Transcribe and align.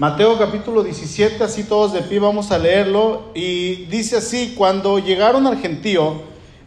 Mateo 0.00 0.38
capítulo 0.38 0.82
17, 0.82 1.44
así 1.44 1.64
todos 1.64 1.92
de 1.92 2.00
pie 2.00 2.18
vamos 2.18 2.50
a 2.52 2.58
leerlo. 2.58 3.24
Y 3.34 3.84
dice 3.84 4.16
así, 4.16 4.54
cuando 4.56 4.98
llegaron 4.98 5.46
al 5.46 5.58
gentío, 5.58 6.22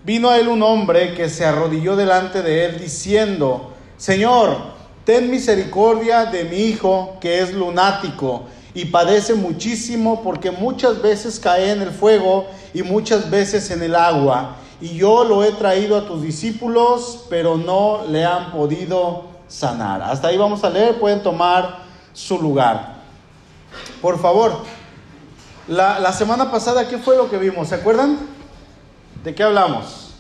vino 0.06 0.30
a 0.30 0.38
él 0.38 0.50
un 0.50 0.62
hombre 0.62 1.16
que 1.16 1.28
se 1.30 1.44
arrodilló 1.44 1.96
delante 1.96 2.44
de 2.44 2.66
él 2.66 2.80
diciendo, 2.80 3.74
Señor, 3.98 4.56
ten 5.04 5.32
misericordia 5.32 6.26
de 6.26 6.44
mi 6.44 6.58
hijo 6.58 7.18
que 7.20 7.40
es 7.40 7.52
lunático 7.56 8.44
y 8.76 8.86
padece 8.86 9.34
muchísimo 9.34 10.22
porque 10.22 10.52
muchas 10.52 11.02
veces 11.02 11.40
cae 11.40 11.72
en 11.72 11.82
el 11.82 11.90
fuego 11.90 12.46
y 12.72 12.84
muchas 12.84 13.32
veces 13.32 13.72
en 13.72 13.82
el 13.82 13.96
agua. 13.96 14.58
Y 14.80 14.90
yo 14.90 15.24
lo 15.24 15.44
he 15.44 15.54
traído 15.54 15.98
a 15.98 16.06
tus 16.06 16.22
discípulos, 16.22 17.26
pero 17.32 17.58
no 17.58 18.02
le 18.08 18.26
han 18.26 18.52
podido 18.52 19.24
sanar. 19.48 20.04
Hasta 20.04 20.28
ahí 20.28 20.38
vamos 20.38 20.64
a 20.64 20.70
leer, 20.70 21.00
pueden 21.00 21.24
tomar 21.24 21.80
su 22.14 22.38
lugar. 22.40 22.93
Por 24.02 24.22
favor, 24.22 24.64
la, 25.68 26.00
la 26.00 26.12
semana 26.12 26.52
pasada, 26.52 26.88
¿qué 26.90 26.98
fue 26.98 27.16
lo 27.16 27.30
que 27.30 27.38
vimos? 27.38 27.70
¿Se 27.70 27.76
acuerdan? 27.76 28.18
¿De 29.24 29.34
qué 29.34 29.44
hablamos? 29.44 30.16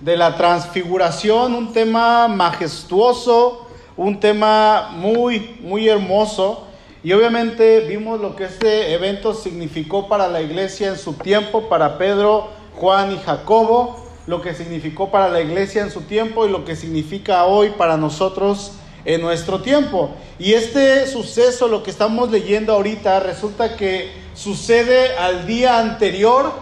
De 0.00 0.16
la 0.16 0.36
transfiguración, 0.36 1.54
un 1.54 1.72
tema 1.72 2.26
majestuoso, 2.26 3.68
un 3.96 4.18
tema 4.18 4.90
muy, 4.92 5.58
muy 5.60 5.88
hermoso. 5.88 6.66
Y 7.02 7.12
obviamente 7.12 7.80
vimos 7.80 8.20
lo 8.20 8.34
que 8.34 8.44
este 8.44 8.92
evento 8.92 9.32
significó 9.32 10.08
para 10.08 10.26
la 10.26 10.42
iglesia 10.42 10.88
en 10.88 10.98
su 10.98 11.12
tiempo, 11.12 11.68
para 11.68 11.96
Pedro, 11.96 12.48
Juan 12.76 13.12
y 13.12 13.18
Jacobo, 13.18 14.04
lo 14.26 14.42
que 14.42 14.54
significó 14.54 15.10
para 15.10 15.28
la 15.28 15.40
iglesia 15.40 15.82
en 15.82 15.90
su 15.90 16.02
tiempo 16.02 16.46
y 16.46 16.50
lo 16.50 16.64
que 16.64 16.76
significa 16.76 17.44
hoy 17.44 17.70
para 17.70 17.96
nosotros 17.96 18.72
en 19.04 19.20
nuestro 19.20 19.60
tiempo. 19.60 20.14
Y 20.38 20.54
este 20.54 21.06
suceso, 21.06 21.68
lo 21.68 21.82
que 21.82 21.90
estamos 21.90 22.30
leyendo 22.30 22.72
ahorita, 22.72 23.20
resulta 23.20 23.76
que 23.76 24.10
sucede 24.34 25.16
al 25.16 25.46
día 25.46 25.78
anterior 25.78 26.52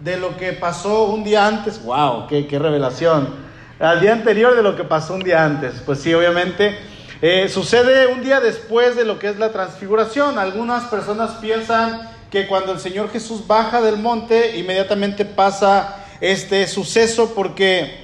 de 0.00 0.16
lo 0.16 0.36
que 0.36 0.52
pasó 0.52 1.04
un 1.04 1.24
día 1.24 1.46
antes. 1.46 1.82
¡Wow! 1.82 2.26
¡Qué, 2.28 2.46
revelación! 2.58 3.42
Al 3.78 4.00
día 4.00 4.12
anterior 4.12 4.54
de 4.54 4.62
lo 4.62 4.76
que 4.76 4.84
pasó 4.84 5.14
un 5.14 5.22
día 5.22 5.44
antes. 5.44 5.74
Pues 5.84 6.00
sí, 6.00 6.12
obviamente. 6.14 6.78
Eh, 7.22 7.48
sucede 7.48 8.08
un 8.08 8.22
día 8.22 8.40
después 8.40 8.96
de 8.96 9.04
lo 9.04 9.18
que 9.18 9.28
es 9.28 9.38
la 9.38 9.50
transfiguración. 9.52 10.38
Algunas 10.38 10.84
personas 10.84 11.32
piensan 11.40 12.10
que 12.30 12.46
cuando 12.46 12.72
el 12.72 12.80
Señor 12.80 13.10
Jesús 13.10 13.46
baja 13.46 13.80
del 13.80 13.96
monte, 13.96 14.58
inmediatamente 14.58 15.24
pasa 15.24 16.04
este 16.20 16.66
suceso 16.66 17.32
porque 17.34 17.96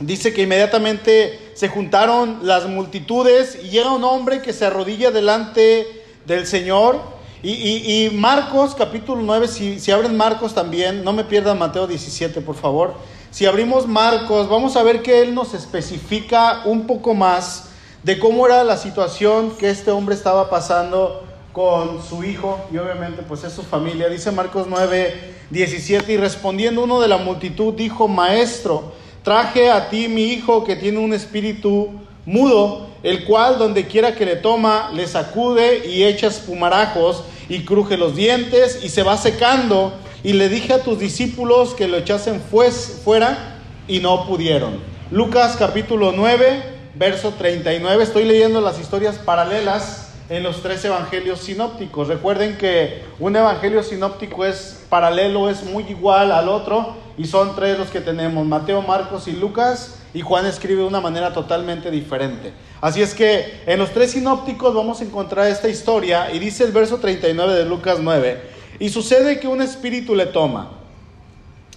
dice 0.00 0.32
que 0.32 0.42
inmediatamente 0.42 1.47
se 1.58 1.68
juntaron 1.68 2.38
las 2.42 2.68
multitudes 2.68 3.58
y 3.60 3.70
llega 3.70 3.90
un 3.92 4.04
hombre 4.04 4.42
que 4.42 4.52
se 4.52 4.64
arrodilla 4.64 5.10
delante 5.10 6.04
del 6.24 6.46
Señor. 6.46 7.00
Y, 7.42 8.10
Marcos 8.14 8.76
capítulo 8.76 9.22
9, 9.22 9.48
si, 9.48 9.80
si 9.80 9.90
abren 9.90 10.16
Marcos 10.16 10.54
también, 10.54 11.02
no 11.02 11.12
me 11.12 11.24
pierdan 11.24 11.58
Mateo 11.58 11.88
17, 11.88 12.42
por 12.42 12.54
favor. 12.54 12.94
Si 13.32 13.44
abrimos 13.44 13.88
Marcos, 13.88 14.48
vamos 14.48 14.76
a 14.76 14.84
ver 14.84 15.02
que 15.02 15.20
Él 15.20 15.34
nos 15.34 15.52
especifica 15.52 16.62
un 16.64 16.86
poco 16.86 17.12
más 17.14 17.70
de 18.04 18.20
cómo 18.20 18.46
era 18.46 18.62
la 18.62 18.76
situación 18.76 19.50
que 19.58 19.68
este 19.68 19.90
hombre 19.90 20.14
estaba 20.14 20.48
pasando 20.50 21.24
con 21.52 22.04
su 22.04 22.22
hijo 22.22 22.60
y 22.72 22.78
obviamente 22.78 23.22
pues 23.26 23.42
es 23.42 23.52
su 23.52 23.64
familia. 23.64 24.08
Dice 24.08 24.30
Marcos 24.30 24.68
9, 24.70 25.34
17, 25.50 26.12
y 26.12 26.18
respondiendo 26.18 26.84
uno 26.84 27.00
de 27.00 27.08
la 27.08 27.16
multitud 27.16 27.74
dijo, 27.74 28.06
Maestro, 28.06 28.92
traje 29.28 29.70
a 29.70 29.90
ti 29.90 30.08
mi 30.08 30.22
hijo 30.32 30.64
que 30.64 30.74
tiene 30.74 31.00
un 31.00 31.12
espíritu 31.12 31.90
mudo, 32.24 32.86
el 33.02 33.26
cual 33.26 33.58
donde 33.58 33.86
quiera 33.86 34.14
que 34.14 34.24
le 34.24 34.36
toma, 34.36 34.90
le 34.94 35.06
sacude 35.06 35.86
y 35.86 36.04
echa 36.04 36.28
espumarajos 36.28 37.24
y 37.46 37.66
cruje 37.66 37.98
los 37.98 38.16
dientes 38.16 38.80
y 38.82 38.88
se 38.88 39.02
va 39.02 39.18
secando. 39.18 39.92
Y 40.24 40.32
le 40.32 40.48
dije 40.48 40.72
a 40.72 40.82
tus 40.82 40.98
discípulos 40.98 41.74
que 41.74 41.88
lo 41.88 41.98
echasen 41.98 42.40
fuera 42.40 43.58
y 43.86 44.00
no 44.00 44.26
pudieron. 44.26 44.80
Lucas 45.10 45.56
capítulo 45.58 46.12
9, 46.16 46.62
verso 46.94 47.34
39. 47.36 48.02
Estoy 48.02 48.24
leyendo 48.24 48.62
las 48.62 48.80
historias 48.80 49.16
paralelas 49.16 50.07
en 50.28 50.42
los 50.42 50.62
tres 50.62 50.84
evangelios 50.84 51.40
sinópticos. 51.40 52.08
Recuerden 52.08 52.56
que 52.56 53.02
un 53.18 53.34
evangelio 53.34 53.82
sinóptico 53.82 54.44
es 54.44 54.84
paralelo, 54.88 55.48
es 55.48 55.62
muy 55.64 55.84
igual 55.84 56.32
al 56.32 56.48
otro 56.48 56.96
y 57.16 57.24
son 57.24 57.56
tres 57.56 57.78
los 57.78 57.88
que 57.88 58.00
tenemos, 58.00 58.46
Mateo, 58.46 58.82
Marcos 58.82 59.26
y 59.26 59.32
Lucas, 59.32 59.96
y 60.14 60.20
Juan 60.20 60.46
escribe 60.46 60.82
de 60.82 60.88
una 60.88 61.00
manera 61.00 61.32
totalmente 61.32 61.90
diferente. 61.90 62.52
Así 62.80 63.02
es 63.02 63.14
que 63.14 63.62
en 63.66 63.78
los 63.78 63.90
tres 63.90 64.12
sinópticos 64.12 64.74
vamos 64.74 65.00
a 65.00 65.04
encontrar 65.04 65.48
esta 65.48 65.68
historia 65.68 66.32
y 66.32 66.38
dice 66.38 66.64
el 66.64 66.72
verso 66.72 66.98
39 66.98 67.54
de 67.54 67.64
Lucas 67.64 67.98
9, 68.00 68.40
y 68.78 68.88
sucede 68.90 69.40
que 69.40 69.48
un 69.48 69.60
espíritu 69.60 70.14
le 70.14 70.26
toma 70.26 70.70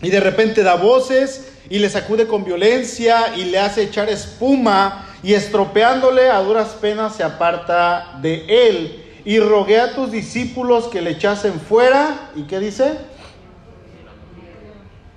y 0.02 0.10
de 0.10 0.20
repente 0.20 0.64
da 0.64 0.76
voces 0.76 1.52
y 1.70 1.80
le 1.80 1.90
sacude 1.90 2.28
con 2.28 2.44
violencia 2.44 3.36
y 3.36 3.46
le 3.46 3.60
hace 3.60 3.84
echar 3.84 4.10
espuma 4.10 5.08
y 5.24 5.34
estropeándole 5.34 6.30
a 6.30 6.40
duras 6.42 6.70
penas 6.80 7.16
se 7.16 7.24
aparta 7.24 8.18
de 8.22 8.46
él. 8.68 9.22
Y 9.24 9.40
rogué 9.40 9.80
a 9.80 9.94
tus 9.94 10.12
discípulos 10.12 10.86
que 10.86 11.02
le 11.02 11.12
echasen 11.12 11.60
fuera. 11.60 12.32
¿Y 12.36 12.44
qué 12.44 12.60
dice? 12.60 12.98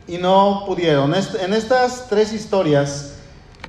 Y 0.06 0.18
no 0.18 0.64
pudieron. 0.66 1.14
En 1.14 1.54
estas 1.54 2.08
tres 2.08 2.34
historias, 2.34 3.14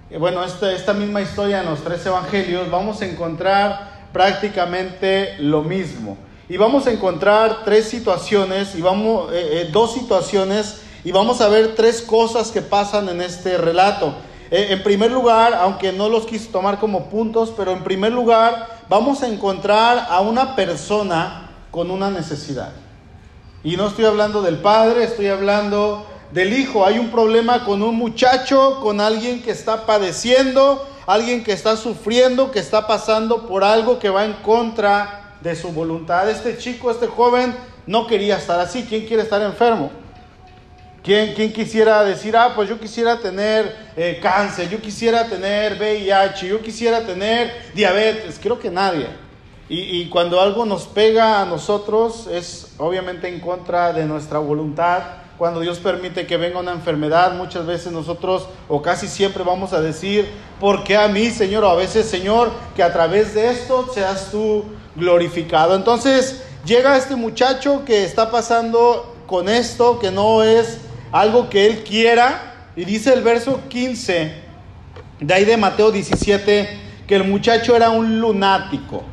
eh, 0.10 0.18
bueno, 0.18 0.44
esta, 0.44 0.94
misma 0.94 1.22
historia 1.22 1.62
en 1.62 1.66
los 1.66 1.84
tres 1.84 2.06
evangelios, 2.06 2.70
vamos 2.70 3.02
a 3.02 3.06
encontrar 3.06 4.10
prácticamente 4.12 5.36
lo 5.40 5.64
mismo. 5.64 6.18
Y 6.50 6.58
vamos 6.58 6.86
a 6.86 6.92
encontrar 6.92 7.64
tres 7.64 7.88
situaciones, 7.90 8.76
y 8.76 8.82
vamos, 8.82 9.32
eh, 9.32 9.62
eh, 9.62 9.70
dos 9.72 9.94
situaciones, 9.94 10.82
y 11.04 11.12
vamos 11.12 11.42
a 11.42 11.48
ver 11.48 11.76
tres 11.76 12.02
cosas 12.02 12.52
que 12.52 12.62
pasan 12.62 13.10
en 13.10 13.22
este 13.22 13.58
relato. 13.58 14.16
Eh, 14.52 14.68
en 14.70 14.84
primer 14.84 15.12
lugar, 15.12 15.54
aunque 15.54 15.92
no 15.92 16.10
los 16.10 16.26
quise 16.26 16.52
tomar 16.52 16.80
como 16.80 17.10
puntos, 17.10 17.52
pero 17.56 17.72
en 17.72 17.84
primer 17.84 18.12
lugar 18.12 18.68
vamos 18.90 19.24
a 19.24 19.28
encontrar 19.28 20.08
a 20.10 20.22
una 20.22 20.56
persona 20.56 21.50
con 21.72 21.90
una 21.90 22.12
necesidad. 22.12 22.72
Y 23.64 23.78
no 23.78 23.88
estoy 23.88 24.06
hablando 24.06 24.42
del 24.42 24.58
padre, 24.58 25.04
estoy 25.04 25.28
hablando 25.28 26.06
del 26.32 26.54
hijo. 26.54 26.86
Hay 26.86 27.00
un 27.00 27.10
problema 27.10 27.66
con 27.66 27.82
un 27.82 27.96
muchacho, 27.96 28.80
con 28.82 29.02
alguien 29.02 29.42
que 29.42 29.52
está 29.52 29.88
padeciendo, 29.88 30.88
alguien 31.08 31.44
que 31.44 31.52
está 31.52 31.76
sufriendo, 31.76 32.52
que 32.52 32.60
está 32.60 32.86
pasando 32.86 33.48
por 33.48 33.64
algo 33.64 33.98
que 33.98 34.10
va 34.10 34.26
en 34.26 34.34
contra 34.34 35.38
de 35.42 35.56
su 35.56 35.70
voluntad. 35.70 36.30
Este 36.30 36.58
chico, 36.58 36.92
este 36.92 37.08
joven, 37.08 37.56
no 37.88 38.06
quería 38.06 38.38
estar 38.38 38.60
así. 38.60 38.86
¿Quién 38.88 39.08
quiere 39.08 39.24
estar 39.24 39.42
enfermo? 39.42 39.90
¿Quién, 41.06 41.54
quisiera 41.54 42.04
decir, 42.04 42.36
ah, 42.36 42.54
pues 42.56 42.68
yo 42.68 42.80
quisiera 42.80 43.20
tener 43.20 43.92
eh, 43.96 44.18
cáncer, 44.20 44.68
yo 44.70 44.82
quisiera 44.82 45.28
tener 45.28 45.74
VIH, 45.74 46.48
yo 46.48 46.64
quisiera 46.64 47.06
tener 47.06 47.54
diabetes? 47.76 48.40
Creo 48.42 48.58
que 48.58 48.72
nadie. 48.72 49.06
Y, 49.70 50.02
y, 50.02 50.10
cuando 50.10 50.42
algo 50.42 50.66
nos 50.66 50.88
pega 50.88 51.42
a 51.42 51.46
nosotros 51.46 52.26
es 52.26 52.74
obviamente 52.80 53.28
en 53.28 53.40
contra 53.40 53.94
de 53.94 54.06
nuestra 54.06 54.40
voluntad. 54.40 55.04
Cuando 55.38 55.60
Dios 55.60 55.78
permite 55.78 56.26
que 56.26 56.38
venga 56.38 56.60
una 56.60 56.72
enfermedad, 56.72 57.34
muchas 57.36 57.68
veces 57.68 57.92
nosotros 57.92 58.48
o 58.68 58.82
casi 58.82 59.08
siempre 59.08 59.44
vamos 59.44 59.74
a 59.74 59.82
decir, 59.82 60.28
¿por 60.60 60.84
qué 60.84 60.98
a 60.98 61.08
mí, 61.08 61.30
Señor? 61.30 61.66
O 61.66 61.70
a 61.70 61.76
veces, 61.76 62.08
Señor, 62.08 62.50
que 62.76 62.82
a 62.82 62.92
través 62.92 63.36
de 63.36 63.52
esto 63.52 63.92
seas 63.94 64.32
tú 64.32 64.66
glorificado. 64.96 65.76
Entonces 65.76 66.42
llega 66.66 66.98
este 66.98 67.16
muchacho 67.16 67.84
que 67.86 68.04
está 68.06 68.32
pasando 68.32 69.14
con 69.28 69.50
esto, 69.50 70.00
que 70.00 70.10
no 70.10 70.44
es 70.44 70.80
algo 71.12 71.50
que 71.50 71.66
Él 71.66 71.84
quiera. 71.84 72.70
Y 72.76 72.86
dice 72.86 73.14
el 73.14 73.22
verso 73.22 73.62
15, 73.70 74.34
de 75.20 75.34
ahí 75.34 75.46
de 75.46 75.58
Mateo 75.58 75.92
17, 75.92 76.70
que 77.08 77.16
el 77.16 77.24
muchacho 77.24 77.76
era 77.76 77.90
un 77.90 78.20
lunático. 78.20 79.04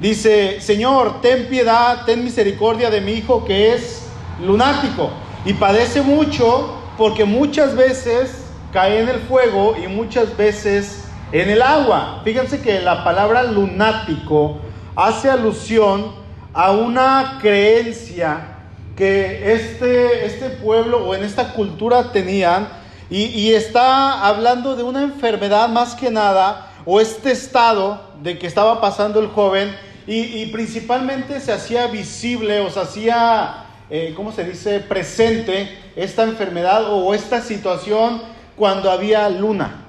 Dice, 0.00 0.60
Señor, 0.60 1.20
ten 1.20 1.46
piedad, 1.48 2.04
ten 2.06 2.22
misericordia 2.24 2.90
de 2.90 3.00
mi 3.00 3.12
hijo 3.12 3.44
que 3.44 3.74
es 3.74 4.06
lunático 4.40 5.10
y 5.44 5.54
padece 5.54 6.02
mucho 6.02 6.74
porque 6.96 7.24
muchas 7.24 7.74
veces 7.74 8.44
cae 8.72 9.00
en 9.00 9.08
el 9.08 9.18
fuego 9.20 9.76
y 9.76 9.88
muchas 9.88 10.36
veces 10.36 11.04
en 11.32 11.50
el 11.50 11.62
agua. 11.62 12.20
Fíjense 12.24 12.60
que 12.60 12.80
la 12.80 13.02
palabra 13.02 13.42
lunático 13.44 14.58
hace 14.94 15.30
alusión 15.30 16.12
a 16.52 16.72
una 16.72 17.38
creencia 17.40 18.57
que 18.98 19.52
este, 19.52 20.26
este 20.26 20.50
pueblo 20.50 21.06
o 21.06 21.14
en 21.14 21.22
esta 21.22 21.52
cultura 21.52 22.10
tenían 22.10 22.68
y, 23.08 23.52
está 23.54 24.26
hablando 24.26 24.74
de 24.74 24.82
una 24.82 25.02
enfermedad 25.02 25.68
más 25.68 25.94
que 25.94 26.10
nada 26.10 26.72
o 26.84 27.00
este 27.00 27.30
estado 27.30 28.02
de 28.22 28.38
que 28.38 28.48
estaba 28.48 28.80
pasando 28.80 29.20
el 29.20 29.28
joven 29.28 29.74
y, 30.08 30.44
principalmente 30.46 31.38
se 31.40 31.52
hacía 31.52 31.86
visible 31.86 32.60
o 32.60 32.70
se 32.70 32.80
hacía, 32.80 33.66
eh, 33.88 34.12
¿cómo 34.16 34.32
se 34.32 34.42
dice?, 34.42 34.80
presente 34.80 35.78
esta 35.94 36.24
enfermedad 36.24 36.92
o 36.92 37.14
esta 37.14 37.40
situación 37.40 38.20
cuando 38.56 38.90
había 38.90 39.28
luna. 39.30 39.84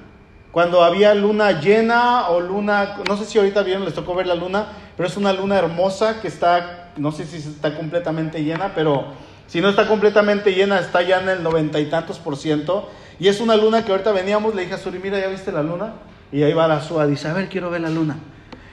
Cuando 0.52 0.84
había 0.84 1.14
luna 1.14 1.60
llena 1.60 2.28
o 2.28 2.40
luna, 2.40 2.98
no 3.08 3.16
sé 3.16 3.24
si 3.24 3.38
ahorita 3.38 3.62
bien 3.62 3.84
les 3.84 3.94
tocó 3.94 4.14
ver 4.14 4.28
la 4.28 4.34
luna, 4.34 4.66
pero 4.96 5.08
es 5.08 5.16
una 5.16 5.32
luna 5.32 5.58
hermosa 5.58 6.20
que 6.20 6.28
está, 6.28 6.79
no 6.96 7.12
sé 7.12 7.26
si 7.26 7.36
está 7.36 7.76
completamente 7.76 8.42
llena, 8.42 8.72
pero 8.74 9.06
si 9.46 9.60
no 9.60 9.68
está 9.68 9.88
completamente 9.88 10.52
llena, 10.52 10.78
está 10.78 11.02
ya 11.02 11.20
en 11.20 11.28
el 11.28 11.42
noventa 11.42 11.80
y 11.80 11.86
tantos 11.86 12.18
por 12.18 12.36
ciento. 12.36 12.88
Y 13.18 13.28
es 13.28 13.40
una 13.40 13.56
luna 13.56 13.84
que 13.84 13.92
ahorita 13.92 14.12
veníamos, 14.12 14.54
le 14.54 14.62
dije 14.62 14.74
a 14.74 14.78
Suri, 14.78 14.98
mira, 14.98 15.18
¿ya 15.18 15.28
viste 15.28 15.52
la 15.52 15.62
luna? 15.62 15.94
Y 16.32 16.42
ahí 16.42 16.52
va 16.52 16.68
la 16.68 16.80
Sua, 16.80 17.06
dice, 17.06 17.28
a 17.28 17.32
ver, 17.32 17.48
quiero 17.48 17.70
ver 17.70 17.80
la 17.80 17.90
luna. 17.90 18.16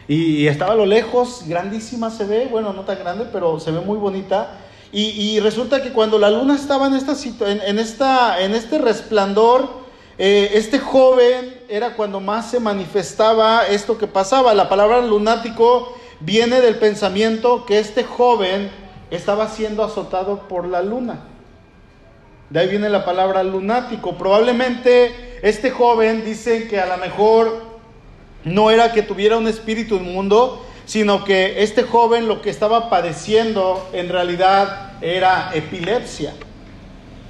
Y, 0.07 0.47
estaba 0.47 0.73
a 0.73 0.75
lo 0.75 0.85
lejos, 0.85 1.43
grandísima 1.47 2.09
se 2.09 2.25
ve, 2.25 2.47
bueno, 2.49 2.71
no 2.71 2.83
tan 2.83 2.99
grande, 2.99 3.25
pero 3.31 3.59
se 3.59 3.71
ve 3.71 3.81
muy 3.81 3.97
bonita. 3.97 4.59
Y, 4.91 5.39
resulta 5.41 5.83
que 5.83 5.91
cuando 5.91 6.17
la 6.17 6.29
luna 6.29 6.55
estaba 6.55 6.87
en, 6.87 6.93
esta, 6.93 7.13
en, 7.49 7.61
en, 7.61 7.79
esta, 7.79 8.41
en 8.41 8.55
este 8.55 8.77
resplandor, 8.77 9.87
eh, 10.19 10.51
este 10.53 10.79
joven 10.79 11.59
era 11.69 11.93
cuando 11.95 12.19
más 12.19 12.49
se 12.49 12.59
manifestaba 12.59 13.67
esto 13.67 13.97
que 13.97 14.07
pasaba. 14.07 14.53
La 14.53 14.69
palabra 14.69 15.01
lunático 15.01 15.95
viene 16.19 16.61
del 16.61 16.75
pensamiento 16.75 17.65
que 17.65 17.79
este 17.79 18.03
joven 18.03 18.69
estaba 19.11 19.47
siendo 19.49 19.83
azotado 19.83 20.47
por 20.47 20.67
la 20.67 20.81
luna. 20.81 21.21
De 22.49 22.59
ahí 22.59 22.67
viene 22.67 22.89
la 22.89 23.05
palabra 23.05 23.43
lunático. 23.43 24.17
Probablemente 24.17 25.39
este 25.41 25.69
joven 25.69 26.23
dice 26.23 26.67
que 26.67 26.79
a 26.79 26.85
lo 26.85 26.97
mejor 26.97 27.61
no 28.43 28.71
era 28.71 28.93
que 28.93 29.01
tuviera 29.01 29.37
un 29.37 29.47
espíritu 29.47 29.95
inmundo, 29.95 30.65
sino 30.85 31.25
que 31.25 31.63
este 31.63 31.83
joven 31.83 32.27
lo 32.27 32.41
que 32.41 32.49
estaba 32.49 32.89
padeciendo 32.89 33.89
en 33.91 34.09
realidad 34.09 34.93
era 35.01 35.51
epilepsia. 35.53 36.33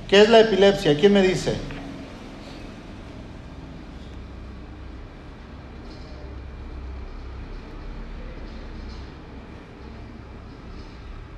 ¿Qué 0.07 0.21
es 0.21 0.29
la 0.29 0.41
epilepsia? 0.41 0.95
¿Quién 0.97 1.13
me 1.13 1.21
dice? 1.21 1.55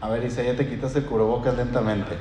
A 0.10 0.14
ver, 0.14 0.26
Isa, 0.26 0.42
ya 0.42 0.56
te 0.56 0.68
quitas 0.68 0.96
el 0.96 1.06
cubrebocas 1.06 1.56
lentamente. 1.56 2.18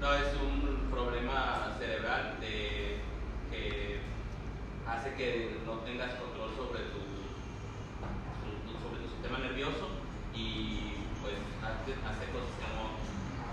No, 0.00 0.12
es 0.12 0.26
un 0.42 0.90
problema 0.90 1.76
cerebral 1.78 2.40
de, 2.40 2.98
que 3.48 4.00
hace 4.90 5.14
que 5.14 5.60
no 5.64 5.74
tengas 5.86 6.14
control 6.14 6.50
sobre 6.56 6.80
tu, 6.90 6.98
sobre 8.82 9.02
tu 9.02 9.08
sistema 9.08 9.38
nervioso 9.38 9.86
y 10.34 11.06
pues 11.22 11.34
hace, 11.62 11.94
hace 12.02 12.32
cosas 12.32 12.50
que 12.58 12.66
no, 12.74 12.98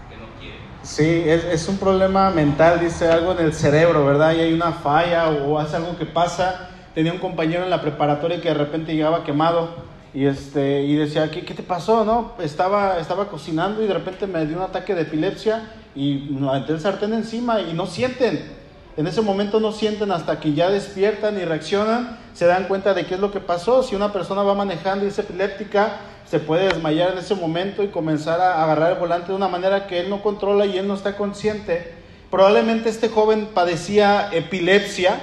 que 0.09 0.17
no 0.17 0.33
quiere. 0.39 0.57
Sí, 0.81 1.29
es, 1.29 1.43
es, 1.45 1.69
un 1.69 1.77
problema 1.77 2.31
mental, 2.31 2.79
dice 2.79 3.07
algo 3.07 3.33
en 3.33 3.45
el 3.45 3.53
cerebro, 3.53 4.03
¿verdad? 4.03 4.33
Y 4.33 4.39
hay 4.39 4.51
una 4.51 4.71
falla 4.71 5.29
o 5.29 5.59
hace 5.59 5.75
algo 5.75 5.95
que 5.95 6.07
pasa. 6.07 6.71
Tenía 6.95 7.13
un 7.13 7.19
compañero 7.19 7.63
en 7.65 7.69
la 7.69 7.83
preparatoria 7.83 8.41
que 8.41 8.47
de 8.47 8.55
repente 8.55 8.95
llegaba 8.95 9.23
quemado 9.23 9.92
y, 10.13 10.25
este, 10.25 10.83
y 10.83 10.95
decía, 10.95 11.31
¿qué, 11.31 11.43
¿qué, 11.43 11.53
te 11.53 11.63
pasó? 11.63 12.05
No? 12.05 12.33
Estaba, 12.39 12.99
estaba 12.99 13.27
cocinando 13.29 13.83
y 13.83 13.87
de 13.87 13.93
repente 13.93 14.27
me 14.27 14.45
dio 14.45 14.57
un 14.57 14.63
ataque 14.63 14.93
de 14.93 15.01
epilepsia 15.01 15.71
y 15.95 16.27
me 16.29 16.49
aventé 16.49 16.73
el 16.73 16.79
sartén 16.79 17.13
encima 17.13 17.61
y 17.61 17.73
no 17.73 17.87
sienten. 17.87 18.63
En 18.95 19.07
ese 19.07 19.21
momento 19.21 19.59
no 19.59 19.71
sienten 19.71 20.11
hasta 20.11 20.39
que 20.39 20.53
ya 20.53 20.69
despiertan 20.69 21.39
y 21.39 21.45
reaccionan, 21.45 22.19
se 22.33 22.45
dan 22.45 22.67
cuenta 22.67 22.93
de 22.93 23.07
qué 23.07 23.15
es 23.15 23.19
lo 23.19 23.31
que 23.31 23.39
pasó. 23.39 23.81
Si 23.81 23.95
una 23.95 24.13
persona 24.13 24.43
va 24.43 24.53
manejando 24.53 25.05
y 25.05 25.07
es 25.07 25.17
epiléptica, 25.17 25.97
se 26.29 26.39
puede 26.39 26.67
desmayar 26.67 27.13
en 27.13 27.17
ese 27.17 27.33
momento 27.33 27.83
y 27.83 27.87
comenzar 27.87 28.39
a 28.39 28.63
agarrar 28.63 28.93
el 28.93 28.99
volante 28.99 29.29
de 29.29 29.35
una 29.35 29.47
manera 29.47 29.87
que 29.87 29.99
él 29.99 30.11
no 30.11 30.21
controla 30.21 30.67
y 30.67 30.77
él 30.77 30.87
no 30.87 30.93
está 30.93 31.17
consciente. 31.17 31.93
Probablemente 32.29 32.89
este 32.89 33.09
joven 33.09 33.49
padecía 33.53 34.29
epilepsia 34.31 35.21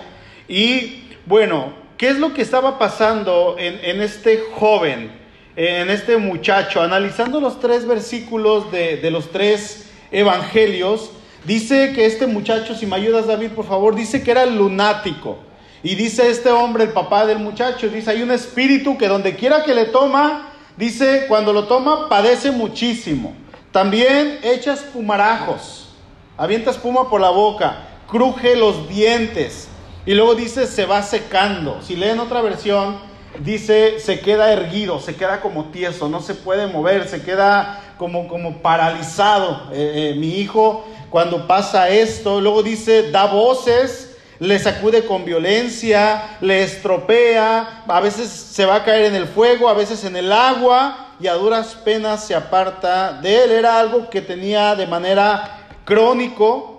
y 0.49 1.09
bueno, 1.27 1.80
¿Qué 2.01 2.09
es 2.09 2.19
lo 2.19 2.33
que 2.33 2.41
estaba 2.41 2.79
pasando 2.79 3.57
en, 3.59 4.01
este 4.01 4.43
joven, 4.55 5.13
en 5.55 5.91
este 5.91 6.17
muchacho? 6.17 6.81
Analizando 6.81 7.43
los 7.43 7.61
tres 7.61 7.87
versículos 7.87 8.73
de, 8.73 9.11
los 9.11 9.31
tres 9.31 9.91
evangelios, 10.11 11.11
dice 11.45 11.93
que 11.93 12.07
este 12.07 12.27
muchacho, 12.27 12.75
si 12.75 12.87
me 12.87 12.97
ayudas 12.97 13.27
David, 13.27 13.51
por 13.51 13.67
favor, 13.67 13.95
dice 13.95 14.23
que 14.23 14.31
era 14.31 14.47
lunático. 14.47 15.41
Y 15.83 15.95
dice 15.95 16.31
este 16.31 16.49
hombre, 16.49 16.85
el 16.85 16.93
papá 16.93 17.27
del 17.27 17.39
muchacho, 17.39 17.87
dice, 17.91 18.13
hay 18.13 18.23
un 18.23 18.31
espíritu 18.31 18.97
que 18.97 19.07
donde 19.07 19.37
quiera 19.37 19.63
que 19.63 19.75
le 19.75 19.85
toma, 19.85 20.55
dice, 20.79 21.27
cuando 21.29 21.53
lo 21.53 21.65
toma, 21.65 22.09
padece 22.09 22.51
muchísimo. 22.51 23.35
También 23.73 24.39
echa 24.43 24.73
espumarajos, 24.73 25.91
avienta 26.39 26.71
espuma 26.71 27.11
por 27.11 27.21
la 27.21 27.29
boca, 27.29 27.89
cruje 28.09 28.57
los 28.57 28.89
dientes, 28.89 29.69
y 30.07 30.15
luego 30.15 30.35
dice 30.35 30.67
se 30.67 30.87
va 30.87 31.03
secando. 31.03 31.81
Si 31.83 31.97
leen 31.97 32.21
otra 32.21 32.41
versión, 32.41 32.99
dice 33.39 34.01
se 34.01 34.21
queda 34.21 34.53
erguido, 34.53 34.99
se 35.01 35.15
queda 35.15 35.41
como 35.41 35.67
tieso, 35.67 36.09
no 36.09 36.21
se 36.21 36.35
puede 36.35 36.67
mover, 36.67 37.09
se 37.09 37.23
queda 37.23 37.95
como, 37.99 38.29
como 38.29 38.59
paralizado. 38.59 39.71
Eh, 39.73 40.13
eh, 40.13 40.19
mi 40.19 40.39
hijo 40.39 40.85
cuando 41.11 41.47
pasa 41.47 41.89
esto, 41.89 42.41
luego 42.41 42.63
dice 42.63 43.11
da 43.11 43.27
voces, 43.27 44.17
le 44.39 44.59
sacude 44.59 45.05
con 45.05 45.25
violencia, 45.25 46.39
le 46.41 46.63
estropea, 46.63 47.85
a 47.87 48.01
veces 48.01 48.29
se 48.29 48.65
va 48.65 48.77
a 48.77 48.85
caer 48.85 49.07
en 49.07 49.15
el 49.15 49.27
fuego, 49.27 49.69
a 49.69 49.75
veces 49.75 50.05
en 50.05 50.17
el 50.17 50.33
agua 50.33 51.09
y 51.21 51.27
a 51.27 51.35
duras 51.35 51.75
penas 51.85 52.25
se 52.25 52.35
aparta 52.35 53.13
de 53.21 53.45
él. 53.45 53.51
Era 53.51 53.79
algo 53.79 54.09
que 54.09 54.23
tenía 54.23 54.75
de 54.77 54.87
manera 54.87 55.59
crónico 55.85 56.70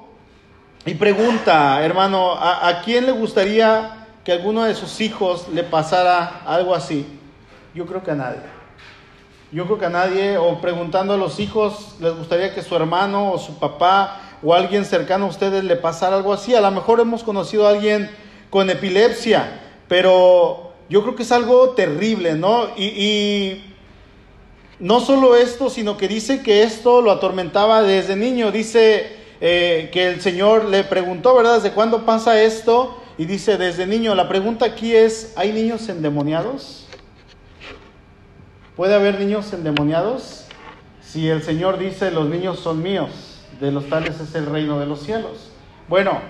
y 0.83 0.95
pregunta, 0.95 1.85
hermano, 1.85 2.33
¿a, 2.33 2.81
quién 2.83 3.05
le 3.05 3.11
gustaría 3.11 4.07
que 4.25 4.31
alguno 4.31 4.63
de 4.63 4.73
sus 4.73 4.99
hijos 4.99 5.47
le 5.53 5.63
pasara 5.63 6.41
algo 6.45 6.73
así? 6.73 7.05
Yo 7.75 7.85
creo 7.85 8.01
que 8.01 8.09
a 8.09 8.15
nadie. 8.15 8.41
Yo 9.51 9.65
creo 9.65 9.77
que 9.77 9.85
a 9.85 9.89
nadie, 9.89 10.37
o 10.37 10.59
preguntando 10.59 11.13
a 11.13 11.17
los 11.17 11.39
hijos, 11.39 11.97
les 11.99 12.15
gustaría 12.15 12.55
que 12.55 12.63
su 12.63 12.75
hermano 12.75 13.31
o 13.31 13.37
su 13.37 13.59
papá 13.59 14.21
o 14.41 14.55
alguien 14.55 14.83
cercano 14.83 15.25
a 15.25 15.29
ustedes 15.29 15.63
le 15.63 15.75
pasara 15.75 16.15
algo 16.15 16.33
así. 16.33 16.55
A 16.55 16.61
lo 16.61 16.71
mejor 16.71 16.99
hemos 16.99 17.23
conocido 17.23 17.67
a 17.67 17.71
alguien 17.71 18.09
con 18.49 18.71
epilepsia, 18.71 19.61
pero 19.87 20.73
yo 20.89 21.03
creo 21.03 21.15
que 21.15 21.23
es 21.23 21.31
algo 21.31 21.71
terrible, 21.71 22.33
¿no? 22.33 22.69
Y, 22.75 22.85
y 22.85 23.75
no 24.79 24.99
solo 24.99 25.35
esto, 25.35 25.69
sino 25.69 25.95
que 25.95 26.07
dice 26.07 26.41
que 26.41 26.63
esto 26.63 27.03
lo 27.03 27.11
atormentaba 27.11 27.83
desde 27.83 28.15
niño. 28.15 28.51
Dice 28.51 29.20
eh, 29.43 29.89
que 29.91 30.07
el 30.07 30.21
Señor 30.21 30.65
le 30.65 30.83
preguntó, 30.83 31.35
¿verdad? 31.35 31.55
¿Desde 31.55 31.71
cuándo 31.71 32.05
pasa 32.05 32.39
esto? 32.39 33.01
Y 33.17 33.25
dice, 33.25 33.57
desde 33.57 33.87
niño. 33.87 34.13
La 34.13 34.29
pregunta 34.29 34.65
aquí 34.65 34.95
es, 34.95 35.33
¿hay 35.35 35.51
niños 35.51 35.89
endemoniados? 35.89 36.85
¿Puede 38.75 38.93
haber 38.93 39.19
niños 39.19 39.51
endemoniados? 39.51 40.45
Si 41.01 41.27
el 41.27 41.41
Señor 41.41 41.79
dice, 41.79 42.11
los 42.11 42.29
niños 42.29 42.59
son 42.59 42.83
míos, 42.83 43.41
de 43.59 43.71
los 43.71 43.89
tales 43.89 44.19
es 44.19 44.33
el 44.35 44.45
reino 44.45 44.79
de 44.79 44.85
los 44.85 45.01
cielos. 45.01 45.49
Bueno, 45.89 46.21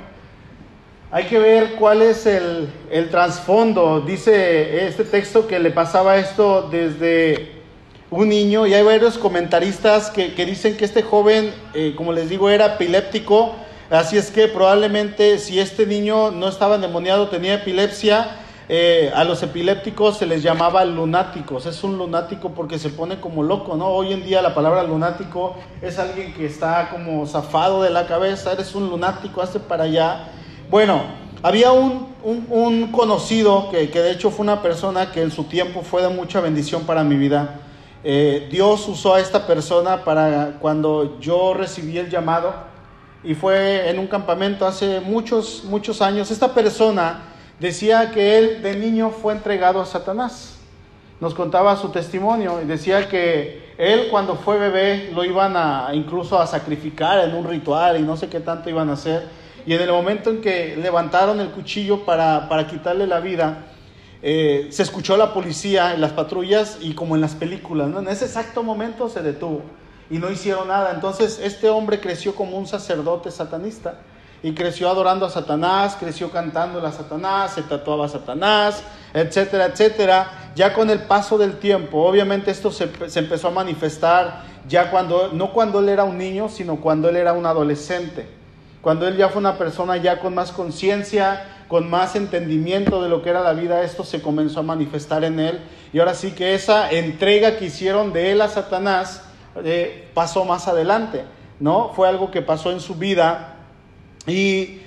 hay 1.12 1.26
que 1.26 1.38
ver 1.38 1.76
cuál 1.76 2.02
es 2.02 2.26
el, 2.26 2.70
el 2.90 3.10
trasfondo. 3.10 4.00
Dice 4.00 4.88
este 4.88 5.04
texto 5.04 5.48
que 5.48 5.60
le 5.60 5.72
pasaba 5.72 6.18
esto 6.18 6.70
desde 6.72 7.61
un 8.12 8.28
niño 8.28 8.68
y 8.68 8.74
hay 8.74 8.84
varios 8.84 9.18
comentaristas 9.18 10.10
que, 10.10 10.46
dicen 10.46 10.76
que 10.76 10.84
este 10.84 11.02
joven, 11.02 11.54
eh, 11.74 11.94
como 11.96 12.12
les 12.12 12.30
digo, 12.30 12.50
era 12.50 12.76
epiléptico, 12.76 13.54
así 13.90 14.18
es 14.18 14.32
que 14.32 14.50
probablemente 14.50 15.40
si 15.40 15.62
este 15.62 15.86
niño 15.86 16.30
no 16.30 16.50
estaba 16.50 16.76
endemoniado, 16.76 17.30
tenía 17.30 17.54
epilepsia, 17.54 18.36
eh, 18.68 19.12
a 19.16 19.24
los 19.24 19.42
epilépticos 19.44 20.18
se 20.18 20.26
les 20.26 20.44
llamaba 20.44 20.84
lunáticos, 20.84 21.66
es 21.66 21.86
un 21.86 21.98
lunático 21.98 22.50
porque 22.50 22.80
se 22.80 22.90
pone 22.90 23.22
como 23.22 23.44
loco, 23.44 23.78
¿no? 23.78 23.88
Hoy 23.88 24.12
en 24.12 24.26
día 24.26 24.42
la 24.42 24.54
palabra 24.54 24.84
lunático 24.84 25.56
es 25.82 25.98
alguien 25.98 26.34
que 26.34 26.46
está 26.46 26.90
como 26.90 27.26
zafado 27.26 27.82
de 27.82 27.92
la 27.92 28.08
cabeza, 28.08 28.52
eres 28.52 28.76
un 28.76 28.90
lunático, 28.90 29.42
hace 29.42 29.62
para 29.62 29.86
allá. 29.86 30.28
Bueno, 30.70 31.04
había 31.44 31.72
un, 31.72 32.08
un 32.24 32.92
conocido 32.92 33.70
que, 33.72 33.90
que 33.90 34.02
de 34.02 34.12
hecho 34.12 34.32
fue 34.32 34.44
una 34.44 34.62
persona 34.62 35.14
que 35.14 35.22
en 35.22 35.32
su 35.32 35.46
tiempo 35.46 35.82
fue 35.82 36.02
de 36.02 36.10
mucha 36.10 36.42
bendición 36.42 36.84
para 36.84 37.06
mi 37.06 37.16
vida 37.16 37.62
eh, 38.04 38.48
Dios 38.52 38.88
usó 38.88 39.14
a 39.14 39.20
esta 39.20 39.46
persona 39.46 40.04
para 40.04 40.58
cuando 40.60 41.20
yo 41.20 41.54
recibí 41.54 41.98
el 41.98 42.10
llamado 42.10 42.54
y 43.24 43.36
fue 43.36 43.90
en 43.90 44.00
un 44.00 44.08
campamento 44.08 44.66
hace 44.66 45.00
muchos, 45.00 45.64
muchos 45.66 46.02
años. 46.02 46.32
Esta 46.32 46.54
persona 46.54 47.24
decía 47.60 48.12
que 48.12 48.38
él 48.38 48.64
de 48.64 48.76
niño 48.76 49.12
fue 49.12 49.34
entregado 49.34 49.80
a 49.80 49.86
Satanás. 49.86 50.58
Nos 51.20 51.36
contaba 51.36 51.78
su 51.78 51.90
testimonio 51.90 52.60
y 52.64 52.66
decía 52.66 53.08
que 53.08 53.74
él 53.78 54.08
cuando 54.10 54.36
fue 54.36 54.58
bebé 54.58 55.12
lo 55.14 55.24
iban 55.24 55.56
a 55.56 55.90
incluso 55.94 56.40
a 56.40 56.48
sacrificar 56.48 57.20
en 57.20 57.36
un 57.36 57.48
ritual 57.48 58.00
y 58.00 58.02
no 58.02 58.18
sé 58.18 58.28
qué 58.28 58.40
tanto 58.40 58.72
iban 58.72 58.90
a 58.90 58.94
hacer. 58.94 59.28
Y 59.64 59.74
en 59.76 59.82
el 59.82 59.92
momento 59.92 60.32
en 60.32 60.42
que 60.42 60.76
levantaron 60.76 61.40
el 61.40 61.50
cuchillo 61.50 62.04
para, 62.04 62.50
para 62.50 62.66
quitarle 62.66 63.06
la 63.06 63.20
vida, 63.20 63.66
eh, 64.24 64.68
se 64.72 64.84
escuchó 64.84 65.18
la 65.18 65.34
policía 65.34 65.94
en 65.94 66.02
las 66.02 66.12
patrullas 66.12 66.78
y 66.80 66.94
como 66.94 67.16
en 67.16 67.22
las 67.22 67.34
películas, 67.36 67.90
en 67.96 68.08
ese 68.08 68.26
exacto 68.26 68.62
momento 68.62 69.10
se 69.10 69.22
detuvo 69.22 69.64
y 70.10 70.18
no 70.18 70.30
hicieron 70.30 70.68
nada. 70.68 70.92
Entonces 70.94 71.40
este 71.42 71.70
hombre 71.70 72.00
creció 72.00 72.36
como 72.36 72.58
un 72.58 72.68
sacerdote 72.68 73.32
satanista 73.32 73.96
y 74.44 74.54
creció 74.54 74.90
adorando 74.90 75.26
a 75.26 75.30
Satanás, 75.30 75.96
creció 76.00 76.32
cantando 76.32 76.86
a 76.86 76.92
Satanás, 76.92 77.54
se 77.54 77.64
tatuaba 77.64 78.06
a 78.06 78.10
Satanás, 78.10 78.84
etcétera, 79.14 79.66
etcétera. 79.66 80.52
ya 80.56 80.74
con 80.74 80.90
el 80.90 81.00
paso 81.00 81.38
del 81.38 81.58
tiempo, 81.58 82.04
obviamente 82.04 82.52
esto 82.52 82.72
se, 82.72 82.90
se 83.10 83.20
empezó 83.20 83.48
a 83.48 83.52
manifestar 83.52 84.44
ya 84.68 84.92
cuando, 84.92 85.30
no 85.34 85.52
cuando 85.52 85.80
él 85.80 85.90
era 85.90 86.04
un 86.04 86.18
niño, 86.18 86.50
sino 86.50 86.78
cuando 86.78 87.10
él 87.10 87.16
era 87.16 87.34
un 87.34 87.46
adolescente, 87.46 88.28
cuando 88.82 89.08
él 89.08 89.16
ya 89.18 89.30
fue 89.30 89.40
una 89.40 89.58
persona 89.58 89.98
ya 89.98 90.20
con 90.20 90.36
más 90.36 90.52
conciencia, 90.52 91.61
con 91.72 91.90
más 91.90 92.18
entendimiento 92.18 93.02
de 93.02 93.08
lo 93.08 93.22
que 93.22 93.30
era 93.30 93.40
la 93.40 93.54
vida, 93.54 93.82
esto 93.84 94.04
se 94.04 94.22
comenzó 94.22 94.60
a 94.60 94.64
manifestar 94.64 95.24
en 95.24 95.40
él. 95.40 95.62
Y 95.94 96.00
ahora 96.00 96.16
sí 96.16 96.32
que 96.32 96.54
esa 96.54 96.92
entrega 96.92 97.58
que 97.58 97.68
hicieron 97.68 98.12
de 98.12 98.34
él 98.34 98.42
a 98.42 98.50
Satanás 98.50 99.24
eh, 99.64 100.10
pasó 100.14 100.44
más 100.44 100.68
adelante, 100.68 101.24
¿no? 101.62 101.94
Fue 101.96 102.10
algo 102.10 102.30
que 102.30 102.42
pasó 102.42 102.74
en 102.74 102.82
su 102.82 102.96
vida 102.96 103.56
y 104.28 104.82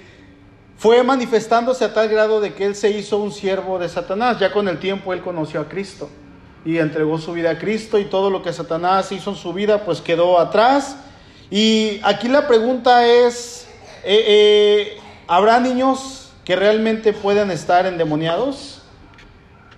fue 0.76 1.02
manifestándose 1.02 1.86
a 1.86 1.94
tal 1.94 2.10
grado 2.10 2.42
de 2.42 2.52
que 2.52 2.66
él 2.66 2.74
se 2.74 2.90
hizo 2.90 3.16
un 3.16 3.32
siervo 3.32 3.78
de 3.78 3.88
Satanás. 3.88 4.38
Ya 4.38 4.52
con 4.52 4.68
el 4.68 4.78
tiempo 4.78 5.14
él 5.14 5.22
conoció 5.22 5.62
a 5.62 5.68
Cristo 5.70 6.10
y 6.66 6.76
entregó 6.76 7.16
su 7.16 7.32
vida 7.32 7.52
a 7.52 7.58
Cristo 7.58 7.98
y 7.98 8.04
todo 8.04 8.28
lo 8.28 8.42
que 8.42 8.52
Satanás 8.52 9.10
hizo 9.10 9.30
en 9.30 9.36
su 9.36 9.54
vida 9.54 9.86
pues 9.86 10.02
quedó 10.02 10.38
atrás. 10.38 10.98
Y 11.50 11.98
aquí 12.02 12.28
la 12.28 12.46
pregunta 12.46 13.06
es, 13.06 13.66
eh, 14.04 14.24
eh, 14.28 14.98
¿habrá 15.26 15.58
niños 15.60 16.23
que 16.44 16.56
realmente 16.56 17.12
puedan 17.12 17.50
estar 17.50 17.86
endemoniados? 17.86 18.82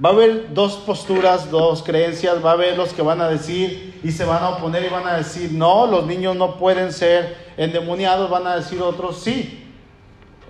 Va 0.05 0.11
a 0.11 0.13
haber 0.13 0.53
dos 0.53 0.75
posturas, 0.75 1.51
dos 1.51 1.83
creencias, 1.83 2.45
va 2.45 2.51
a 2.51 2.55
haber 2.55 2.77
los 2.77 2.93
que 2.93 3.01
van 3.01 3.21
a 3.21 3.29
decir 3.29 3.99
y 4.05 4.11
se 4.11 4.25
van 4.25 4.43
a 4.43 4.51
oponer 4.51 4.85
y 4.85 4.89
van 4.89 5.07
a 5.07 5.17
decir, 5.17 5.53
no, 5.53 5.87
los 5.87 6.07
niños 6.07 6.37
no 6.37 6.59
pueden 6.59 6.93
ser 6.93 7.37
endemoniados, 7.57 8.29
van 8.29 8.47
a 8.47 8.57
decir 8.57 8.83
otros, 8.83 9.21
sí, 9.21 9.65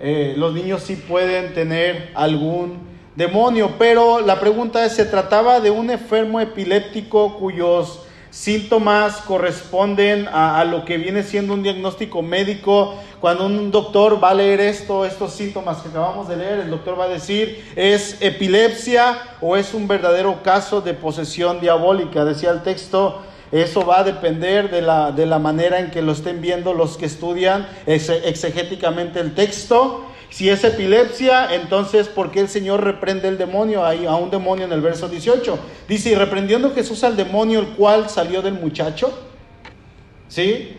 eh, 0.01 0.33
los 0.37 0.53
niños 0.53 0.83
sí 0.83 0.95
pueden 0.97 1.53
tener 1.53 2.11
algún 2.13 2.79
demonio, 3.15 3.75
pero 3.79 4.19
la 4.19 4.39
pregunta 4.39 4.85
es, 4.85 4.95
¿se 4.95 5.05
trataba 5.05 5.61
de 5.61 5.71
un 5.71 5.89
enfermo 5.89 6.41
epiléptico 6.41 7.37
cuyos 7.37 8.01
síntomas 8.29 9.17
corresponden 9.17 10.27
a, 10.27 10.63
lo 10.63 10.85
que 10.85 10.97
viene 10.97 11.23
siendo 11.23 11.53
un 11.53 11.63
diagnóstico 11.63 12.21
médico. 12.21 12.95
Cuando 13.19 13.45
un 13.45 13.71
doctor 13.71 14.23
va 14.23 14.31
a 14.31 14.33
leer 14.33 14.59
esto, 14.59 15.05
estos 15.05 15.33
síntomas 15.33 15.77
que 15.77 15.89
acabamos 15.89 16.27
de 16.27 16.37
leer, 16.37 16.59
el 16.59 16.69
doctor 16.69 16.99
va 16.99 17.05
a 17.05 17.09
decir, 17.09 17.65
¿es 17.75 18.21
epilepsia 18.21 19.17
o 19.41 19.57
es 19.57 19.73
un 19.73 19.87
verdadero 19.87 20.43
caso 20.43 20.81
de 20.81 20.93
posesión 20.93 21.59
diabólica? 21.59 22.25
Decía 22.25 22.51
el 22.51 22.63
texto, 22.63 23.21
eso 23.51 23.85
va 23.85 23.99
a 23.99 24.03
depender 24.03 24.69
de 24.69 24.81
la, 24.81 25.11
de 25.11 25.25
la 25.25 25.39
manera 25.39 25.79
en 25.79 25.89
que 25.89 26.01
lo 26.01 26.11
estén 26.11 26.41
viendo 26.41 26.73
los 26.73 26.97
que 26.97 27.05
estudian 27.05 27.67
exegéticamente 27.85 29.19
el 29.19 29.33
texto. 29.33 30.05
Si 30.29 30.49
es 30.49 30.63
epilepsia, 30.63 31.53
entonces, 31.53 32.07
¿por 32.07 32.31
qué 32.31 32.41
el 32.41 32.49
Señor 32.49 32.83
reprende 32.83 33.27
el 33.27 33.37
demonio 33.37 33.85
ahí, 33.85 34.05
a 34.05 34.15
un 34.15 34.29
demonio 34.29 34.65
en 34.65 34.73
el 34.73 34.81
verso 34.81 35.07
18? 35.07 35.57
Dice, 35.87 36.11
y 36.11 36.15
reprendiendo 36.15 36.73
Jesús 36.73 37.03
al 37.03 37.15
demonio, 37.15 37.59
el 37.59 37.67
cual 37.69 38.09
salió 38.09 38.41
del 38.41 38.53
muchacho. 38.53 39.17
¿Sí? 40.27 40.77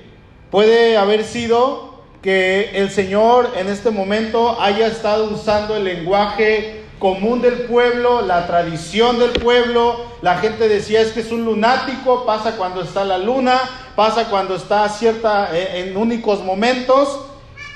Puede 0.50 0.96
haber 0.96 1.24
sido 1.24 2.02
que 2.22 2.70
el 2.74 2.90
Señor 2.90 3.52
en 3.56 3.68
este 3.68 3.90
momento 3.90 4.60
haya 4.60 4.86
estado 4.86 5.30
usando 5.30 5.76
el 5.76 5.84
lenguaje 5.84 6.82
común 6.98 7.40
del 7.40 7.62
pueblo, 7.62 8.22
la 8.22 8.46
tradición 8.46 9.18
del 9.18 9.30
pueblo. 9.30 10.04
La 10.20 10.38
gente 10.38 10.68
decía 10.68 11.00
es 11.00 11.12
que 11.12 11.20
es 11.20 11.30
un 11.30 11.44
lunático, 11.44 12.26
pasa 12.26 12.56
cuando 12.56 12.82
está 12.82 13.04
la 13.04 13.18
luna, 13.18 13.58
pasa 13.94 14.28
cuando 14.28 14.56
está 14.56 14.88
cierta 14.88 15.56
eh, 15.56 15.88
en 15.88 15.96
únicos 15.96 16.44
momentos. 16.44 17.20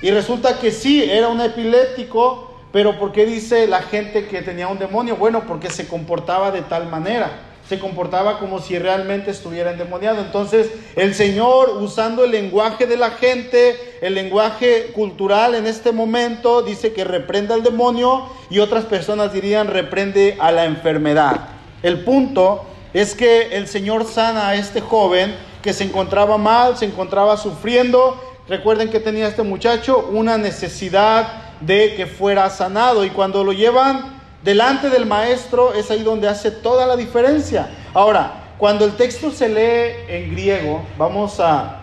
Y 0.03 0.11
resulta 0.11 0.59
que 0.59 0.73
sí, 0.73 1.05
era 1.09 1.29
un 1.29 1.41
epiléptico, 1.41 2.51
pero 2.73 2.99
¿por 2.99 3.13
qué 3.13 3.25
dice 3.25 3.69
la 3.69 3.83
gente 3.83 4.27
que 4.27 4.43
tenía 4.43 4.67
un 4.67 4.79
demonio? 4.79 5.17
Bueno, 5.17 5.45
porque 5.47 5.71
se 5.71 5.87
comportaba 5.87 6.51
de 6.51 6.63
tal 6.63 6.89
manera, 6.89 7.31
se 7.69 7.79
comportaba 7.79 8.41
como 8.41 8.59
si 8.59 8.77
realmente 8.79 9.31
estuviera 9.31 9.71
endemoniado. 9.71 10.21
Entonces, 10.21 10.69
el 10.97 11.15
Señor, 11.15 11.79
usando 11.81 12.25
el 12.25 12.33
lenguaje 12.33 12.87
de 12.87 12.97
la 12.97 13.13
gente, 13.13 13.99
el 14.01 14.15
lenguaje 14.15 14.91
cultural 14.93 15.55
en 15.55 15.69
este 15.69 15.93
momento, 15.93 16.63
dice 16.63 16.93
que 16.93 17.05
reprende 17.05 17.55
al 17.55 17.63
demonio 17.63 18.27
y 18.51 18.59
otras 18.59 18.85
personas 18.87 19.33
dirían 19.33 19.69
reprende 19.69 20.37
a 20.41 20.51
la 20.51 20.65
enfermedad. 20.65 21.49
El 21.85 22.01
punto 22.01 22.65
es 22.93 23.15
que 23.15 23.57
el 23.57 23.69
Señor 23.69 24.05
sana 24.05 24.49
a 24.49 24.55
este 24.57 24.81
joven 24.81 25.33
que 25.63 25.73
se 25.73 25.85
encontraba 25.85 26.39
mal, 26.39 26.77
se 26.77 26.87
encontraba 26.87 27.37
sufriendo, 27.37 28.21
Recuerden 28.49 28.91
que 28.91 29.01
tenía 29.01 29.29
este 29.29 29.43
muchacho 29.43 30.09
una 30.11 30.37
necesidad 30.37 31.29
de 31.61 31.95
que 31.95 32.07
fuera 32.07 32.51
sanado 32.51 33.05
y 33.05 33.11
cuando 33.11 33.45
lo 33.45 33.53
llevan 33.53 34.21
delante 34.43 34.91
del 34.91 35.07
maestro 35.07 35.73
es 35.75 35.91
ahí 35.91 36.03
donde 36.03 36.29
hace 36.29 36.51
toda 36.51 36.87
la 36.87 36.97
diferencia. 36.97 37.71
Ahora, 37.95 38.55
cuando 38.59 38.85
el 38.85 38.97
texto 38.97 39.31
se 39.31 39.49
lee 39.49 39.95
en 40.09 40.33
griego, 40.33 40.83
vamos 40.99 41.39
a, 41.41 41.83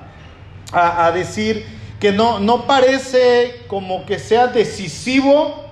a, 0.71 1.11
decir 1.11 1.65
que 1.99 2.11
no, 2.11 2.39
no 2.39 2.67
parece 2.67 3.63
como 3.67 4.05
que 4.05 4.19
sea 4.19 4.47
decisivo 4.47 5.65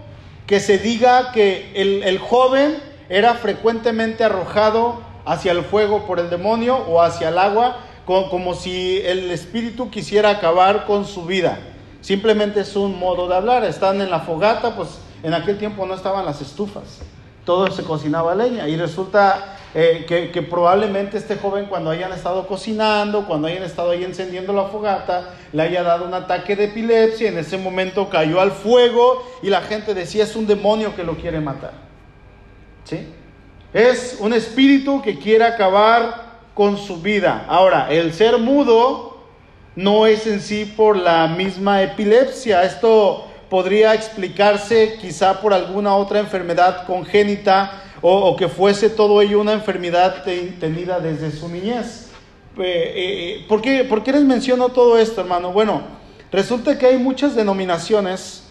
que 0.45 0.59
se 0.59 0.77
diga 0.77 1.31
que 1.33 1.71
el, 1.75 2.03
el 2.03 2.19
joven 2.19 2.81
era 3.09 3.33
frecuentemente 3.35 4.23
arrojado 4.23 5.01
hacia 5.25 5.51
el 5.51 5.63
fuego 5.63 6.05
por 6.05 6.19
el 6.19 6.29
demonio 6.29 6.77
o 6.77 7.01
hacia 7.01 7.29
el 7.29 7.37
agua, 7.37 7.77
como 8.07 8.53
si 8.53 9.01
el 9.03 9.29
espíritu 9.31 9.91
quisiera 9.91 10.29
acabar 10.29 10.85
con 10.85 11.05
su 11.05 11.25
vida. 11.25 11.59
Simplemente 11.99 12.61
es 12.61 12.75
un 12.77 12.97
modo 12.97 13.27
de 13.27 13.35
hablar. 13.35 13.65
Están 13.65 13.99
en 13.99 14.09
la 14.09 14.21
fogata, 14.21 14.75
pues 14.77 14.99
en 15.23 15.33
aquel 15.33 15.57
tiempo 15.57 15.85
no 15.85 15.93
estaban 15.93 16.25
las 16.25 16.41
estufas. 16.41 16.99
Todo 17.43 17.69
se 17.69 17.83
cocinaba 17.83 18.33
leña. 18.33 18.69
Y 18.69 18.77
resulta 18.77 19.57
eh, 19.75 20.05
que, 20.33 20.41
probablemente 20.41 21.17
este 21.17 21.35
joven 21.35 21.65
cuando 21.65 21.89
hayan 21.89 22.13
estado 22.13 22.47
cocinando, 22.47 23.25
cuando 23.25 23.49
hayan 23.49 23.63
estado 23.63 23.91
ahí 23.91 24.05
encendiendo 24.05 24.53
la 24.53 24.65
fogata, 24.65 25.33
le 25.51 25.63
haya 25.63 25.83
dado 25.83 26.05
un 26.05 26.13
ataque 26.13 26.55
de 26.55 26.65
epilepsia. 26.65 27.27
En 27.27 27.37
ese 27.37 27.57
momento 27.57 28.09
cayó 28.09 28.39
al 28.39 28.51
fuego 28.51 29.21
y 29.43 29.49
la 29.49 29.61
gente 29.61 29.93
decía 29.93 30.23
es 30.23 30.35
un 30.37 30.47
demonio 30.47 30.95
que 30.95 31.03
lo 31.03 31.17
quiere 31.17 31.41
matar. 31.41 31.73
¿Sí? 32.85 33.05
Es 33.73 34.17
un 34.21 34.31
espíritu 34.31 35.01
que 35.01 35.19
quiere 35.19 35.43
acabar 35.43 36.26
con 36.57 36.79
su 36.79 36.99
vida. 37.03 37.45
Ahora, 37.47 37.87
el 37.91 38.13
ser 38.13 38.39
mudo 38.39 39.15
no 39.75 40.07
es 40.07 40.25
en 40.25 40.41
sí 40.41 40.65
por 40.65 40.97
la 40.97 41.27
misma 41.27 41.83
epilepsia. 41.83 42.63
Esto 42.63 43.27
podría 43.47 43.93
explicarse 43.93 44.97
quizá 44.99 45.39
por 45.39 45.53
alguna 45.53 45.95
otra 45.95 46.17
enfermedad 46.17 46.87
congénita 46.87 47.83
o, 48.01 48.35
que 48.35 48.47
fuese 48.47 48.89
todo 48.89 49.21
ello 49.21 49.39
una 49.39 49.53
enfermedad 49.53 50.23
tenida 50.59 50.99
desde 50.99 51.29
su 51.29 51.47
niñez. 51.47 52.09
Eh, 52.57 52.63
eh, 52.95 53.45
¿por, 53.47 53.61
qué, 53.61 53.83
¿Por 53.83 54.01
qué 54.01 54.13
les 54.13 54.23
menciono 54.23 54.69
todo 54.69 54.97
esto, 54.97 55.21
hermano? 55.21 55.51
Bueno, 55.51 55.83
resulta 56.31 56.75
que 56.79 56.87
hay 56.87 56.97
muchas 56.97 57.35
denominaciones 57.35 58.45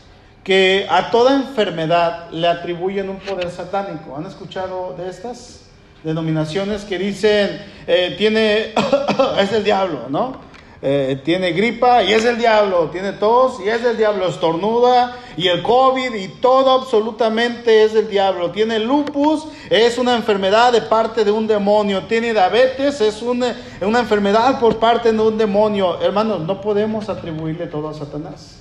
que 0.44 0.86
a 0.88 1.10
toda 1.10 1.34
enfermedad 1.34 2.30
le 2.30 2.46
atribuyen 2.46 3.10
un 3.10 3.18
poder 3.18 3.50
satánico. 3.50 4.16
¿Han 4.16 4.26
escuchado 4.26 4.94
de 4.96 5.08
estas? 5.10 5.65
Denominaciones 6.02 6.84
que 6.84 6.98
dicen, 6.98 7.60
eh, 7.86 8.14
tiene, 8.18 8.72
es 9.40 9.52
el 9.52 9.64
diablo, 9.64 10.06
¿no? 10.08 10.46
Eh, 10.82 11.20
tiene 11.24 11.52
gripa 11.52 12.02
y 12.02 12.12
es 12.12 12.24
el 12.26 12.36
diablo, 12.36 12.90
tiene 12.92 13.12
tos 13.12 13.60
y 13.64 13.68
es 13.68 13.82
el 13.82 13.96
diablo, 13.96 14.28
estornuda 14.28 15.16
y 15.36 15.48
el 15.48 15.62
COVID 15.62 16.14
y 16.14 16.28
todo 16.28 16.70
absolutamente 16.70 17.82
es 17.82 17.94
el 17.94 18.08
diablo. 18.08 18.50
Tiene 18.50 18.78
lupus, 18.78 19.48
es 19.70 19.96
una 19.96 20.14
enfermedad 20.14 20.72
de 20.72 20.82
parte 20.82 21.24
de 21.24 21.30
un 21.30 21.46
demonio. 21.46 22.04
Tiene 22.04 22.32
diabetes, 22.32 23.00
es 23.00 23.22
una, 23.22 23.56
una 23.80 24.00
enfermedad 24.00 24.60
por 24.60 24.78
parte 24.78 25.12
de 25.12 25.20
un 25.20 25.38
demonio. 25.38 26.00
Hermanos, 26.00 26.40
no 26.40 26.60
podemos 26.60 27.08
atribuirle 27.08 27.66
todo 27.66 27.88
a 27.88 27.94
Satanás. 27.94 28.60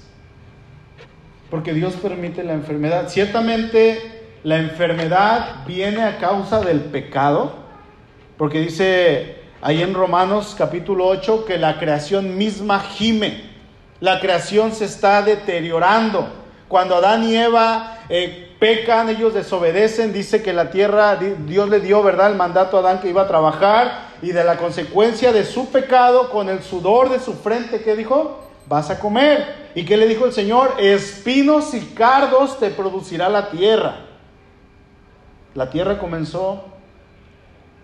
Porque 1.51 1.73
Dios 1.73 1.93
permite 2.01 2.43
la 2.43 2.53
enfermedad. 2.53 3.09
Ciertamente 3.09 4.14
la 4.45 4.57
enfermedad 4.57 5.65
viene 5.65 6.03
a 6.03 6.19
causa 6.19 6.61
del 6.61 6.79
pecado, 6.79 7.55
porque 8.37 8.59
dice 8.59 9.37
ahí 9.59 9.81
en 9.81 9.95
Romanos 9.95 10.53
capítulo 10.55 11.07
8 11.07 11.45
que 11.45 11.57
la 11.57 11.79
creación 11.79 12.37
misma 12.37 12.79
gime, 12.79 13.41
la 13.99 14.19
creación 14.19 14.71
se 14.71 14.85
está 14.85 15.23
deteriorando. 15.23 16.27
Cuando 16.67 16.93
Adán 16.93 17.23
y 17.23 17.35
Eva 17.35 17.97
eh, 18.07 18.55
pecan, 18.59 19.09
ellos 19.09 19.33
desobedecen, 19.33 20.13
dice 20.13 20.43
que 20.43 20.53
la 20.53 20.69
tierra, 20.69 21.15
Dios 21.15 21.67
le 21.67 21.79
dio, 21.79 22.03
¿verdad?, 22.03 22.29
el 22.29 22.37
mandato 22.37 22.77
a 22.77 22.81
Adán 22.81 22.99
que 22.99 23.09
iba 23.09 23.23
a 23.23 23.27
trabajar 23.27 24.09
y 24.21 24.31
de 24.31 24.43
la 24.43 24.57
consecuencia 24.57 25.33
de 25.33 25.43
su 25.43 25.71
pecado, 25.71 26.29
con 26.29 26.49
el 26.49 26.61
sudor 26.61 27.09
de 27.09 27.19
su 27.19 27.33
frente, 27.33 27.81
¿qué 27.81 27.95
dijo? 27.95 28.43
Vas 28.67 28.91
a 28.91 28.99
comer. 28.99 29.71
¿Y 29.73 29.85
qué 29.85 29.97
le 29.97 30.07
dijo 30.07 30.25
el 30.25 30.33
Señor? 30.33 30.75
Espinos 30.77 31.73
y 31.73 31.79
cardos 31.95 32.59
te 32.59 32.69
producirá 32.69 33.27
la 33.27 33.49
tierra 33.49 34.05
la 35.55 35.69
Tierra 35.69 35.97
comenzó 35.97 36.65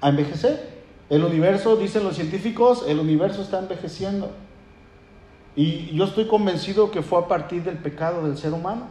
a 0.01 0.09
envejecer. 0.09 0.81
El 1.09 1.23
universo, 1.23 1.75
dicen 1.77 2.03
los 2.03 2.15
científicos, 2.15 2.83
el 2.87 2.99
universo 2.99 3.41
está 3.41 3.59
envejeciendo. 3.59 4.29
Y 5.55 5.93
yo 5.95 6.05
estoy 6.05 6.27
convencido 6.27 6.91
que 6.91 7.01
fue 7.01 7.19
a 7.19 7.27
partir 7.27 7.63
del 7.63 7.77
pecado 7.77 8.25
del 8.25 8.37
ser 8.37 8.53
humano. 8.53 8.87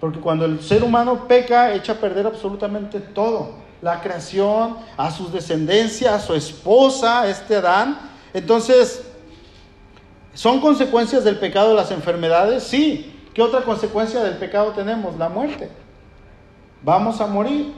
Porque 0.00 0.20
cuando 0.20 0.44
el 0.44 0.60
ser 0.60 0.82
humano 0.84 1.26
peca, 1.26 1.74
echa 1.74 1.92
a 1.92 1.96
perder 1.96 2.26
absolutamente 2.26 3.00
todo. 3.00 3.68
la 3.80 4.00
creación, 4.00 4.76
a 4.96 5.08
sus 5.12 5.32
descendencias, 5.32 6.12
a 6.12 6.18
su 6.18 6.34
esposa, 6.34 7.28
este 7.28 7.54
Adán. 7.54 7.96
Entonces, 8.34 9.04
¿son 10.34 10.60
consecuencias 10.60 11.22
del 11.22 11.38
pecado 11.38 11.74
las 11.74 11.92
enfermedades? 11.92 12.64
Sí. 12.64 13.14
¿Qué 13.32 13.40
otra 13.40 13.62
consecuencia 13.62 14.20
del 14.20 14.36
pecado 14.36 14.72
tenemos? 14.72 15.16
La 15.16 15.28
muerte. 15.28 15.70
Vamos 16.82 17.20
a 17.20 17.28
morir. 17.28 17.72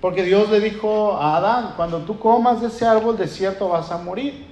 Porque 0.00 0.22
Dios 0.22 0.48
le 0.50 0.60
dijo 0.60 1.14
a 1.14 1.36
Adán, 1.36 1.74
cuando 1.76 1.98
tú 1.98 2.18
comas 2.18 2.60
de 2.62 2.68
ese 2.68 2.86
árbol, 2.86 3.18
de 3.18 3.28
cierto 3.28 3.68
vas 3.68 3.90
a 3.90 3.98
morir. 3.98 4.46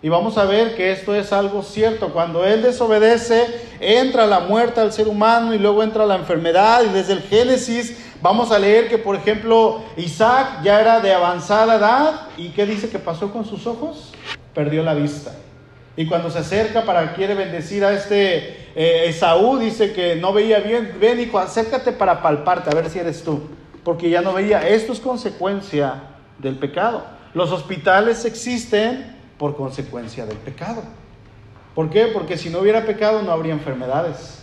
Y 0.00 0.08
vamos 0.08 0.38
a 0.38 0.44
ver 0.44 0.76
que 0.76 0.92
esto 0.92 1.14
es 1.14 1.32
algo 1.32 1.62
cierto. 1.62 2.12
Cuando 2.12 2.44
Él 2.44 2.62
desobedece, 2.62 3.46
entra 3.80 4.26
la 4.26 4.40
muerte 4.40 4.80
al 4.80 4.92
ser 4.92 5.08
humano 5.08 5.54
y 5.54 5.58
luego 5.58 5.82
entra 5.82 6.06
la 6.06 6.16
enfermedad. 6.16 6.82
Y 6.84 6.90
desde 6.90 7.14
el 7.14 7.22
Génesis 7.22 7.98
vamos 8.22 8.52
a 8.52 8.58
leer 8.58 8.88
que, 8.88 8.98
por 8.98 9.16
ejemplo, 9.16 9.82
Isaac 9.96 10.62
ya 10.62 10.80
era 10.80 11.00
de 11.00 11.12
avanzada 11.12 11.76
edad. 11.76 12.28
¿Y 12.36 12.50
qué 12.50 12.64
dice 12.64 12.88
que 12.88 12.98
pasó 13.00 13.32
con 13.32 13.44
sus 13.44 13.66
ojos? 13.66 14.12
Perdió 14.54 14.84
la 14.84 14.94
vista. 14.94 15.32
Y 15.96 16.06
cuando 16.06 16.30
se 16.30 16.38
acerca 16.38 16.84
para 16.84 17.14
quiere 17.14 17.34
bendecir 17.34 17.84
a 17.84 17.92
este 17.92 18.68
eh, 18.76 19.06
Esaú, 19.06 19.58
dice 19.58 19.92
que 19.92 20.14
no 20.14 20.32
veía 20.32 20.60
bien. 20.60 20.96
Ven, 21.00 21.18
hijo, 21.18 21.40
acércate 21.40 21.90
para 21.90 22.22
palparte, 22.22 22.70
a 22.70 22.74
ver 22.74 22.88
si 22.88 23.00
eres 23.00 23.24
tú. 23.24 23.40
Porque 23.88 24.10
ya 24.10 24.20
no 24.20 24.34
veía. 24.34 24.68
Esto 24.68 24.92
es 24.92 25.00
consecuencia 25.00 25.94
del 26.38 26.58
pecado. 26.58 27.06
Los 27.32 27.52
hospitales 27.52 28.26
existen 28.26 29.16
por 29.38 29.56
consecuencia 29.56 30.26
del 30.26 30.36
pecado. 30.36 30.82
¿Por 31.74 31.88
qué? 31.88 32.08
Porque 32.08 32.36
si 32.36 32.50
no 32.50 32.58
hubiera 32.58 32.84
pecado 32.84 33.22
no 33.22 33.32
habría 33.32 33.54
enfermedades. 33.54 34.40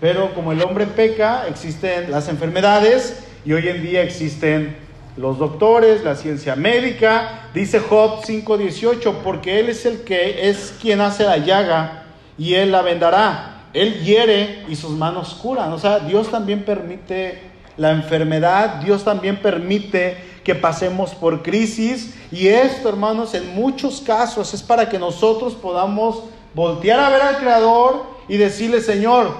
Pero 0.00 0.32
como 0.32 0.52
el 0.52 0.62
hombre 0.62 0.86
peca, 0.86 1.46
existen 1.48 2.10
las 2.10 2.30
enfermedades 2.30 3.22
y 3.44 3.52
hoy 3.52 3.68
en 3.68 3.82
día 3.82 4.00
existen 4.00 4.74
los 5.18 5.36
doctores, 5.36 6.02
la 6.02 6.16
ciencia 6.16 6.56
médica. 6.56 7.50
Dice 7.52 7.78
Job 7.78 8.22
5:18, 8.24 9.16
porque 9.22 9.60
Él 9.60 9.68
es 9.68 9.84
el 9.84 10.00
que 10.00 10.48
es 10.48 10.74
quien 10.80 11.02
hace 11.02 11.24
la 11.24 11.36
llaga 11.36 12.04
y 12.38 12.54
Él 12.54 12.72
la 12.72 12.80
vendará. 12.80 13.64
Él 13.74 14.02
hiere 14.02 14.64
y 14.66 14.76
sus 14.76 14.92
manos 14.92 15.34
curan. 15.34 15.70
O 15.74 15.78
sea, 15.78 15.98
Dios 15.98 16.30
también 16.30 16.64
permite 16.64 17.51
la 17.76 17.90
enfermedad, 17.90 18.76
Dios 18.76 19.04
también 19.04 19.40
permite 19.40 20.32
que 20.44 20.54
pasemos 20.54 21.14
por 21.14 21.42
crisis. 21.42 22.14
Y 22.30 22.48
esto, 22.48 22.88
hermanos, 22.88 23.34
en 23.34 23.54
muchos 23.54 24.00
casos 24.00 24.52
es 24.54 24.62
para 24.62 24.88
que 24.88 24.98
nosotros 24.98 25.54
podamos 25.54 26.24
voltear 26.54 27.00
a 27.00 27.08
ver 27.08 27.22
al 27.22 27.38
Creador 27.38 28.04
y 28.28 28.36
decirle, 28.36 28.80
Señor, 28.80 29.34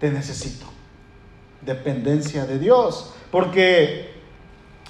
te 0.00 0.10
necesito. 0.10 0.66
Dependencia 1.60 2.44
de 2.46 2.58
Dios. 2.58 3.12
Porque 3.30 4.12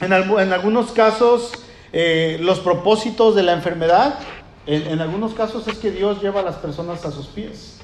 en, 0.00 0.12
algunos 0.12 0.92
casos 0.92 1.52
eh, 1.92 2.38
los 2.40 2.60
propósitos 2.60 3.34
de 3.34 3.42
la 3.42 3.52
enfermedad, 3.52 4.18
en, 4.66 4.86
en 4.86 5.00
algunos 5.00 5.34
casos 5.34 5.68
es 5.68 5.78
que 5.78 5.90
Dios 5.90 6.22
lleva 6.22 6.40
a 6.40 6.44
las 6.44 6.56
personas 6.56 7.04
a 7.04 7.10
sus 7.10 7.26
pies. 7.26 7.80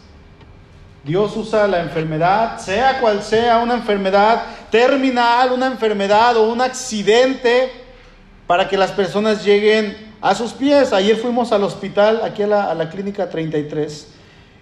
Dios 1.02 1.34
usa 1.36 1.66
la 1.66 1.80
enfermedad, 1.80 2.58
sea 2.58 3.00
cual 3.00 3.22
sea, 3.22 3.58
una 3.58 3.74
enfermedad 3.74 4.42
terminal, 4.70 5.52
una 5.52 5.66
enfermedad 5.66 6.36
o 6.36 6.50
un 6.50 6.60
accidente, 6.60 7.70
para 8.46 8.68
que 8.68 8.76
las 8.76 8.90
personas 8.90 9.44
lleguen 9.44 10.14
a 10.20 10.34
sus 10.34 10.52
pies. 10.52 10.92
Ayer 10.92 11.16
fuimos 11.16 11.52
al 11.52 11.62
hospital, 11.64 12.20
aquí 12.24 12.42
a 12.42 12.46
la, 12.46 12.64
a 12.70 12.74
la 12.74 12.88
clínica 12.88 13.28
33, 13.28 14.08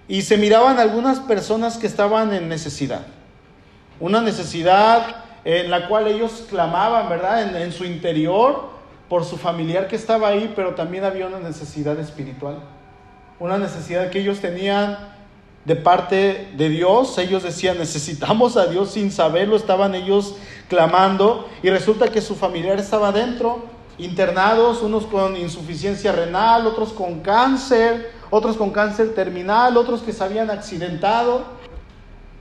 y 0.09 0.23
se 0.23 0.37
miraban 0.37 0.79
algunas 0.79 1.21
personas 1.21 1.79
que 1.79 1.87
estaban 1.87 2.33
en 2.33 2.49
necesidad. 2.49 3.07
Una 4.00 4.21
necesidad 4.21 5.25
en 5.44 5.71
la 5.71 5.88
cual 5.88 6.07
ellos 6.07 6.44
clamaban, 6.49 7.09
¿verdad? 7.09 7.42
En, 7.42 7.57
en 7.57 7.73
su 7.73 7.85
interior 7.85 8.71
por 9.09 9.25
su 9.25 9.38
familiar 9.38 9.88
que 9.88 9.97
estaba 9.97 10.29
ahí, 10.29 10.53
pero 10.55 10.75
también 10.75 11.05
había 11.05 11.27
una 11.27 11.40
necesidad 11.40 11.99
espiritual. 11.99 12.59
Una 13.40 13.57
necesidad 13.57 14.11
que 14.11 14.21
ellos 14.21 14.40
tenían 14.40 14.99
de 15.64 15.77
parte 15.77 16.53
de 16.57 16.68
Dios. 16.68 17.16
Ellos 17.18 17.42
decían, 17.42 17.79
necesitamos 17.79 18.57
a 18.57 18.66
Dios 18.66 18.90
sin 18.90 19.11
saberlo, 19.11 19.57
estaban 19.57 19.94
ellos 19.94 20.37
clamando 20.68 21.49
y 21.62 21.71
resulta 21.71 22.09
que 22.09 22.21
su 22.21 22.35
familiar 22.35 22.79
estaba 22.79 23.12
dentro, 23.12 23.64
internados, 23.99 24.83
unos 24.83 25.07
con 25.07 25.37
insuficiencia 25.37 26.12
renal, 26.12 26.66
otros 26.66 26.92
con 26.92 27.21
cáncer, 27.21 28.12
otros 28.31 28.57
con 28.57 28.71
cáncer 28.71 29.14
terminal, 29.14 29.77
otros 29.77 30.03
que 30.03 30.12
se 30.12 30.23
habían 30.25 30.51
accidentado. 30.51 31.42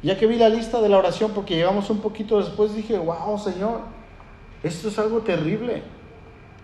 Ya 0.04 0.18
que 0.18 0.28
vi 0.28 0.36
la 0.36 0.50
lista 0.50 0.80
de 0.80 0.90
la 0.90 0.98
oración, 0.98 1.32
porque 1.32 1.56
llegamos 1.56 1.90
un 1.90 2.00
poquito 2.00 2.38
después, 2.38 2.76
dije, 2.76 2.98
wow, 2.98 3.40
Señor, 3.40 3.82
esto 4.62 4.90
es 4.90 5.00
algo 5.00 5.20
terrible 5.22 5.82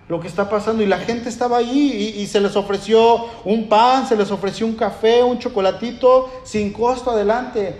lo 0.07 0.19
que 0.19 0.27
está 0.27 0.49
pasando. 0.49 0.83
Y 0.83 0.85
la 0.85 0.99
gente 0.99 1.29
estaba 1.29 1.57
ahí 1.57 2.13
y, 2.17 2.27
se 2.27 2.39
les 2.39 2.55
ofreció 2.55 3.25
un 3.45 3.69
pan, 3.69 4.07
se 4.07 4.15
les 4.15 4.31
ofreció 4.31 4.65
un 4.65 4.75
café, 4.75 5.23
un 5.23 5.39
chocolatito, 5.39 6.31
sin 6.43 6.73
costo 6.73 7.11
adelante. 7.11 7.77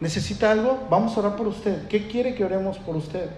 ¿Necesita 0.00 0.50
algo? 0.50 0.86
Vamos 0.90 1.16
a 1.16 1.20
orar 1.20 1.36
por 1.36 1.46
usted. 1.46 1.86
¿Qué 1.88 2.08
quiere 2.08 2.34
que 2.34 2.44
oremos 2.44 2.78
por 2.78 2.96
usted? 2.96 3.30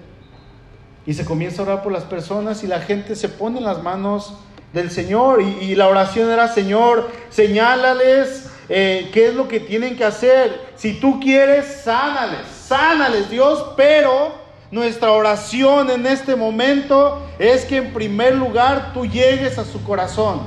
Y 1.07 1.15
se 1.15 1.25
comienza 1.25 1.63
a 1.63 1.65
orar 1.65 1.83
por 1.83 1.93
las 1.93 2.05
personas 2.05 2.65
y 2.65 2.67
la 2.67 2.81
gente 2.81 3.15
se 3.15 3.29
pone 3.29 3.59
en 3.59 3.65
las 3.65 3.83
manos 3.83 4.35
del 4.73 4.91
Señor. 4.91 5.41
Y, 5.43 5.75
la 5.75 5.89
oración 5.89 6.31
era, 6.31 6.49
Señor, 6.49 7.09
señálales 7.31 8.51
eh, 8.69 9.11
qué 9.13 9.29
es 9.29 9.35
lo 9.35 9.47
que 9.47 9.61
tienen 9.61 9.97
que 9.97 10.05
hacer. 10.05 10.61
Si 10.75 10.99
tú 10.99 11.21
quieres, 11.21 11.83
sánales, 11.85 12.47
sánales 12.49 13.31
Dios, 13.31 13.73
pero 13.77 14.46
nuestra 14.71 15.13
oración 15.13 15.91
en 15.91 16.07
este 16.07 16.35
momento 16.35 17.23
es 17.39 17.65
que 17.65 17.77
en 17.77 17.93
primer 17.93 18.35
lugar 18.35 18.93
tú 18.93 19.07
llegues 19.07 19.59
a 19.59 19.65
su 19.65 19.83
corazón, 19.85 20.41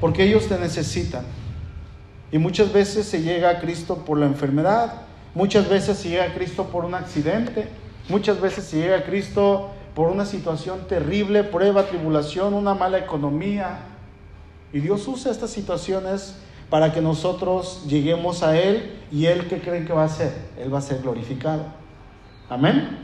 porque 0.00 0.24
ellos 0.24 0.48
te 0.48 0.58
necesitan. 0.58 1.24
Y 2.32 2.38
muchas 2.38 2.72
veces 2.72 3.06
se 3.06 3.22
llega 3.22 3.50
a 3.50 3.60
Cristo 3.60 3.98
por 4.04 4.18
la 4.18 4.26
enfermedad, 4.26 5.02
muchas 5.34 5.68
veces 5.68 5.98
se 5.98 6.08
llega 6.08 6.24
a 6.24 6.34
Cristo 6.34 6.64
por 6.64 6.84
un 6.84 6.94
accidente, 6.94 7.68
muchas 8.08 8.40
veces 8.40 8.64
se 8.64 8.78
llega 8.78 8.98
a 8.98 9.04
Cristo 9.04 9.70
por 9.94 10.10
una 10.10 10.26
situación 10.26 10.88
terrible, 10.88 11.44
prueba, 11.44 11.86
tribulación, 11.86 12.54
una 12.54 12.74
mala 12.74 12.98
economía. 12.98 13.78
Y 14.72 14.80
Dios 14.80 15.06
usa 15.06 15.30
estas 15.30 15.50
situaciones 15.50 16.34
para 16.68 16.92
que 16.92 17.00
nosotros 17.00 17.84
lleguemos 17.86 18.42
a 18.42 18.58
Él 18.60 19.00
y 19.12 19.26
Él, 19.26 19.46
¿qué 19.46 19.60
creen 19.60 19.86
que 19.86 19.92
va 19.92 20.02
a 20.02 20.06
hacer? 20.06 20.32
Él 20.58 20.74
va 20.74 20.78
a 20.78 20.82
ser 20.82 21.02
glorificado. 21.02 21.83
Amén. 22.50 22.98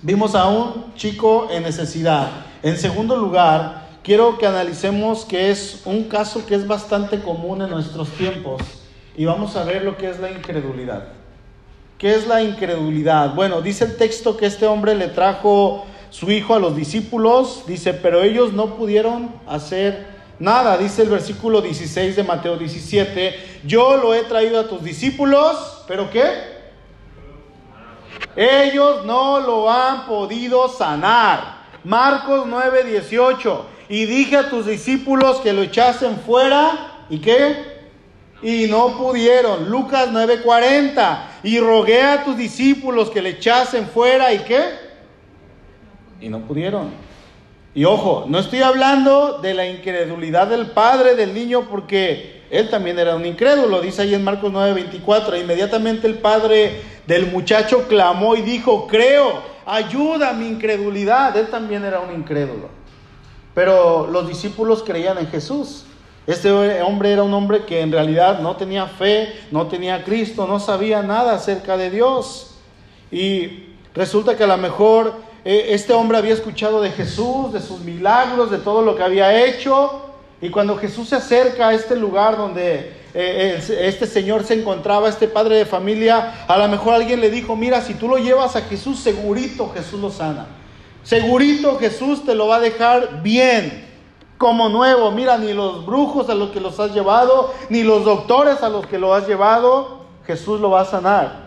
Vimos 0.00 0.34
a 0.34 0.48
un 0.48 0.94
chico 0.94 1.48
en 1.50 1.62
necesidad. 1.62 2.30
En 2.62 2.78
segundo 2.78 3.14
lugar, 3.14 3.86
quiero 4.02 4.38
que 4.38 4.46
analicemos 4.46 5.26
que 5.26 5.50
es 5.50 5.82
un 5.84 6.04
caso 6.04 6.46
que 6.46 6.54
es 6.54 6.66
bastante 6.66 7.20
común 7.20 7.60
en 7.60 7.68
nuestros 7.68 8.08
tiempos 8.12 8.62
y 9.14 9.26
vamos 9.26 9.56
a 9.56 9.64
ver 9.64 9.82
lo 9.82 9.98
que 9.98 10.08
es 10.08 10.20
la 10.20 10.30
incredulidad. 10.30 11.08
¿Qué 11.98 12.14
es 12.14 12.26
la 12.26 12.42
incredulidad? 12.42 13.34
Bueno, 13.34 13.60
dice 13.60 13.84
el 13.84 13.96
texto 13.96 14.38
que 14.38 14.46
este 14.46 14.66
hombre 14.66 14.94
le 14.94 15.08
trajo 15.08 15.84
su 16.08 16.30
hijo 16.30 16.54
a 16.54 16.58
los 16.58 16.74
discípulos, 16.74 17.64
dice, 17.66 17.92
pero 17.92 18.22
ellos 18.22 18.54
no 18.54 18.76
pudieron 18.76 19.34
hacer 19.46 20.06
nada, 20.38 20.78
dice 20.78 21.02
el 21.02 21.10
versículo 21.10 21.60
16 21.60 22.16
de 22.16 22.22
Mateo 22.22 22.56
17, 22.56 23.34
yo 23.66 23.98
lo 23.98 24.14
he 24.14 24.22
traído 24.24 24.60
a 24.60 24.66
tus 24.66 24.82
discípulos, 24.82 25.84
pero 25.86 26.08
¿qué? 26.10 26.55
Ellos 28.36 29.04
no 29.04 29.40
lo 29.40 29.70
han 29.70 30.06
podido 30.06 30.68
sanar. 30.68 31.56
Marcos 31.84 32.46
9, 32.46 32.84
18. 32.84 33.66
Y 33.88 34.04
dije 34.04 34.36
a 34.36 34.50
tus 34.50 34.66
discípulos 34.66 35.40
que 35.40 35.52
lo 35.52 35.62
echasen 35.62 36.18
fuera. 36.18 37.04
¿Y 37.08 37.18
qué? 37.18 37.76
Y 38.42 38.66
no 38.66 38.98
pudieron. 38.98 39.70
Lucas 39.70 40.08
9, 40.10 40.42
40. 40.42 41.30
Y 41.42 41.60
rogué 41.60 42.02
a 42.02 42.24
tus 42.24 42.36
discípulos 42.36 43.10
que 43.10 43.22
le 43.22 43.30
echasen 43.30 43.86
fuera. 43.86 44.32
¿Y 44.32 44.40
qué? 44.40 44.64
Y 46.20 46.28
no 46.28 46.40
pudieron. 46.40 46.90
Y 47.74 47.84
ojo, 47.84 48.24
no 48.26 48.38
estoy 48.38 48.62
hablando 48.62 49.38
de 49.40 49.54
la 49.54 49.66
incredulidad 49.66 50.46
del 50.46 50.70
padre 50.70 51.14
del 51.14 51.34
niño 51.34 51.68
porque 51.70 52.35
él 52.50 52.68
también 52.70 52.98
era 52.98 53.16
un 53.16 53.26
incrédulo. 53.26 53.80
Dice 53.80 54.02
ahí 54.02 54.14
en 54.14 54.24
Marcos 54.24 54.52
9, 54.52 54.74
24. 54.74 55.36
Inmediatamente 55.36 56.06
el 56.06 56.18
padre 56.18 56.80
del 57.06 57.26
muchacho 57.26 57.86
clamó 57.88 58.36
y 58.36 58.42
dijo, 58.42 58.86
creo, 58.86 59.42
ayuda 59.64 60.30
a 60.30 60.32
mi 60.32 60.46
incredulidad. 60.48 61.36
Él 61.36 61.48
también 61.48 61.84
era 61.84 62.00
un 62.00 62.14
incrédulo. 62.14 62.68
Pero 63.54 64.06
los 64.06 64.28
discípulos 64.28 64.82
creían 64.84 65.18
en 65.18 65.28
Jesús. 65.28 65.84
Este 66.26 66.50
hombre 66.82 67.12
era 67.12 67.22
un 67.22 67.32
hombre 67.32 67.64
que 67.64 67.80
en 67.80 67.92
realidad 67.92 68.40
no 68.40 68.56
tenía 68.56 68.86
fe, 68.86 69.32
no 69.52 69.68
tenía 69.68 70.02
Cristo, 70.02 70.46
no 70.46 70.58
sabía 70.58 71.02
nada 71.02 71.34
acerca 71.34 71.76
de 71.76 71.90
Dios. 71.90 72.56
Y 73.12 73.74
resulta 73.94 74.36
que 74.36 74.42
a 74.42 74.48
lo 74.48 74.56
mejor 74.56 75.14
eh, 75.44 75.68
este 75.68 75.92
hombre 75.92 76.18
había 76.18 76.34
escuchado 76.34 76.80
de 76.80 76.90
Jesús, 76.90 77.52
de 77.52 77.60
sus 77.60 77.80
milagros, 77.80 78.50
de 78.50 78.58
todo 78.58 78.82
lo 78.82 78.96
que 78.96 79.04
había 79.04 79.46
hecho. 79.46 80.05
Y 80.40 80.50
cuando 80.50 80.76
Jesús 80.76 81.08
se 81.08 81.16
acerca 81.16 81.68
a 81.68 81.74
este 81.74 81.96
lugar 81.96 82.36
donde 82.36 82.92
eh, 83.14 83.62
este 83.80 84.06
señor 84.06 84.44
se 84.44 84.54
encontraba, 84.54 85.08
este 85.08 85.28
padre 85.28 85.56
de 85.56 85.64
familia, 85.64 86.44
a 86.46 86.58
lo 86.58 86.68
mejor 86.68 86.94
alguien 86.94 87.20
le 87.20 87.30
dijo, 87.30 87.56
mira, 87.56 87.80
si 87.80 87.94
tú 87.94 88.08
lo 88.08 88.18
llevas 88.18 88.54
a 88.56 88.62
Jesús, 88.62 88.98
segurito 89.00 89.70
Jesús 89.72 90.00
lo 90.00 90.10
sana. 90.10 90.46
Segurito 91.02 91.78
Jesús 91.78 92.24
te 92.24 92.34
lo 92.34 92.48
va 92.48 92.56
a 92.56 92.60
dejar 92.60 93.22
bien, 93.22 93.86
como 94.38 94.68
nuevo. 94.68 95.10
Mira, 95.10 95.38
ni 95.38 95.52
los 95.52 95.86
brujos 95.86 96.28
a 96.28 96.34
los 96.34 96.50
que 96.50 96.60
los 96.60 96.78
has 96.80 96.92
llevado, 96.92 97.54
ni 97.68 97.82
los 97.82 98.04
doctores 98.04 98.62
a 98.62 98.68
los 98.68 98.86
que 98.86 98.98
lo 98.98 99.14
has 99.14 99.26
llevado, 99.26 100.04
Jesús 100.26 100.60
lo 100.60 100.70
va 100.70 100.82
a 100.82 100.84
sanar. 100.84 101.46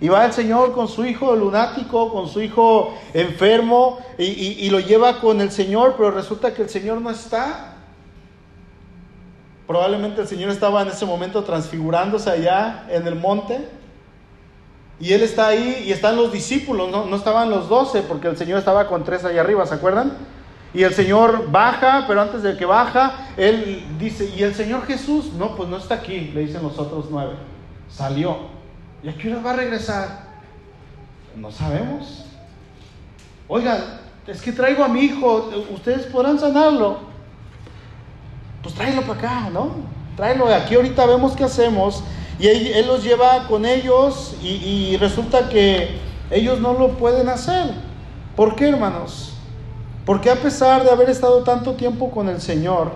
Y 0.00 0.08
va 0.08 0.24
el 0.24 0.32
Señor 0.32 0.72
con 0.72 0.88
su 0.88 1.04
hijo 1.04 1.36
lunático, 1.36 2.10
con 2.10 2.28
su 2.28 2.40
hijo 2.40 2.94
enfermo, 3.12 3.98
y, 4.18 4.68
lo 4.70 4.80
lleva 4.80 5.20
con 5.20 5.40
el 5.40 5.50
Señor, 5.50 5.94
pero 5.96 6.10
resulta 6.10 6.54
que 6.54 6.62
el 6.62 6.70
Señor 6.70 7.00
no 7.00 7.10
está. 7.10 7.69
Probablemente 9.70 10.20
el 10.20 10.26
Señor 10.26 10.50
estaba 10.50 10.82
en 10.82 10.88
ese 10.88 11.06
momento 11.06 11.44
transfigurándose 11.44 12.28
allá 12.28 12.86
en 12.90 13.06
el 13.06 13.14
monte. 13.14 13.68
Y 14.98 15.12
Él 15.12 15.22
está 15.22 15.46
ahí 15.46 15.84
y 15.86 15.92
están 15.92 16.16
los 16.16 16.32
discípulos, 16.32 16.90
no, 16.90 17.04
no 17.04 17.14
estaban 17.14 17.50
los 17.50 17.68
doce, 17.68 18.02
porque 18.02 18.26
el 18.26 18.36
Señor 18.36 18.58
estaba 18.58 18.88
con 18.88 19.04
tres 19.04 19.24
allá 19.24 19.42
arriba, 19.42 19.64
¿se 19.66 19.76
acuerdan? 19.76 20.14
Y 20.74 20.82
el 20.82 20.92
Señor 20.92 21.52
baja, 21.52 22.06
pero 22.08 22.20
antes 22.20 22.42
de 22.42 22.56
que 22.56 22.64
baja, 22.64 23.28
Él 23.36 23.84
dice, 23.96 24.32
¿y 24.36 24.42
el 24.42 24.56
Señor 24.56 24.86
Jesús? 24.86 25.34
No, 25.34 25.54
pues 25.54 25.68
no 25.68 25.76
está 25.76 25.94
aquí, 25.94 26.32
le 26.34 26.40
dicen 26.40 26.64
los 26.64 26.76
otros 26.76 27.06
nueve. 27.08 27.34
Salió. 27.88 28.38
¿Y 29.04 29.08
a 29.08 29.14
qué 29.16 29.30
hora 29.30 29.40
va 29.40 29.50
a 29.52 29.56
regresar? 29.56 30.30
No 31.36 31.52
sabemos. 31.52 32.24
Oigan, 33.46 34.00
es 34.26 34.42
que 34.42 34.50
traigo 34.50 34.82
a 34.82 34.88
mi 34.88 35.02
hijo, 35.02 35.48
ustedes 35.72 36.06
podrán 36.06 36.40
sanarlo. 36.40 37.09
Pues 38.62 38.74
tráelo 38.74 39.02
para 39.02 39.18
acá, 39.18 39.50
¿no? 39.50 39.70
Tráelo, 40.16 40.46
aquí 40.52 40.74
ahorita 40.74 41.06
vemos 41.06 41.32
qué 41.32 41.44
hacemos. 41.44 42.02
Y 42.38 42.46
él, 42.48 42.86
los 42.86 43.04
lleva 43.04 43.46
con 43.48 43.66
ellos 43.66 44.34
y, 44.42 44.48
y 44.48 44.96
resulta 44.96 45.48
que 45.48 45.98
ellos 46.30 46.60
no 46.60 46.72
lo 46.72 46.90
pueden 46.96 47.28
hacer. 47.28 47.74
¿Por 48.34 48.56
qué, 48.56 48.68
hermanos? 48.68 49.34
Porque 50.06 50.30
a 50.30 50.36
pesar 50.36 50.82
de 50.82 50.90
haber 50.90 51.10
estado 51.10 51.42
tanto 51.42 51.74
tiempo 51.74 52.10
con 52.10 52.28
el 52.28 52.40
Señor, 52.40 52.92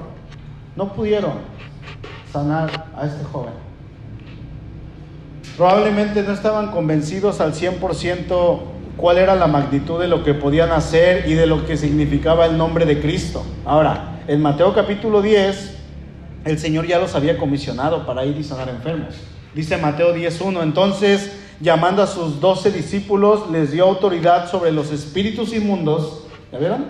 no 0.77 0.93
pudieron 0.93 1.35
sanar 2.33 2.89
a 2.97 3.07
este 3.07 3.25
joven. 3.25 3.53
Probablemente 5.57 6.23
no 6.23 6.33
estaban 6.33 6.73
convencidos 6.73 7.41
al 7.41 7.55
100% 7.55 8.59
cuál 8.97 9.19
era 9.19 9.35
la 9.37 9.47
magnitud 9.47 10.01
de 10.01 10.09
lo 10.09 10.25
que 10.25 10.35
podían 10.35 10.73
hacer 10.73 11.29
y 11.29 11.35
de 11.35 11.47
lo 11.47 11.65
que 11.67 11.77
significaba 11.77 12.47
el 12.47 12.57
nombre 12.57 12.87
de 12.87 13.01
Cristo. 13.01 13.45
Ahora, 13.65 14.14
en 14.27 14.43
Mateo 14.43 14.73
capítulo 14.75 15.23
10, 15.23 15.77
el 16.45 16.59
Señor 16.59 16.87
ya 16.87 16.99
los 16.99 17.15
había 17.15 17.39
comisionado 17.39 18.07
para 18.07 18.25
ir 18.25 18.37
y 18.37 18.45
sanar 18.45 18.69
enfermos. 18.69 19.15
Dice 19.55 19.77
Mateo 19.77 20.15
10.1, 20.15 20.63
entonces 20.63 21.41
llamando 21.61 22.03
a 22.03 22.07
sus 22.07 22.41
doce 22.41 22.71
discípulos, 22.71 23.51
les 23.51 23.73
dio 23.73 23.85
autoridad 23.85 24.51
sobre 24.51 24.73
los 24.73 24.91
espíritus 24.91 25.53
inmundos, 25.53 26.25
¿ya 26.53 26.59
vieron? 26.59 26.87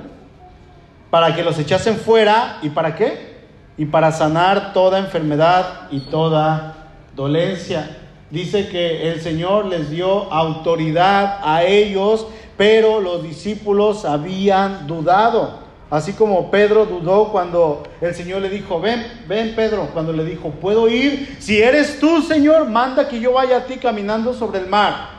Para 1.11 1.35
que 1.35 1.43
los 1.43 1.59
echasen 1.59 1.97
fuera, 1.97 2.59
¿y 2.63 2.71
para 2.71 2.95
qué? 2.95 3.35
Y 3.77 3.87
para 3.87 4.13
sanar 4.13 4.73
toda 4.73 4.99
enfermedad 4.99 5.89
y 5.91 6.01
toda 6.01 6.89
dolencia 7.15 7.99
dice 8.31 8.69
que 8.69 9.13
el 9.13 9.21
Señor 9.21 9.67
les 9.67 9.91
dio 9.91 10.33
autoridad 10.33 11.39
a 11.43 11.65
ellos, 11.65 12.27
pero 12.57 13.01
los 13.01 13.23
discípulos 13.23 14.05
habían 14.05 14.87
dudado. 14.87 15.64
Así 15.91 16.13
como 16.15 16.51
Pedro 16.51 16.87
dudó 16.87 17.31
cuando 17.31 17.83
el 18.01 18.15
Señor 18.15 18.43
le 18.43 18.49
dijo, 18.49 18.81
ven, 18.81 19.05
ven 19.29 19.55
Pedro, 19.55 19.91
cuando 19.93 20.13
le 20.13 20.25
dijo, 20.25 20.51
puedo 20.51 20.89
ir, 20.89 21.37
si 21.39 21.61
eres 21.61 22.01
tú 22.01 22.23
Señor, 22.23 22.69
manda 22.69 23.09
que 23.09 23.21
yo 23.21 23.35
vaya 23.35 23.59
a 23.59 23.65
ti 23.67 23.77
caminando 23.77 24.33
sobre 24.33 24.61
el 24.61 24.67
mar. 24.67 25.15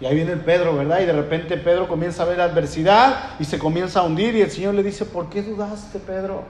Y 0.00 0.06
ahí 0.06 0.14
viene 0.14 0.32
el 0.32 0.40
Pedro, 0.40 0.76
¿verdad? 0.76 1.00
Y 1.00 1.06
de 1.06 1.12
repente 1.12 1.56
Pedro 1.56 1.88
comienza 1.88 2.24
a 2.24 2.26
ver 2.26 2.40
adversidad 2.40 3.30
y 3.38 3.44
se 3.44 3.58
comienza 3.58 4.00
a 4.00 4.02
hundir 4.02 4.34
y 4.34 4.42
el 4.42 4.50
Señor 4.50 4.74
le 4.74 4.82
dice, 4.82 5.06
¿por 5.06 5.30
qué 5.30 5.42
dudaste, 5.42 5.98
Pedro? 5.98 6.42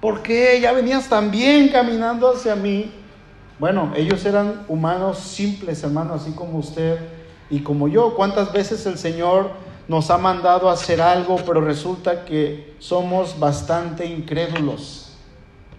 ¿Por 0.00 0.22
qué? 0.22 0.58
Ya 0.60 0.72
venías 0.72 1.08
tan 1.08 1.30
bien 1.30 1.68
caminando 1.68 2.32
hacia 2.32 2.54
mí. 2.54 2.92
Bueno, 3.58 3.92
ellos 3.96 4.24
eran 4.24 4.64
humanos 4.68 5.18
simples, 5.18 5.82
hermano, 5.82 6.14
así 6.14 6.32
como 6.32 6.58
usted 6.58 6.98
y 7.50 7.60
como 7.60 7.88
yo. 7.88 8.14
¿Cuántas 8.14 8.52
veces 8.52 8.86
el 8.86 8.98
Señor 8.98 9.50
nos 9.88 10.10
ha 10.10 10.18
mandado 10.18 10.68
a 10.68 10.72
hacer 10.72 11.00
algo, 11.00 11.36
pero 11.46 11.60
resulta 11.60 12.24
que 12.24 12.74
somos 12.78 13.38
bastante 13.38 14.06
incrédulos 14.06 15.12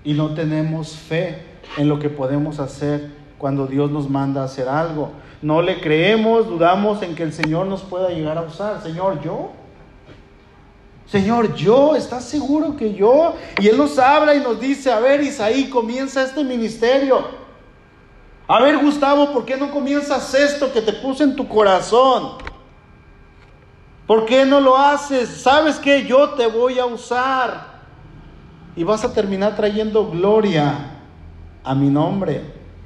y 0.03 0.13
no 0.13 0.33
tenemos 0.33 0.95
fe 0.95 1.43
en 1.77 1.89
lo 1.89 1.99
que 1.99 2.09
podemos 2.09 2.59
hacer 2.59 3.11
cuando 3.37 3.67
Dios 3.67 3.91
nos 3.91 4.09
manda 4.09 4.41
a 4.41 4.45
hacer 4.45 4.69
algo? 4.69 5.11
No 5.41 5.61
le 5.61 5.79
creemos, 5.79 6.47
dudamos 6.47 7.01
en 7.03 7.15
que 7.15 7.23
el 7.23 7.33
Señor 7.33 7.67
nos 7.67 7.81
pueda 7.81 8.09
llegar 8.09 8.37
a 8.37 8.41
usar. 8.41 8.81
Señor, 8.81 9.21
yo. 9.21 9.51
Señor, 11.05 11.55
yo, 11.55 11.95
¿estás 11.95 12.23
seguro 12.25 12.75
que 12.75 12.93
yo? 12.93 13.35
Y 13.59 13.67
Él 13.67 13.77
nos 13.77 13.97
habla 13.99 14.35
y 14.35 14.39
nos 14.39 14.59
dice, 14.59 14.91
a 14.91 14.99
ver, 14.99 15.21
Isaí, 15.21 15.69
comienza 15.69 16.23
este 16.23 16.43
ministerio. 16.43 17.25
A 18.47 18.61
ver, 18.61 18.77
Gustavo, 18.77 19.31
¿por 19.31 19.45
qué 19.45 19.57
no 19.57 19.71
comienzas 19.71 20.33
esto 20.33 20.71
que 20.71 20.81
te 20.81 20.93
puse 20.93 21.23
en 21.23 21.35
tu 21.35 21.47
corazón? 21.47 22.46
¿Por 24.07 24.25
qué 24.25 24.45
no 24.45 24.61
lo 24.61 24.77
haces? 24.77 25.29
¿Sabes 25.29 25.75
que 25.75 26.05
Yo 26.05 26.29
te 26.29 26.47
voy 26.47 26.79
a 26.79 26.85
usar. 26.85 27.77
Y 28.75 28.83
vas 28.83 29.03
a 29.03 29.13
terminar 29.13 29.55
trayendo 29.55 30.09
gloria 30.09 30.73
a 31.63 31.75
mi 31.75 31.89
nombre. 31.89 32.41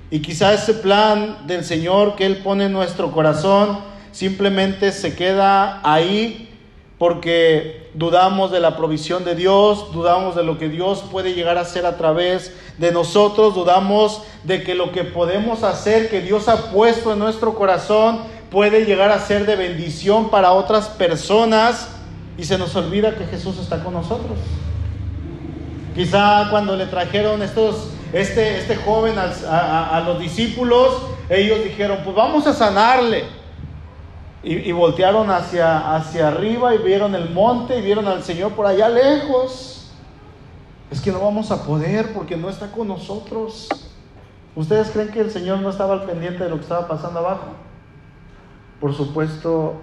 Y 0.09 0.21
quizá 0.21 0.53
ese 0.53 0.73
plan 0.73 1.45
del 1.45 1.63
Señor 1.63 2.15
que 2.15 2.25
Él 2.25 2.37
pone 2.37 2.65
en 2.65 2.73
nuestro 2.73 3.11
corazón 3.11 3.79
simplemente 4.11 4.91
se 4.91 5.15
queda 5.15 5.79
ahí 5.83 6.49
porque 6.97 7.89
dudamos 7.93 8.51
de 8.51 8.59
la 8.59 8.77
provisión 8.77 9.23
de 9.23 9.33
Dios, 9.33 9.91
dudamos 9.91 10.35
de 10.35 10.43
lo 10.43 10.57
que 10.59 10.69
Dios 10.69 11.03
puede 11.11 11.33
llegar 11.33 11.57
a 11.57 11.61
hacer 11.61 11.85
a 11.85 11.97
través 11.97 12.55
de 12.77 12.91
nosotros, 12.91 13.55
dudamos 13.55 14.21
de 14.43 14.61
que 14.63 14.75
lo 14.75 14.91
que 14.91 15.03
podemos 15.03 15.63
hacer, 15.63 16.09
que 16.09 16.21
Dios 16.21 16.47
ha 16.47 16.71
puesto 16.71 17.13
en 17.13 17.19
nuestro 17.19 17.55
corazón, 17.55 18.19
puede 18.51 18.83
llegar 18.85 19.11
a 19.11 19.19
ser 19.19 19.45
de 19.45 19.55
bendición 19.55 20.29
para 20.29 20.51
otras 20.51 20.89
personas 20.89 21.87
y 22.37 22.43
se 22.43 22.57
nos 22.57 22.75
olvida 22.75 23.15
que 23.15 23.25
Jesús 23.25 23.57
está 23.57 23.81
con 23.83 23.93
nosotros. 23.93 24.37
Quizá 25.95 26.47
cuando 26.51 26.75
le 26.75 26.85
trajeron 26.85 27.41
estos, 27.41 27.89
este, 28.13 28.59
este 28.59 28.75
joven 28.75 29.15
a, 29.17 30.03
los 30.05 30.19
discípulos, 30.19 31.01
ellos 31.29 31.63
dijeron, 31.63 31.99
pues 32.03 32.15
vamos 32.15 32.45
a 32.45 32.53
sanarle. 32.53 33.23
Y, 34.43 34.71
voltearon 34.71 35.29
hacia, 35.29 35.95
hacia 35.95 36.27
arriba 36.27 36.73
y 36.73 36.79
vieron 36.79 37.13
el 37.13 37.29
monte 37.29 37.77
y 37.77 37.81
vieron 37.81 38.07
al 38.07 38.23
Señor 38.23 38.53
por 38.53 38.65
allá 38.65 38.89
lejos. 38.89 39.91
Es 40.89 40.99
que 40.99 41.11
no 41.11 41.19
vamos 41.19 41.51
a 41.51 41.63
poder 41.63 42.11
porque 42.13 42.35
no 42.35 42.49
está 42.49 42.71
con 42.71 42.87
nosotros. 42.87 43.69
¿Ustedes 44.55 44.89
creen 44.89 45.09
que 45.09 45.19
el 45.21 45.31
Señor 45.31 45.59
no 45.59 45.69
estaba 45.69 45.93
al 45.93 46.03
pendiente 46.03 46.43
de 46.43 46.49
lo 46.49 46.55
que 46.55 46.63
estaba 46.63 46.87
pasando 46.87 47.19
abajo? 47.19 47.70
Por 48.81 48.93
supuesto 48.95 49.75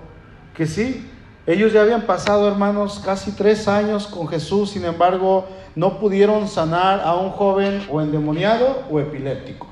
que 0.55 0.67
sí. 0.67 1.09
Ellos 1.47 1.73
ya 1.73 1.81
habían 1.81 2.03
pasado, 2.03 2.47
hermanos, 2.47 3.01
casi 3.03 3.33
tres 3.33 3.69
años 3.69 4.07
con 4.07 4.29
Jesús, 4.29 4.73
sin 4.73 4.85
embargo, 4.85 5.47
no 5.75 5.99
pudieron 5.99 6.47
sanar 6.47 7.01
a 7.01 7.15
un 7.15 7.31
joven 7.31 7.87
o 7.91 8.03
endemoniado 8.03 8.83
o 8.91 9.01
epiléptico. 9.01 9.67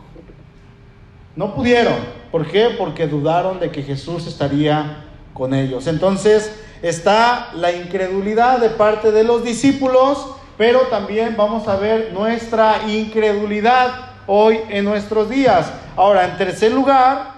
No 1.34 1.54
pudieron. 1.54 1.96
¿Por 2.32 2.46
qué? 2.46 2.70
Porque 2.78 3.06
dudaron 3.06 3.60
de 3.60 3.70
que 3.70 3.82
Jesús 3.82 4.26
estaría 4.26 5.04
con 5.34 5.52
ellos. 5.52 5.86
Entonces 5.86 6.58
está 6.80 7.50
la 7.54 7.72
incredulidad 7.72 8.58
de 8.58 8.70
parte 8.70 9.12
de 9.12 9.24
los 9.24 9.44
discípulos, 9.44 10.26
pero 10.56 10.80
también 10.82 11.34
vamos 11.36 11.68
a 11.68 11.76
ver 11.76 12.12
nuestra 12.14 12.88
incredulidad 12.88 14.12
hoy 14.26 14.60
en 14.70 14.84
nuestros 14.86 15.28
días. 15.28 15.70
Ahora, 15.94 16.24
en 16.24 16.38
tercer 16.38 16.72
lugar, 16.72 17.35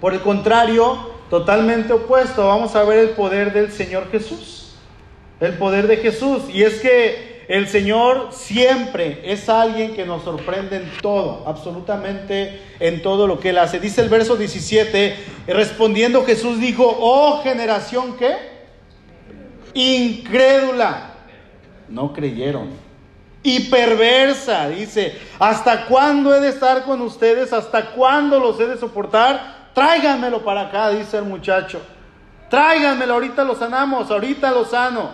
por 0.00 0.14
el 0.14 0.20
contrario, 0.20 0.98
totalmente 1.28 1.92
opuesto, 1.92 2.46
vamos 2.46 2.74
a 2.74 2.84
ver 2.84 2.98
el 3.00 3.10
poder 3.10 3.52
del 3.52 3.70
Señor 3.70 4.10
Jesús. 4.10 4.74
El 5.40 5.54
poder 5.54 5.86
de 5.86 5.98
Jesús. 5.98 6.44
Y 6.52 6.62
es 6.62 6.80
que 6.80 7.44
el 7.50 7.66
Señor 7.68 8.28
siempre 8.30 9.20
es 9.24 9.48
alguien 9.48 9.94
que 9.94 10.06
nos 10.06 10.22
sorprende 10.22 10.76
en 10.76 10.90
todo, 11.02 11.42
absolutamente 11.46 12.60
en 12.78 13.02
todo 13.02 13.26
lo 13.26 13.40
que 13.40 13.50
Él 13.50 13.58
hace. 13.58 13.80
Dice 13.80 14.00
el 14.02 14.08
verso 14.08 14.36
17, 14.36 15.16
respondiendo 15.48 16.24
Jesús 16.24 16.60
dijo, 16.60 16.84
oh 17.00 17.42
generación 17.42 18.16
que 18.16 18.36
incrédula, 19.74 21.14
no 21.88 22.12
creyeron. 22.12 22.68
Y 23.42 23.68
perversa, 23.68 24.68
dice, 24.68 25.18
¿hasta 25.38 25.86
cuándo 25.86 26.34
he 26.34 26.40
de 26.40 26.50
estar 26.50 26.84
con 26.84 27.00
ustedes? 27.00 27.52
¿Hasta 27.52 27.92
cuándo 27.92 28.38
los 28.38 28.60
he 28.60 28.66
de 28.66 28.78
soportar? 28.78 29.59
Tráiganmelo 29.74 30.44
para 30.44 30.62
acá, 30.62 30.90
dice 30.90 31.18
el 31.18 31.24
muchacho. 31.24 31.80
Tráiganmelo, 32.48 33.14
ahorita 33.14 33.44
lo 33.44 33.54
sanamos, 33.54 34.10
ahorita 34.10 34.50
lo 34.50 34.64
sano. 34.64 35.10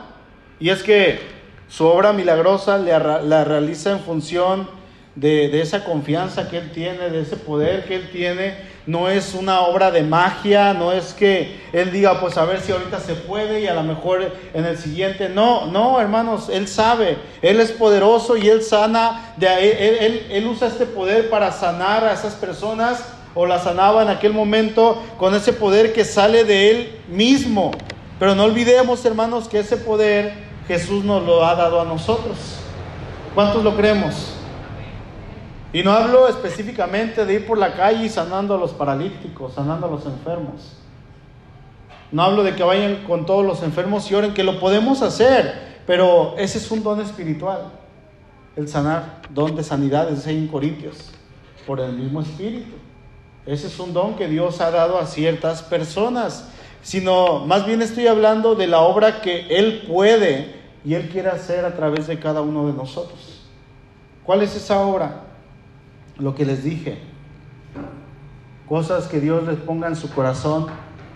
Y 0.58 0.70
es 0.70 0.82
que 0.82 1.20
su 1.68 1.84
obra 1.84 2.12
milagrosa 2.12 2.78
la 2.78 3.44
realiza 3.44 3.90
en 3.90 4.00
función 4.00 4.68
de, 5.16 5.62
esa 5.62 5.82
confianza 5.82 6.48
que 6.48 6.58
Él 6.58 6.70
tiene, 6.70 7.10
de 7.10 7.22
ese 7.22 7.36
poder 7.36 7.84
que 7.86 7.96
Él 7.96 8.10
tiene. 8.12 8.76
No 8.86 9.08
es 9.08 9.34
una 9.34 9.62
obra 9.62 9.90
de 9.90 10.02
magia, 10.02 10.72
no 10.72 10.92
es 10.92 11.12
que 11.12 11.60
Él 11.72 11.90
diga, 11.90 12.20
pues 12.20 12.36
a 12.36 12.44
ver 12.44 12.60
si 12.60 12.70
ahorita 12.70 13.00
se 13.00 13.14
puede 13.14 13.60
y 13.60 13.66
a 13.66 13.74
lo 13.74 13.82
mejor 13.82 14.32
en 14.54 14.64
el 14.64 14.78
siguiente. 14.78 15.28
No, 15.28 15.66
no, 15.66 16.00
hermanos, 16.00 16.48
Él 16.50 16.68
sabe, 16.68 17.16
Él 17.42 17.60
es 17.60 17.72
poderoso 17.72 18.36
y 18.36 18.48
Él 18.48 18.62
sana, 18.62 19.34
de, 19.38 20.06
él, 20.06 20.26
él 20.30 20.46
usa 20.46 20.68
este 20.68 20.86
poder 20.86 21.28
para 21.30 21.50
sanar 21.50 22.04
a 22.04 22.12
esas 22.12 22.34
personas 22.34 23.15
o 23.36 23.44
la 23.44 23.60
sanaba 23.60 24.02
en 24.02 24.08
aquel 24.08 24.32
momento 24.32 25.00
con 25.18 25.34
ese 25.34 25.52
poder 25.52 25.92
que 25.92 26.04
sale 26.04 26.42
de 26.44 26.70
Él 26.70 27.00
mismo. 27.08 27.70
Pero 28.18 28.34
no 28.34 28.44
olvidemos, 28.44 29.04
hermanos, 29.04 29.46
que 29.46 29.58
ese 29.58 29.76
poder 29.76 30.32
Jesús 30.66 31.04
nos 31.04 31.22
lo 31.24 31.44
ha 31.44 31.54
dado 31.54 31.80
a 31.80 31.84
nosotros. 31.84 32.38
¿Cuántos 33.34 33.62
lo 33.62 33.76
creemos? 33.76 34.32
Y 35.70 35.82
no 35.82 35.92
hablo 35.92 36.26
específicamente 36.28 37.26
de 37.26 37.34
ir 37.34 37.46
por 37.46 37.58
la 37.58 37.74
calle 37.74 38.08
sanando 38.08 38.54
a 38.54 38.58
los 38.58 38.72
paralíticos, 38.72 39.52
sanando 39.52 39.86
a 39.86 39.90
los 39.90 40.06
enfermos. 40.06 40.78
No 42.10 42.22
hablo 42.22 42.42
de 42.42 42.54
que 42.54 42.62
vayan 42.62 43.04
con 43.06 43.26
todos 43.26 43.44
los 43.44 43.62
enfermos 43.62 44.10
y 44.10 44.14
oren, 44.14 44.32
que 44.32 44.44
lo 44.44 44.58
podemos 44.58 45.02
hacer, 45.02 45.82
pero 45.86 46.34
ese 46.38 46.56
es 46.56 46.70
un 46.70 46.82
don 46.82 47.02
espiritual, 47.02 47.72
el 48.56 48.66
sanar, 48.66 49.20
don 49.28 49.54
de 49.54 49.62
sanidad, 49.62 50.08
dice 50.08 50.30
en 50.30 50.48
Corintios, 50.48 51.10
por 51.66 51.80
el 51.80 51.92
mismo 51.92 52.22
espíritu. 52.22 52.85
Ese 53.46 53.68
es 53.68 53.78
un 53.78 53.92
don 53.92 54.16
que 54.16 54.28
Dios 54.28 54.60
ha 54.60 54.70
dado 54.70 54.98
a 54.98 55.06
ciertas 55.06 55.62
personas, 55.62 56.48
sino 56.82 57.46
más 57.46 57.64
bien 57.64 57.80
estoy 57.80 58.06
hablando 58.06 58.54
de 58.54 58.66
la 58.66 58.80
obra 58.80 59.20
que 59.20 59.46
Él 59.48 59.84
puede 59.88 60.56
y 60.84 60.94
Él 60.94 61.08
quiere 61.08 61.28
hacer 61.28 61.64
a 61.64 61.74
través 61.74 62.06
de 62.06 62.18
cada 62.18 62.42
uno 62.42 62.66
de 62.66 62.72
nosotros. 62.72 63.42
¿Cuál 64.24 64.42
es 64.42 64.56
esa 64.56 64.80
obra? 64.80 65.26
lo 66.18 66.34
que 66.34 66.44
les 66.44 66.64
dije. 66.64 66.98
Cosas 68.68 69.06
que 69.06 69.20
Dios 69.20 69.44
les 69.46 69.56
ponga 69.56 69.88
en 69.88 69.96
su 69.96 70.10
corazón. 70.10 70.66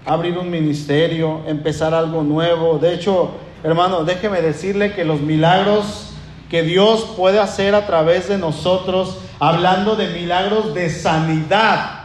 Abrir 0.06 0.38
un 0.38 0.50
ministerio, 0.50 1.42
empezar 1.46 1.94
algo 1.94 2.22
nuevo. 2.22 2.78
De 2.78 2.94
hecho, 2.94 3.30
hermano, 3.62 4.04
déjeme 4.04 4.40
decirle 4.40 4.92
que 4.94 5.04
los 5.04 5.20
milagros 5.20 6.14
que 6.48 6.62
Dios 6.62 7.12
puede 7.16 7.38
hacer 7.38 7.74
a 7.74 7.86
través 7.86 8.28
de 8.28 8.36
nosotros, 8.36 9.18
hablando 9.38 9.94
de 9.94 10.08
milagros 10.08 10.74
de 10.74 10.90
sanidad, 10.90 11.99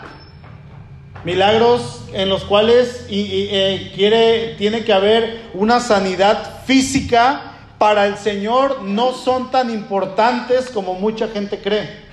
milagros 1.25 2.05
en 2.13 2.29
los 2.29 2.45
cuales 2.45 3.05
eh, 3.09 3.91
quiere, 3.95 4.55
tiene 4.57 4.85
que 4.85 4.93
haber 4.93 5.49
una 5.53 5.79
sanidad 5.79 6.63
física, 6.65 7.51
para 7.77 8.07
el 8.07 8.17
Señor 8.17 8.83
no 8.83 9.11
son 9.13 9.51
tan 9.51 9.69
importantes 9.69 10.69
como 10.69 10.93
mucha 10.93 11.27
gente 11.27 11.61
cree. 11.61 12.05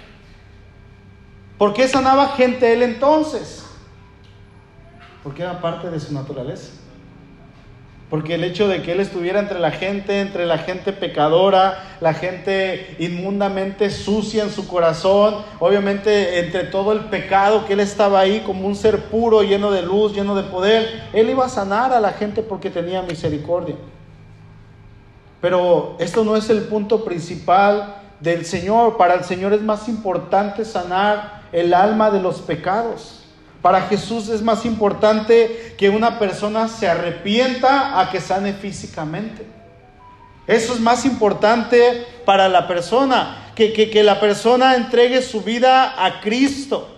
¿Por 1.56 1.72
qué 1.72 1.86
sanaba 1.86 2.28
gente 2.30 2.72
él 2.72 2.82
entonces? 2.82 3.64
Porque 5.22 5.42
era 5.42 5.60
parte 5.60 5.88
de 5.88 6.00
su 6.00 6.12
naturaleza. 6.12 6.72
Porque 8.12 8.34
el 8.34 8.44
hecho 8.44 8.68
de 8.68 8.82
que 8.82 8.92
él 8.92 9.00
estuviera 9.00 9.40
entre 9.40 9.58
la 9.58 9.70
gente, 9.70 10.20
entre 10.20 10.44
la 10.44 10.58
gente 10.58 10.92
pecadora, 10.92 11.96
la 12.02 12.12
gente 12.12 12.94
inmundamente 12.98 13.88
sucia 13.88 14.42
en 14.42 14.50
su 14.50 14.68
corazón, 14.68 15.36
obviamente 15.60 16.40
entre 16.40 16.64
todo 16.64 16.92
el 16.92 17.06
pecado 17.06 17.64
que 17.64 17.72
él 17.72 17.80
estaba 17.80 18.20
ahí 18.20 18.40
como 18.40 18.66
un 18.66 18.76
ser 18.76 19.04
puro, 19.04 19.42
lleno 19.42 19.70
de 19.70 19.80
luz, 19.80 20.12
lleno 20.12 20.34
de 20.34 20.42
poder, 20.42 21.04
él 21.14 21.30
iba 21.30 21.46
a 21.46 21.48
sanar 21.48 21.94
a 21.94 22.00
la 22.00 22.12
gente 22.12 22.42
porque 22.42 22.68
tenía 22.68 23.00
misericordia. 23.00 23.76
Pero 25.40 25.96
esto 25.98 26.22
no 26.22 26.36
es 26.36 26.50
el 26.50 26.64
punto 26.64 27.06
principal 27.06 27.94
del 28.20 28.44
Señor. 28.44 28.98
Para 28.98 29.14
el 29.14 29.24
Señor 29.24 29.54
es 29.54 29.62
más 29.62 29.88
importante 29.88 30.66
sanar 30.66 31.44
el 31.50 31.72
alma 31.72 32.10
de 32.10 32.20
los 32.20 32.42
pecados. 32.42 33.21
Para 33.62 33.82
Jesús 33.82 34.28
es 34.28 34.42
más 34.42 34.64
importante 34.64 35.74
que 35.78 35.88
una 35.88 36.18
persona 36.18 36.66
se 36.66 36.88
arrepienta 36.88 38.00
a 38.00 38.10
que 38.10 38.20
sane 38.20 38.52
físicamente. 38.52 39.46
Eso 40.48 40.74
es 40.74 40.80
más 40.80 41.04
importante 41.04 42.04
para 42.26 42.48
la 42.48 42.66
persona, 42.66 43.52
que, 43.54 43.72
que, 43.72 44.02
la 44.02 44.18
persona 44.18 44.74
entregue 44.74 45.22
su 45.22 45.42
vida 45.42 46.04
a 46.04 46.20
Cristo. 46.20 46.88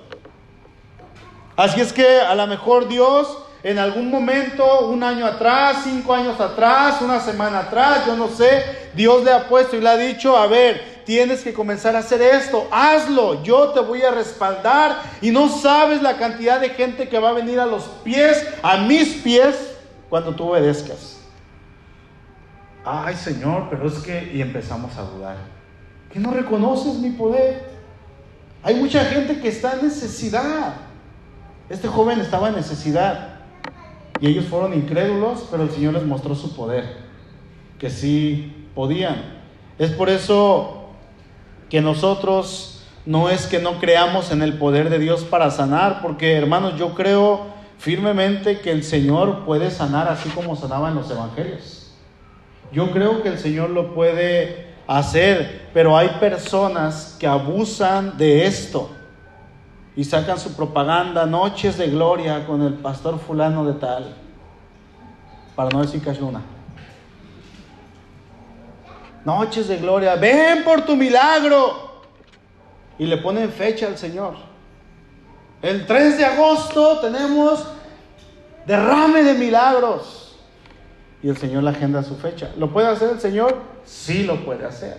Así 1.55 1.83
es 1.83 1.93
que 1.93 2.21
a 2.21 2.35
lo 2.35 2.47
mejor 2.47 2.89
Dios 2.89 3.39
en 3.63 3.79
algún 3.79 4.11
momento, 4.11 4.89
un 4.89 5.03
año 5.03 5.25
atrás, 5.25 5.79
cinco 5.85 6.13
años 6.13 6.39
atrás, 6.39 7.01
una 7.01 7.19
semana 7.19 7.61
atrás, 7.61 8.05
yo 8.07 8.15
no 8.15 8.29
sé, 8.29 8.63
Dios 8.95 9.25
le 9.25 9.33
ha 9.33 9.49
puesto 9.49 9.75
y 9.75 9.81
le 9.81 9.89
ha 9.89 9.97
dicho, 9.97 10.37
a 10.37 10.47
ver, 10.47 10.94
tienes 11.05 11.43
que 11.43 11.53
comenzar 11.53 11.97
a 11.97 12.01
hacer 12.01 12.21
esto, 12.23 12.67
hazlo, 12.71 13.43
yo 13.43 13.71
te 13.71 13.81
voy 13.81 14.03
a 14.03 14.11
respaldar 14.11 15.03
y 15.21 15.31
no 15.31 15.49
sabes 15.49 16.03
la 16.03 16.17
cantidad 16.17 16.61
de 16.61 16.71
gente 16.71 17.09
que 17.09 17.19
va 17.19 17.31
a 17.31 17.33
venir 17.33 17.61
a 17.61 17.67
los 17.67 17.85
pies, 18.03 18.47
a 18.63 18.79
mis 18.79 19.15
pies, 19.17 19.75
cuando 20.09 20.35
tú 20.35 20.51
obedezcas. 20.51 21.21
Ay 22.85 23.15
Señor, 23.17 23.69
pero 23.71 23.87
es 23.87 23.95
que, 23.95 24.33
y 24.35 24.43
empezamos 24.43 24.97
a 24.97 25.03
dudar, 25.03 25.37
que 26.13 26.21
no 26.21 26.31
reconoces 26.31 26.95
mi 26.97 27.11
poder. 27.11 27.75
Hay 28.63 28.77
mucha 28.77 29.05
gente 29.05 29.41
que 29.41 29.49
está 29.49 29.75
en 29.75 29.87
necesidad. 29.87 30.75
Este 31.69 31.89
joven 31.89 32.21
estaba 32.21 32.49
en 32.49 32.57
necesidad 32.57 33.41
y 34.21 34.29
ellos 34.29 34.47
fueron 34.47 34.75
incrédulos, 34.75 35.47
pero 35.51 35.65
el 35.65 35.71
Señor 35.71 35.95
les 35.95 36.05
mostró 36.05 36.35
su 36.35 36.55
poder, 36.55 36.97
que 37.79 37.91
sí 37.91 38.69
podían. 38.75 39.43
Es 39.79 39.91
por 39.91 40.09
eso 40.09 40.84
que 41.75 41.81
nosotros 41.81 42.85
no 43.05 43.31
es 43.31 43.49
que 43.49 43.59
no 43.59 43.81
creamos 43.81 44.31
en 44.31 44.43
el 44.43 44.59
poder 44.59 44.91
de 44.91 45.01
Dios 45.01 45.25
para 45.25 45.51
sanar, 45.51 46.03
porque 46.03 46.37
hermanos, 46.37 46.79
yo 46.79 46.95
creo 46.95 47.47
firmemente 47.79 48.61
que 48.61 48.71
el 48.71 48.85
Señor 48.85 49.45
puede 49.45 49.73
sanar 49.73 50.07
así 50.07 50.29
como 50.29 50.55
sanaba 50.55 50.91
en 50.91 50.95
los 50.95 51.11
evangelios. 51.11 51.91
Yo 52.71 52.93
creo 52.93 53.25
que 53.25 53.31
el 53.31 53.41
Señor 53.41 53.71
lo 53.71 53.93
puede 53.93 54.69
hacer, 54.87 55.69
pero 55.75 55.99
hay 55.99 56.11
personas 56.21 57.17
que 57.19 57.27
abusan 57.27 58.17
de 58.19 58.47
esto 58.47 58.91
y 59.97 60.05
sacan 60.05 60.39
su 60.39 60.53
propaganda, 60.53 61.27
noches 61.27 61.77
de 61.77 61.89
gloria 61.89 62.47
con 62.47 62.63
el 62.63 62.75
pastor 62.75 63.19
fulano 63.19 63.65
de 63.65 63.73
tal, 63.73 64.15
para 65.57 65.71
no 65.71 65.83
decir 65.83 66.01
que 66.01 66.11
es 66.11 66.21
una. 66.21 66.54
Noches 69.25 69.69
de 69.69 69.79
gloria, 69.79 70.17
ven 70.17 70.65
por 70.65 70.83
tu 70.83 70.97
milagro. 70.97 72.03
Y 72.99 73.07
le 73.07 73.17
ponen 73.17 73.51
fecha 73.51 73.87
al 73.87 73.99
Señor. 73.99 74.35
El 75.63 75.87
3 75.87 76.19
de 76.19 76.25
agosto 76.25 76.99
tenemos 77.01 77.67
derrame 78.67 79.23
de 79.23 79.35
milagros. 79.35 80.37
Y 81.23 81.29
el 81.31 81.39
Señor 81.39 81.63
la 81.63 81.71
agenda 81.71 82.03
su 82.03 82.17
fecha. 82.17 82.51
¿Lo 82.59 82.71
puede 82.71 82.89
hacer 82.89 83.11
el 83.11 83.21
Señor? 83.21 83.57
Sí 83.85 84.25
lo 84.25 84.45
puede 84.45 84.67
hacer. 84.67 84.99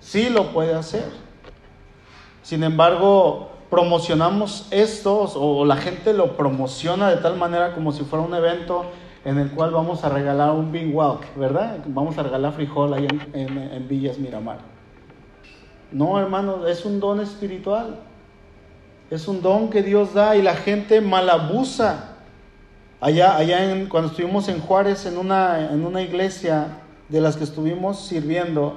Sí 0.00 0.30
lo 0.30 0.52
puede 0.52 0.74
hacer. 0.74 1.04
Sin 2.42 2.64
embargo, 2.64 3.50
promocionamos 3.68 4.66
estos 4.70 5.34
o 5.36 5.64
la 5.64 5.76
gente 5.76 6.14
lo 6.14 6.36
promociona 6.36 7.10
de 7.10 7.18
tal 7.18 7.36
manera 7.36 7.74
como 7.74 7.92
si 7.92 8.02
fuera 8.02 8.24
un 8.24 8.34
evento 8.34 8.86
en 9.24 9.38
el 9.38 9.50
cual 9.50 9.70
vamos 9.70 10.02
a 10.04 10.08
regalar 10.08 10.52
un 10.52 10.72
Big 10.72 10.94
Walk, 10.94 11.24
¿verdad? 11.36 11.78
Vamos 11.86 12.16
a 12.16 12.22
regalar 12.22 12.52
frijol 12.52 12.94
ahí 12.94 13.06
en, 13.32 13.88
Villas 13.88 14.18
Miramar. 14.18 14.58
No, 15.92 16.18
hermano, 16.18 16.66
es 16.66 16.84
un 16.84 17.00
don 17.00 17.20
espiritual. 17.20 17.96
Es 19.10 19.26
un 19.28 19.42
don 19.42 19.70
que 19.70 19.82
Dios 19.82 20.14
da 20.14 20.36
y 20.36 20.42
la 20.42 20.54
gente 20.54 21.00
malabusa. 21.00 22.16
Allá, 23.00 23.36
allá 23.36 23.58
cuando 23.88 24.10
estuvimos 24.10 24.48
en 24.48 24.60
Juárez, 24.60 25.04
en 25.06 25.18
una, 25.18 25.70
en 25.70 25.84
una 25.84 26.00
iglesia 26.00 26.78
de 27.08 27.20
las 27.20 27.36
que 27.36 27.44
estuvimos 27.44 28.06
sirviendo, 28.06 28.76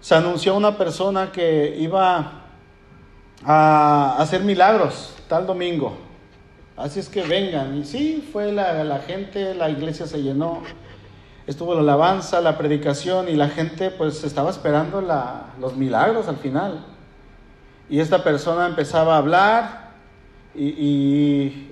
se 0.00 0.14
anunció 0.14 0.56
una 0.56 0.78
persona 0.78 1.30
que 1.30 1.76
iba 1.78 2.44
a 3.44 4.16
hacer 4.18 4.42
milagros 4.42 5.14
tal 5.28 5.46
domingo. 5.46 6.05
Así 6.76 7.00
es 7.00 7.08
que 7.08 7.22
vengan. 7.22 7.78
Y 7.78 7.84
sí, 7.84 8.28
fue 8.32 8.52
la, 8.52 8.98
gente, 9.06 9.54
la 9.54 9.70
iglesia 9.70 10.06
se 10.06 10.22
llenó. 10.22 10.62
Estuvo 11.46 11.74
la 11.74 11.80
alabanza, 11.80 12.40
la 12.40 12.58
predicación 12.58 13.28
y 13.28 13.34
la 13.34 13.48
gente 13.48 13.90
pues 13.90 14.24
estaba 14.24 14.50
esperando 14.50 15.00
los 15.58 15.76
milagros 15.76 16.28
al 16.28 16.36
final. 16.36 16.84
Y 17.88 18.00
esta 18.00 18.22
persona 18.22 18.66
empezaba 18.66 19.14
a 19.14 19.18
hablar 19.18 19.90
y, 20.54 21.62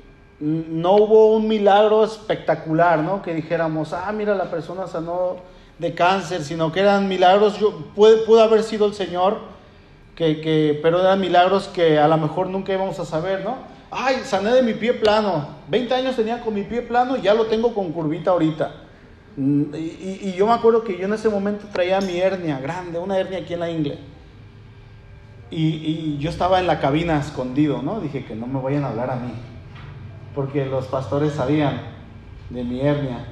no 0.40 0.96
hubo 0.96 1.36
un 1.36 1.48
milagro 1.48 2.04
espectacular, 2.04 2.98
¿no? 2.98 3.22
Que 3.22 3.32
dijéramos, 3.32 3.92
ah, 3.94 4.12
mira, 4.12 4.34
la 4.34 4.50
persona 4.50 4.86
sanó 4.86 5.36
de 5.78 5.94
cáncer, 5.94 6.42
sino 6.42 6.70
que 6.70 6.80
eran 6.80 7.08
milagros, 7.08 7.58
yo, 7.58 7.72
pudo, 7.94 8.42
haber 8.42 8.62
sido 8.62 8.86
el 8.86 8.94
Señor, 8.94 9.38
que, 10.16 10.40
que, 10.42 10.78
pero 10.82 11.00
eran 11.00 11.20
milagros 11.20 11.68
que 11.68 11.98
a 11.98 12.08
lo 12.08 12.18
mejor 12.18 12.48
nunca 12.48 12.74
íbamos 12.74 12.98
a 12.98 13.06
saber, 13.06 13.42
¿no? 13.42 13.73
Ay, 13.94 14.22
sané 14.24 14.50
de 14.50 14.62
mi 14.62 14.74
pie 14.74 14.94
plano. 14.94 15.46
20 15.68 15.94
años 15.94 16.16
tenía 16.16 16.40
con 16.40 16.54
mi 16.54 16.62
pie 16.62 16.82
plano 16.82 17.16
y 17.16 17.22
ya 17.22 17.34
lo 17.34 17.46
tengo 17.46 17.72
con 17.74 17.92
curvita 17.92 18.30
ahorita. 18.30 18.72
Mm, 19.36 19.62
y, 19.74 20.34
yo 20.36 20.46
me 20.46 20.52
acuerdo 20.52 20.84
que 20.84 20.98
yo 20.98 21.06
en 21.06 21.12
ese 21.12 21.28
momento 21.28 21.66
traía 21.72 22.00
mi 22.00 22.18
hernia 22.18 22.60
grande, 22.60 22.98
una 22.98 23.18
hernia 23.18 23.38
aquí 23.38 23.54
en 23.54 23.60
la 23.60 23.70
ingle. 23.70 23.98
Y, 25.50 26.18
yo 26.18 26.30
estaba 26.30 26.58
en 26.60 26.66
la 26.66 26.80
cabina 26.80 27.18
escondido, 27.20 27.82
¿no? 27.82 28.00
Dije 28.00 28.24
que 28.24 28.34
no 28.34 28.46
me 28.46 28.60
vayan 28.60 28.84
a 28.84 28.88
hablar 28.88 29.10
a 29.10 29.16
mí, 29.16 29.32
porque 30.34 30.66
los 30.66 30.86
pastores 30.86 31.32
sabían 31.34 31.80
de 32.50 32.64
mi 32.64 32.80
hernia. 32.80 33.26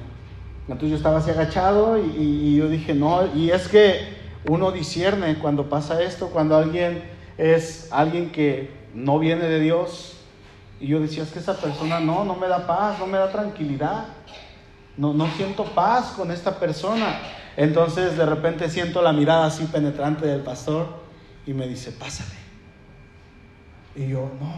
Entonces 0.67 0.91
yo 0.91 0.95
estaba 0.95 1.17
así 1.17 1.29
agachado 1.29 1.97
y, 1.97 2.15
y 2.17 2.55
yo 2.55 2.69
dije, 2.69 2.93
no, 2.93 3.35
y 3.35 3.51
es 3.51 3.67
que 3.67 3.99
uno 4.47 4.71
discierne 4.71 5.35
cuando 5.35 5.69
pasa 5.69 6.01
esto, 6.01 6.29
cuando 6.29 6.55
alguien 6.55 7.03
es 7.37 7.89
alguien 7.91 8.31
que 8.31 8.69
no 8.93 9.19
viene 9.19 9.45
de 9.45 9.59
Dios. 9.59 10.12
Y 10.83 10.87
yo 10.87 10.99
decía, 10.99 11.23
es 11.23 11.31
que 11.31 11.39
esa 11.39 11.55
persona 11.55 12.01
no, 12.01 12.25
no 12.25 12.35
me 12.35 12.45
da 12.45 12.67
paz, 12.67 12.99
no 12.99 13.07
me 13.07 13.17
da 13.17 13.31
tranquilidad. 13.31 14.03
No, 14.97 15.13
no 15.13 15.27
siento 15.29 15.63
paz 15.63 16.11
con 16.11 16.29
esta 16.29 16.59
persona. 16.59 17.21
Entonces 17.55 18.17
de 18.17 18.25
repente 18.25 18.69
siento 18.69 19.01
la 19.01 19.13
mirada 19.13 19.45
así 19.45 19.63
penetrante 19.63 20.27
del 20.27 20.41
pastor 20.41 20.87
y 21.45 21.53
me 21.53 21.69
dice, 21.69 21.93
pásale. 21.93 22.35
Y 23.95 24.09
yo, 24.09 24.29
no, 24.41 24.53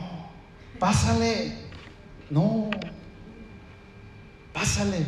pásale, 0.80 1.60
no, 2.32 2.72
pásale. 4.52 5.06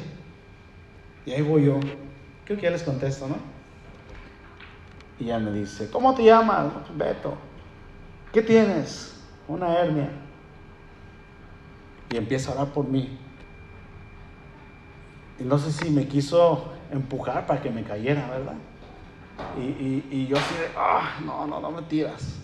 Y 1.26 1.32
ahí 1.32 1.42
voy 1.42 1.66
yo. 1.66 1.80
Creo 2.46 2.60
que 2.60 2.64
ya 2.66 2.70
les 2.70 2.84
contesto, 2.84 3.28
¿no? 3.28 3.38
Y 5.20 5.26
ya 5.26 5.40
me 5.40 5.52
dice, 5.52 5.90
¿cómo 5.90 6.14
te 6.14 6.26
llamas? 6.26 6.68
Beto. 6.96 7.34
¿Qué 8.32 8.44
tienes? 8.44 9.16
Una 9.48 9.80
hernia. 9.80 10.27
Y 12.10 12.18
empieza 12.18 12.52
a 12.52 12.56
orar 12.56 12.68
por 12.74 12.88
mí. 12.88 13.18
Y 15.40 15.44
no 15.44 15.58
sé 15.60 15.72
si 15.72 15.90
me 15.90 16.08
quiso 16.08 16.72
empujar 16.92 17.46
para 17.46 17.62
que 17.62 17.70
me 17.70 17.84
cayera, 17.84 18.28
¿verdad? 18.30 18.56
Y, 19.58 20.28
yo 20.28 20.38
así 20.38 20.54
de, 20.56 20.70
ah, 20.76 21.20
no, 21.24 21.46
no, 21.46 21.60
no 21.60 21.72
me 21.72 21.84
tiras. 21.84 22.36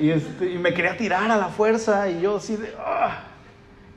Y, 0.00 0.10
este, 0.10 0.52
y, 0.52 0.58
me 0.58 0.72
quería 0.72 0.96
tirar 0.96 1.30
a 1.30 1.36
la 1.36 1.48
fuerza 1.48 2.08
y 2.08 2.22
yo 2.22 2.36
así 2.36 2.56
de, 2.56 2.72
ah. 2.78 3.24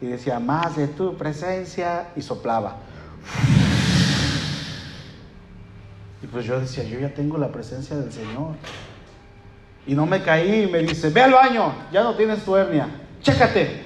Y 0.01 0.07
decía, 0.07 0.39
más 0.39 0.75
de 0.75 0.87
tu 0.87 1.15
presencia. 1.15 2.09
Y 2.15 2.21
soplaba. 2.21 2.77
Y 6.21 6.27
pues 6.27 6.45
yo 6.45 6.59
decía, 6.59 6.83
yo 6.83 6.99
ya 6.99 7.13
tengo 7.13 7.37
la 7.37 7.51
presencia 7.51 7.95
del 7.95 8.11
Señor. 8.11 8.55
Y 9.87 9.93
no 9.93 10.05
me 10.05 10.21
caí 10.23 10.63
y 10.63 10.67
me 10.67 10.79
dice, 10.79 11.09
ve 11.11 11.21
al 11.21 11.33
baño, 11.33 11.71
ya 11.91 12.03
no 12.03 12.15
tienes 12.15 12.43
tu 12.43 12.55
hernia, 12.55 12.89
chécate. 13.21 13.84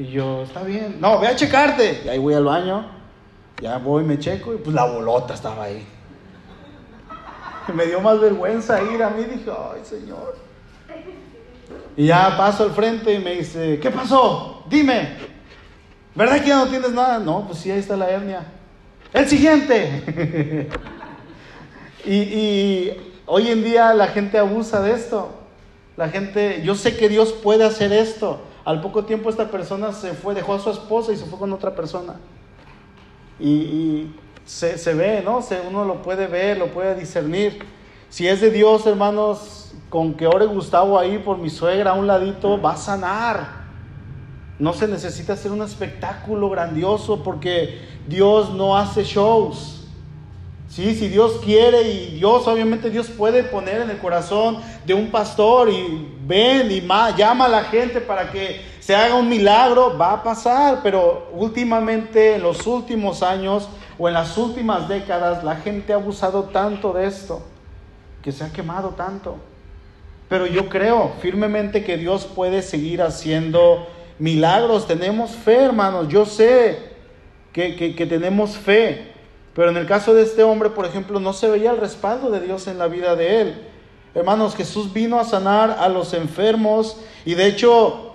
Y 0.00 0.06
yo, 0.06 0.44
está 0.44 0.62
bien, 0.62 0.96
no, 0.98 1.20
ve 1.20 1.26
a 1.26 1.36
checarte. 1.36 2.00
Y 2.06 2.08
ahí 2.08 2.18
voy 2.18 2.32
al 2.32 2.44
baño, 2.44 2.86
ya 3.60 3.76
voy, 3.76 4.02
me 4.02 4.18
checo 4.18 4.54
y 4.54 4.56
pues 4.56 4.74
la 4.74 4.86
bolota 4.86 5.34
estaba 5.34 5.64
ahí. 5.64 5.86
Me 7.74 7.84
dio 7.84 8.00
más 8.00 8.18
vergüenza 8.18 8.82
ir 8.82 9.02
a 9.02 9.10
mí, 9.10 9.24
dije, 9.24 9.50
ay 9.50 9.82
Señor. 9.84 10.38
Y 11.98 12.06
ya 12.06 12.34
paso 12.38 12.64
al 12.64 12.70
frente 12.70 13.12
y 13.12 13.18
me 13.18 13.34
dice, 13.34 13.78
¿qué 13.78 13.90
pasó? 13.90 14.64
Dime, 14.70 15.16
¿verdad 16.14 16.40
que 16.40 16.48
ya 16.48 16.56
no 16.56 16.66
tienes 16.68 16.92
nada? 16.92 17.18
No, 17.18 17.46
pues 17.46 17.58
sí, 17.58 17.70
ahí 17.70 17.80
está 17.80 17.94
la 17.96 18.08
hernia. 18.08 18.44
El 19.12 19.28
siguiente. 19.28 20.68
y, 22.06 22.14
y 22.14 23.10
Hoy 23.32 23.46
en 23.46 23.62
día 23.62 23.94
la 23.94 24.08
gente 24.08 24.38
abusa 24.38 24.82
de 24.82 24.90
esto. 24.90 25.30
La 25.96 26.08
gente, 26.08 26.62
yo 26.64 26.74
sé 26.74 26.96
que 26.96 27.08
Dios 27.08 27.32
puede 27.32 27.62
hacer 27.62 27.92
esto. 27.92 28.40
Al 28.64 28.80
poco 28.80 29.04
tiempo 29.04 29.30
esta 29.30 29.50
persona 29.50 29.92
se 29.92 30.12
fue, 30.12 30.34
dejó 30.34 30.54
a 30.54 30.58
su 30.58 30.70
esposa 30.70 31.12
y 31.12 31.16
se 31.16 31.24
fue 31.24 31.38
con 31.38 31.52
otra 31.52 31.74
persona. 31.74 32.16
Y, 33.38 34.10
se, 34.44 34.94
ve, 34.94 35.22
¿no? 35.24 35.42
Se, 35.42 35.60
uno 35.60 35.84
lo 35.84 36.02
puede 36.02 36.26
ver, 36.26 36.58
lo 36.58 36.68
puede 36.68 36.94
discernir. 36.94 37.64
Si 38.08 38.26
es 38.26 38.40
de 38.40 38.50
Dios, 38.50 38.86
hermanos, 38.86 39.72
con 39.88 40.14
que 40.14 40.26
ore 40.26 40.46
Gustavo 40.46 40.98
ahí 40.98 41.18
por 41.18 41.38
mi 41.38 41.48
suegra 41.48 41.92
a 41.92 41.94
un 41.94 42.06
ladito, 42.06 42.60
va 42.60 42.72
a 42.72 42.76
sanar. 42.76 43.60
No 44.58 44.72
se 44.72 44.88
necesita 44.88 45.34
hacer 45.34 45.52
un 45.52 45.62
espectáculo 45.62 46.50
grandioso 46.50 47.22
porque 47.22 47.80
Dios 48.08 48.52
no 48.52 48.76
hace 48.76 49.04
shows. 49.04 49.79
Sí, 50.70 50.94
si 50.94 51.08
Dios 51.08 51.40
quiere 51.44 51.82
y 51.82 52.06
Dios, 52.14 52.46
obviamente 52.46 52.90
Dios 52.90 53.08
puede 53.08 53.42
poner 53.42 53.80
en 53.82 53.90
el 53.90 53.98
corazón 53.98 54.58
de 54.86 54.94
un 54.94 55.10
pastor 55.10 55.68
y 55.68 56.08
ven 56.24 56.70
y 56.70 56.80
llama 57.16 57.46
a 57.46 57.48
la 57.48 57.64
gente 57.64 58.00
para 58.00 58.30
que 58.30 58.60
se 58.78 58.94
haga 58.94 59.16
un 59.16 59.28
milagro, 59.28 59.98
va 59.98 60.12
a 60.12 60.22
pasar, 60.22 60.78
pero 60.84 61.28
últimamente, 61.32 62.36
en 62.36 62.42
los 62.42 62.68
últimos 62.68 63.24
años 63.24 63.68
o 63.98 64.06
en 64.06 64.14
las 64.14 64.38
últimas 64.38 64.88
décadas, 64.88 65.42
la 65.42 65.56
gente 65.56 65.92
ha 65.92 65.96
abusado 65.96 66.44
tanto 66.44 66.92
de 66.92 67.06
esto, 67.08 67.42
que 68.22 68.30
se 68.30 68.44
ha 68.44 68.52
quemado 68.52 68.90
tanto. 68.90 69.38
Pero 70.28 70.46
yo 70.46 70.68
creo 70.68 71.14
firmemente 71.20 71.82
que 71.82 71.96
Dios 71.96 72.26
puede 72.26 72.62
seguir 72.62 73.02
haciendo 73.02 73.88
milagros. 74.20 74.86
Tenemos 74.86 75.32
fe, 75.32 75.64
hermanos. 75.64 76.06
Yo 76.06 76.24
sé 76.24 76.78
que, 77.52 77.74
que 77.74 78.06
tenemos 78.06 78.56
fe. 78.56 79.09
Pero 79.54 79.70
en 79.70 79.76
el 79.76 79.86
caso 79.86 80.14
de 80.14 80.22
este 80.22 80.42
hombre, 80.42 80.70
por 80.70 80.86
ejemplo, 80.86 81.20
no 81.20 81.32
se 81.32 81.48
veía 81.48 81.72
el 81.72 81.78
respaldo 81.78 82.30
de 82.30 82.40
Dios 82.40 82.66
en 82.66 82.78
la 82.78 82.86
vida 82.86 83.16
de 83.16 83.40
él. 83.40 83.66
Hermanos, 84.14 84.56
Jesús 84.56 84.92
vino 84.92 85.18
a 85.18 85.24
sanar 85.24 85.76
a 85.78 85.88
los 85.88 86.14
enfermos 86.14 86.96
y 87.24 87.34
de 87.34 87.46
hecho 87.46 88.14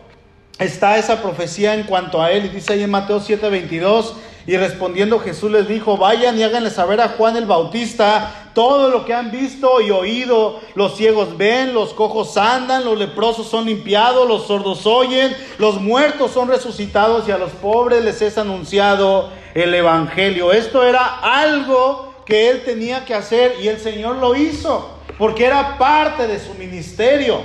está 0.60 0.98
esa 0.98 1.22
profecía 1.22 1.74
en 1.74 1.84
cuanto 1.84 2.22
a 2.22 2.32
él. 2.32 2.46
Y 2.46 2.50
dice 2.50 2.74
ahí 2.74 2.84
en 2.84 2.92
Mateo 2.92 3.20
7:22, 3.20 4.14
y 4.48 4.58
respondiendo 4.58 5.20
Jesús 5.20 5.52
les 5.52 5.68
dijo, 5.68 5.98
vayan 5.98 6.38
y 6.38 6.44
háganle 6.44 6.70
saber 6.70 7.02
a 7.02 7.10
Juan 7.10 7.36
el 7.36 7.46
Bautista 7.46 8.45
todo 8.56 8.90
lo 8.90 9.06
que 9.06 9.14
han 9.14 9.30
visto 9.30 9.82
y 9.82 9.92
oído. 9.92 10.62
Los 10.74 10.96
ciegos 10.96 11.38
ven, 11.38 11.74
los 11.74 11.94
cojos 11.94 12.38
andan, 12.38 12.86
los 12.86 12.98
leprosos 12.98 13.48
son 13.48 13.66
limpiados, 13.66 14.28
los 14.28 14.48
sordos 14.48 14.88
oyen, 14.88 15.36
los 15.60 15.80
muertos 15.80 16.32
son 16.32 16.48
resucitados 16.48 17.28
y 17.28 17.32
a 17.32 17.38
los 17.38 17.52
pobres 17.52 18.04
les 18.04 18.22
es 18.24 18.40
anunciado 18.40 19.30
el 19.54 19.76
Evangelio. 19.76 20.52
Esto 20.52 20.84
era 20.84 21.20
algo 21.20 22.14
que 22.26 22.50
él 22.50 22.64
tenía 22.64 23.06
que 23.06 23.14
hacer 23.14 23.58
y 23.62 23.68
el 23.68 23.80
Señor 23.80 24.16
lo 24.16 24.34
hizo, 24.34 24.90
porque 25.20 25.46
era 25.46 25.78
parte 25.78 26.26
de 26.26 26.40
su 26.40 26.54
ministerio. 26.56 27.42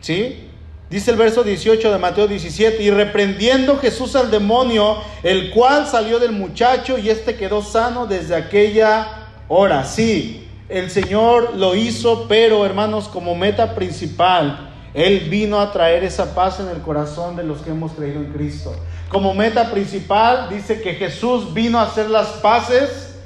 ¿Sí? 0.00 0.50
Dice 0.90 1.12
el 1.12 1.16
verso 1.16 1.42
18 1.44 1.92
de 1.92 1.98
Mateo 1.98 2.26
17, 2.26 2.82
y 2.82 2.90
reprendiendo 2.90 3.78
Jesús 3.78 4.16
al 4.16 4.30
demonio, 4.30 4.98
el 5.22 5.50
cual 5.50 5.86
salió 5.86 6.18
del 6.18 6.32
muchacho 6.32 6.98
y 6.98 7.08
éste 7.08 7.36
quedó 7.36 7.62
sano 7.62 8.06
desde 8.06 8.34
aquella 8.34 9.23
hora. 9.48 9.84
Sí, 9.84 10.48
el 10.68 10.90
Señor 10.90 11.56
lo 11.56 11.74
hizo, 11.74 12.26
pero 12.28 12.64
hermanos, 12.64 13.08
como 13.08 13.34
meta 13.34 13.74
principal, 13.74 14.70
Él 14.94 15.28
vino 15.28 15.60
a 15.60 15.72
traer 15.72 16.04
esa 16.04 16.34
paz 16.34 16.60
en 16.60 16.68
el 16.68 16.80
corazón 16.80 17.36
de 17.36 17.44
los 17.44 17.60
que 17.60 17.70
hemos 17.70 17.92
creído 17.92 18.20
en 18.20 18.32
Cristo. 18.32 18.74
Como 19.08 19.34
meta 19.34 19.70
principal 19.70 20.48
dice 20.48 20.80
que 20.80 20.94
Jesús 20.94 21.52
vino 21.52 21.78
a 21.78 21.82
hacer 21.82 22.10
las 22.10 22.28
paces 22.28 23.16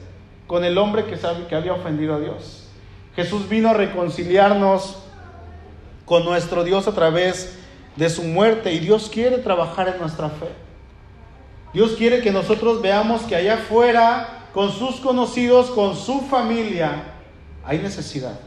con 0.46 0.64
el 0.64 0.76
hombre 0.78 1.04
que, 1.04 1.16
sabe, 1.16 1.46
que 1.46 1.54
había 1.54 1.72
ofendido 1.72 2.14
a 2.14 2.20
Dios. 2.20 2.64
Jesús 3.14 3.48
vino 3.48 3.70
a 3.70 3.74
reconciliarnos 3.74 4.96
con 6.04 6.24
nuestro 6.24 6.64
Dios 6.64 6.88
a 6.88 6.92
través 6.92 7.58
de 7.96 8.08
su 8.10 8.22
muerte 8.22 8.72
y 8.72 8.78
Dios 8.78 9.10
quiere 9.12 9.38
trabajar 9.38 9.88
en 9.88 9.98
nuestra 9.98 10.28
fe. 10.30 10.48
Dios 11.74 11.92
quiere 11.98 12.20
que 12.20 12.30
nosotros 12.30 12.80
veamos 12.80 13.22
que 13.22 13.36
allá 13.36 13.54
afuera, 13.54 14.37
con 14.52 14.72
sus 14.72 14.96
conocidos, 14.96 15.70
con 15.70 15.96
su 15.96 16.20
familia, 16.22 17.04
hay 17.64 17.78
necesidad. 17.78 18.38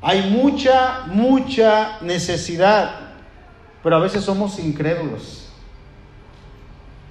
Hay 0.00 0.30
mucha, 0.30 1.04
mucha 1.06 1.98
necesidad, 2.02 3.14
pero 3.82 3.96
a 3.96 4.00
veces 4.00 4.24
somos 4.24 4.58
incrédulos. 4.58 5.48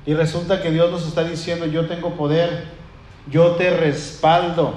Y 0.05 0.13
resulta 0.13 0.61
que 0.61 0.69
Dios 0.69 0.91
nos 0.91 1.07
está 1.07 1.23
diciendo, 1.23 1.65
yo 1.65 1.87
tengo 1.87 2.15
poder, 2.15 2.65
yo 3.31 3.51
te 3.51 3.69
respaldo, 3.69 4.73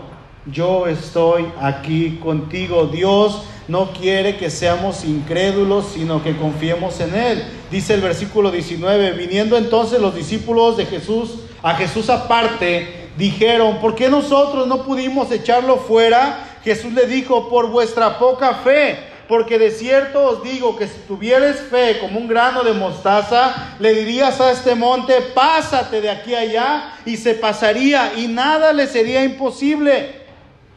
yo 0.47 0.87
estoy 0.87 1.47
aquí 1.61 2.19
contigo. 2.23 2.87
Dios 2.87 3.43
no 3.69 3.93
quiere 3.93 4.37
que 4.37 4.51
seamos 4.51 5.05
incrédulos, 5.05 5.89
sino 5.95 6.23
que 6.23 6.37
confiemos 6.37 7.01
en 7.01 7.15
Él. 7.15 7.45
Dice 7.71 7.95
el 7.95 8.01
versículo 8.01 8.51
19, 8.51 9.13
viniendo 9.13 9.57
entonces 9.57 10.01
los 10.01 10.15
discípulos 10.15 10.77
de 10.77 10.87
Jesús, 10.87 11.41
a 11.63 11.75
Jesús 11.75 12.09
aparte, 12.09 13.06
dijeron, 13.17 13.79
¿por 13.81 13.95
qué 13.95 14.09
nosotros 14.09 14.67
no 14.67 14.83
pudimos 14.83 15.31
echarlo 15.31 15.77
fuera? 15.79 16.59
Jesús 16.65 16.93
le 16.93 17.07
dijo, 17.07 17.49
por 17.49 17.69
vuestra 17.69 18.19
poca 18.19 18.55
fe. 18.55 18.99
Porque 19.29 19.59
de 19.59 19.73
cierto 19.73 20.25
os 20.25 20.43
digo 20.45 20.77
que 20.77 20.87
si 20.87 20.99
tuvieres 21.09 21.61
fe 21.61 21.99
como 22.01 22.19
un 22.19 22.29
grano 22.29 22.63
de 22.63 22.73
mostaza, 22.73 23.75
le 23.81 23.93
dirías 23.93 24.41
a 24.41 24.53
este 24.53 24.77
monte, 24.77 25.15
pásate 25.35 26.01
de 26.01 26.11
aquí 26.11 26.35
allá, 26.35 26.93
y 27.05 27.17
se 27.17 27.35
pasaría, 27.35 28.13
y 28.17 28.29
nada 28.29 28.73
le 28.73 28.87
sería 28.87 29.25
imposible. 29.25 30.27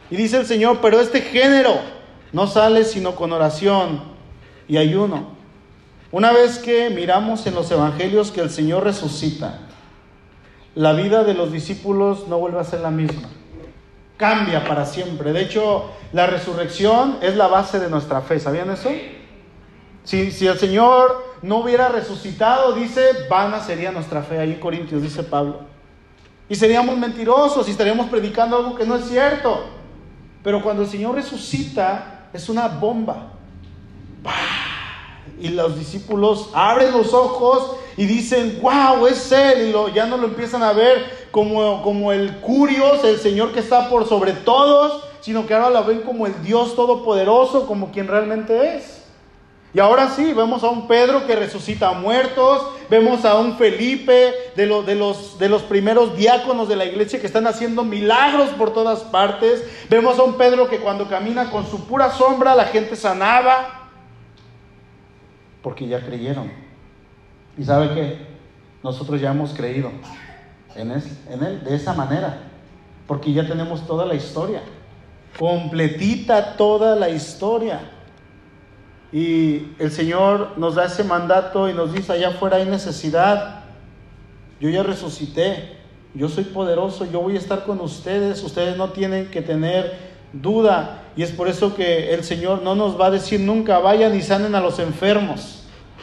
Y 0.09 0.15
dice 0.15 0.37
el 0.37 0.47
Señor, 0.47 0.79
pero 0.81 0.99
este 0.99 1.21
género 1.21 1.79
no 2.31 2.47
sale 2.47 2.85
sino 2.85 3.15
con 3.15 3.31
oración 3.31 4.01
y 4.67 4.77
ayuno. 4.77 5.37
Una 6.11 6.31
vez 6.31 6.57
que 6.57 6.89
miramos 6.89 7.45
en 7.45 7.53
los 7.53 7.69
evangelios 7.69 8.31
que 8.31 8.41
el 8.41 8.49
Señor 8.49 8.83
resucita, 8.83 9.59
la 10.75 10.93
vida 10.93 11.23
de 11.23 11.33
los 11.33 11.51
discípulos 11.51 12.27
no 12.27 12.37
vuelve 12.39 12.59
a 12.59 12.63
ser 12.63 12.81
la 12.81 12.91
misma. 12.91 13.29
cambia 14.17 14.65
para 14.65 14.85
siempre. 14.85 15.31
De 15.31 15.41
hecho, 15.41 15.91
la 16.11 16.27
resurrección 16.27 17.19
es 17.21 17.37
la 17.37 17.47
base 17.47 17.79
de 17.79 17.89
nuestra 17.89 18.19
fe. 18.21 18.37
¿Sabían 18.39 18.69
eso? 18.69 18.89
Si, 20.03 20.45
el 20.45 20.57
Señor 20.59 21.35
no 21.41 21.59
hubiera 21.59 21.87
resucitado, 21.87 22.73
dice, 22.73 23.01
vana 23.29 23.61
sería 23.61 23.91
nuestra 23.91 24.21
fe. 24.21 24.39
Ahí 24.39 24.51
en 24.51 24.59
Corintios 24.59 25.01
dice 25.01 25.23
Pablo. 25.23 25.61
Y 26.49 26.55
seríamos 26.55 26.97
mentirosos 26.97 27.67
y 27.67 27.71
estaríamos 27.71 28.09
predicando 28.09 28.57
algo 28.57 28.75
que 28.75 28.85
no 28.85 28.95
es 28.95 29.05
cierto. 29.05 29.65
Pero 30.43 30.61
cuando 30.61 30.83
el 30.83 30.89
Señor 30.89 31.15
resucita, 31.15 32.27
es 32.33 32.49
una 32.49 32.67
bomba. 32.67 33.33
Y 35.39 35.49
los 35.49 35.77
discípulos 35.77 36.49
abren 36.53 36.91
los 36.91 37.13
ojos 37.13 37.75
y 37.97 38.05
dicen, 38.05 38.59
wow, 38.61 39.07
es 39.07 39.31
Él. 39.31 39.73
Y 39.73 39.93
ya 39.93 40.05
no 40.05 40.17
lo 40.17 40.27
empiezan 40.27 40.63
a 40.63 40.73
ver 40.73 41.27
como, 41.31 41.81
como 41.81 42.11
el 42.11 42.37
Curios, 42.37 43.03
el 43.03 43.19
Señor 43.19 43.51
que 43.51 43.59
está 43.59 43.89
por 43.89 44.07
sobre 44.07 44.33
todos, 44.33 45.03
sino 45.21 45.45
que 45.45 45.53
ahora 45.53 45.69
lo 45.69 45.85
ven 45.85 46.01
como 46.01 46.25
el 46.25 46.43
Dios 46.43 46.75
todopoderoso, 46.75 47.67
como 47.67 47.91
quien 47.91 48.07
realmente 48.07 48.77
es. 48.77 48.99
Y 49.71 49.79
ahora 49.79 50.09
sí, 50.09 50.33
vemos 50.33 50.63
a 50.63 50.69
un 50.69 50.87
Pedro 50.87 51.27
que 51.27 51.35
resucita 51.35 51.89
a 51.89 51.93
muertos, 51.93 52.63
vemos 52.89 53.23
a 53.23 53.35
un 53.35 53.55
Felipe 53.55 54.33
de, 54.55 54.65
de, 54.65 54.95
los, 54.95 55.37
de 55.37 55.47
los 55.47 55.61
primeros 55.61 56.17
diáconos 56.17 56.67
de 56.67 56.75
la 56.75 56.85
iglesia 56.85 57.21
que 57.21 57.27
están 57.27 57.45
haciendo 57.45 57.83
milagros 57.83 58.49
por 58.57 58.73
todas 58.73 59.01
partes, 59.01 59.63
vemos 59.87 60.17
a 60.17 60.23
un 60.23 60.35
Pedro 60.35 60.69
que 60.69 60.79
cuando 60.79 61.07
camina 61.07 61.51
con 61.51 61.67
su 61.69 61.85
pura 61.85 62.11
sombra 62.11 62.55
la 62.55 62.65
gente 62.65 62.95
sanaba, 62.95 63.78
porque 65.69 65.87
ya 65.87 66.03
creyeron. 66.03 66.49
¿Y 67.55 67.63
sabe 67.63 67.93
qué? 67.93 68.17
Nosotros 68.83 69.21
ya 69.21 69.29
hemos 69.29 69.53
creído 69.53 69.91
en 70.75 70.89
él, 70.89 71.03
en 71.29 71.43
él 71.43 71.63
de 71.63 71.75
esa 71.75 71.93
manera, 71.93 72.39
porque 73.05 73.31
ya 73.31 73.47
tenemos 73.47 73.85
toda 73.85 74.07
la 74.07 74.15
historia, 74.15 74.63
completita 75.37 76.55
toda 76.55 76.95
la 76.95 77.09
historia. 77.09 77.81
Y 79.11 79.73
el 79.77 79.91
Señor 79.91 80.57
nos 80.57 80.73
da 80.73 80.85
ese 80.85 81.03
mandato 81.03 81.69
y 81.69 81.73
nos 81.75 81.93
dice, 81.93 82.13
allá 82.13 82.29
afuera 82.29 82.57
hay 82.57 82.65
necesidad. 82.65 83.65
Yo 84.59 84.69
ya 84.69 84.81
resucité, 84.81 85.77
yo 86.15 86.29
soy 86.29 86.45
poderoso, 86.45 87.05
yo 87.05 87.21
voy 87.21 87.35
a 87.35 87.39
estar 87.39 87.63
con 87.63 87.79
ustedes, 87.79 88.41
ustedes 88.41 88.75
no 88.75 88.89
tienen 88.89 89.29
que 89.29 89.43
tener 89.43 89.93
duda. 90.33 91.03
Y 91.15 91.21
es 91.21 91.31
por 91.31 91.47
eso 91.47 91.75
que 91.75 92.11
el 92.11 92.23
Señor 92.23 92.63
no 92.63 92.73
nos 92.73 92.99
va 92.99 93.05
a 93.05 93.11
decir 93.11 93.39
nunca, 93.39 93.77
vayan 93.77 94.15
y 94.15 94.23
sanen 94.23 94.55
a 94.55 94.61
los 94.61 94.79
enfermos. 94.79 95.58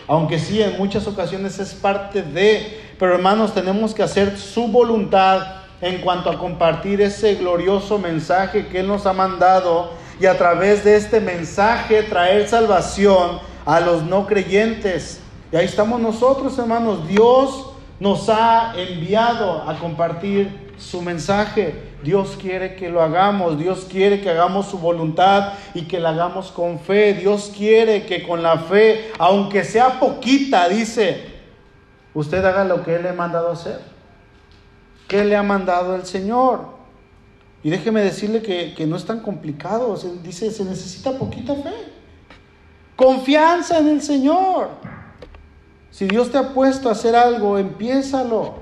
Aunque 0.09 0.39
sí, 0.39 0.63
en 0.63 0.79
muchas 0.79 1.07
ocasiones 1.07 1.59
es 1.59 1.75
parte 1.75 2.23
de, 2.23 2.81
pero 2.99 3.15
hermanos, 3.15 3.53
tenemos 3.53 3.93
que 3.93 4.03
hacer 4.03 4.39
su 4.39 4.69
voluntad 4.69 5.57
en 5.81 6.01
cuanto 6.01 6.31
a 6.31 6.39
compartir 6.39 7.01
ese 7.01 7.35
glorioso 7.35 7.99
mensaje 7.99 8.69
que 8.69 8.81
Él 8.81 8.87
nos 8.87 9.05
ha 9.07 9.13
mandado 9.13 9.91
y 10.21 10.27
a 10.27 10.39
través 10.39 10.85
de 10.85 10.97
este 10.97 11.21
mensaje 11.21 12.03
traer 12.05 12.49
salvación 12.49 13.41
a 13.67 13.81
los 13.81 14.03
no 14.05 14.27
creyentes. 14.27 15.21
Y 15.53 15.57
ahí 15.57 15.67
estamos 15.67 16.01
nosotros, 16.01 16.59
hermanos. 16.59 17.07
Dios 17.09 17.71
nos 18.01 18.29
ha 18.29 18.75
enviado 18.77 19.69
a 19.69 19.79
compartir 19.79 20.73
su 20.79 21.03
mensaje. 21.03 21.75
Dios 22.07 22.39
quiere 22.41 22.77
que 22.77 22.89
lo 22.89 23.03
hagamos, 23.03 23.59
Dios 23.59 23.89
quiere 23.91 24.21
que 24.21 24.31
hagamos 24.31 24.67
su 24.67 24.79
voluntad 24.79 25.55
y 25.75 25.89
que 25.89 25.99
la 25.99 26.11
hagamos 26.11 26.53
con 26.53 26.79
fe. 26.79 27.15
Dios 27.15 27.53
quiere 27.55 28.07
que 28.07 28.23
con 28.23 28.45
la 28.45 28.59
fe, 28.59 29.11
aunque 29.19 29.65
sea 29.65 29.99
poquita, 29.99 30.69
dice, 30.69 31.25
usted 32.15 32.45
haga 32.45 32.65
lo 32.65 32.85
que 32.85 32.95
Él 32.95 33.03
le 33.03 33.09
ha 33.09 33.13
mandado 33.13 33.51
hacer. 33.51 33.81
¿Qué 35.09 35.25
le 35.25 35.35
ha 35.35 35.43
mandado 35.43 35.97
el 35.97 36.07
Señor? 36.07 36.77
Y 37.65 37.71
déjeme 37.71 38.03
decirle 38.03 38.41
que, 38.41 38.87
no 38.87 38.95
es 38.95 39.05
tan 39.05 39.19
complicado. 39.19 39.99
dice, 40.23 40.53
se 40.53 40.65
necesita 40.65 41.19
poquita 41.19 41.57
fe. 41.57 41.75
Confianza 42.95 43.81
en 43.81 43.89
el 43.89 44.01
Señor. 44.01 44.69
Si 45.91 46.07
Dios 46.07 46.31
te 46.31 46.39
ha 46.39 46.55
puesto 46.55 46.89
a 46.89 46.93
hacer 46.93 47.17
algo, 47.17 47.59
empiézalo. 47.59 48.55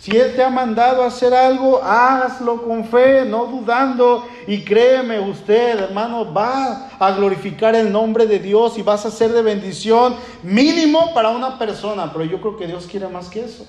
Si 0.00 0.16
Él 0.16 0.34
te 0.34 0.42
ha 0.42 0.48
mandado 0.48 1.02
a 1.02 1.08
hacer 1.08 1.34
algo, 1.34 1.82
hazlo 1.84 2.62
con 2.62 2.86
fe, 2.86 3.26
no 3.26 3.44
dudando. 3.44 4.26
Y 4.46 4.64
créeme 4.64 5.20
usted, 5.20 5.78
hermano, 5.78 6.32
va 6.32 6.88
a 6.98 7.12
glorificar 7.12 7.74
el 7.74 7.92
nombre 7.92 8.26
de 8.26 8.38
Dios 8.38 8.78
y 8.78 8.82
vas 8.82 9.04
a 9.04 9.10
ser 9.10 9.30
de 9.32 9.42
bendición 9.42 10.16
mínimo 10.42 11.12
para 11.12 11.28
una 11.28 11.58
persona. 11.58 12.10
Pero 12.14 12.24
yo 12.24 12.40
creo 12.40 12.56
que 12.56 12.66
Dios 12.66 12.86
quiere 12.90 13.08
más 13.08 13.28
que 13.28 13.44
eso. 13.44 13.66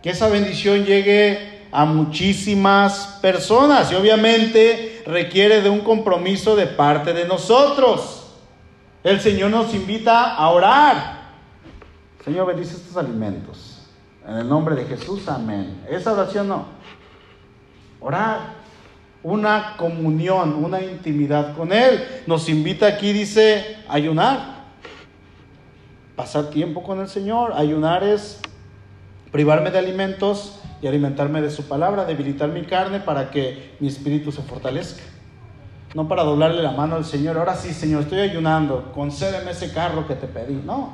Que 0.00 0.10
esa 0.10 0.28
bendición 0.28 0.84
llegue 0.84 1.64
a 1.72 1.84
muchísimas 1.84 3.18
personas 3.20 3.90
y 3.90 3.96
obviamente 3.96 5.02
requiere 5.06 5.60
de 5.60 5.70
un 5.70 5.80
compromiso 5.80 6.54
de 6.54 6.68
parte 6.68 7.12
de 7.12 7.26
nosotros. 7.26 8.28
El 9.02 9.20
Señor 9.20 9.50
nos 9.50 9.74
invita 9.74 10.36
a 10.36 10.50
orar. 10.50 11.32
Señor, 12.24 12.46
bendice 12.46 12.76
estos 12.76 12.96
alimentos. 12.96 13.73
En 14.26 14.36
el 14.36 14.48
nombre 14.48 14.74
de 14.74 14.84
Jesús, 14.84 15.28
amén. 15.28 15.82
Esa 15.88 16.12
oración 16.12 16.48
no. 16.48 16.66
Orar. 18.00 18.64
Una 19.22 19.76
comunión, 19.78 20.62
una 20.62 20.82
intimidad 20.82 21.56
con 21.56 21.72
Él. 21.72 22.04
Nos 22.26 22.48
invita 22.48 22.86
aquí, 22.86 23.12
dice, 23.12 23.78
ayunar. 23.88 24.64
Pasar 26.14 26.50
tiempo 26.50 26.82
con 26.82 27.00
el 27.00 27.08
Señor. 27.08 27.52
Ayunar 27.54 28.04
es 28.04 28.40
privarme 29.32 29.70
de 29.70 29.78
alimentos 29.78 30.60
y 30.80 30.86
alimentarme 30.86 31.40
de 31.40 31.50
su 31.50 31.66
palabra, 31.66 32.04
debilitar 32.04 32.50
mi 32.50 32.62
carne 32.62 33.00
para 33.00 33.30
que 33.30 33.74
mi 33.80 33.88
espíritu 33.88 34.30
se 34.30 34.42
fortalezca. 34.42 35.02
No 35.94 36.08
para 36.08 36.22
doblarle 36.24 36.62
la 36.62 36.72
mano 36.72 36.96
al 36.96 37.04
Señor, 37.04 37.38
ahora 37.38 37.54
sí, 37.54 37.72
Señor, 37.72 38.02
estoy 38.02 38.20
ayunando, 38.20 38.92
concédeme 38.92 39.52
ese 39.52 39.72
carro 39.72 40.06
que 40.06 40.14
te 40.14 40.26
pedí. 40.26 40.54
No, 40.54 40.92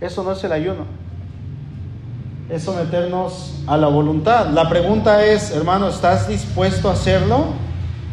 eso 0.00 0.22
no 0.22 0.32
es 0.32 0.42
el 0.44 0.52
ayuno. 0.52 1.01
Es 2.52 2.64
someternos 2.64 3.54
a 3.66 3.78
la 3.78 3.86
voluntad. 3.86 4.48
La 4.48 4.68
pregunta 4.68 5.24
es, 5.24 5.52
hermano, 5.52 5.88
¿estás 5.88 6.28
dispuesto 6.28 6.90
a 6.90 6.92
hacerlo? 6.92 7.46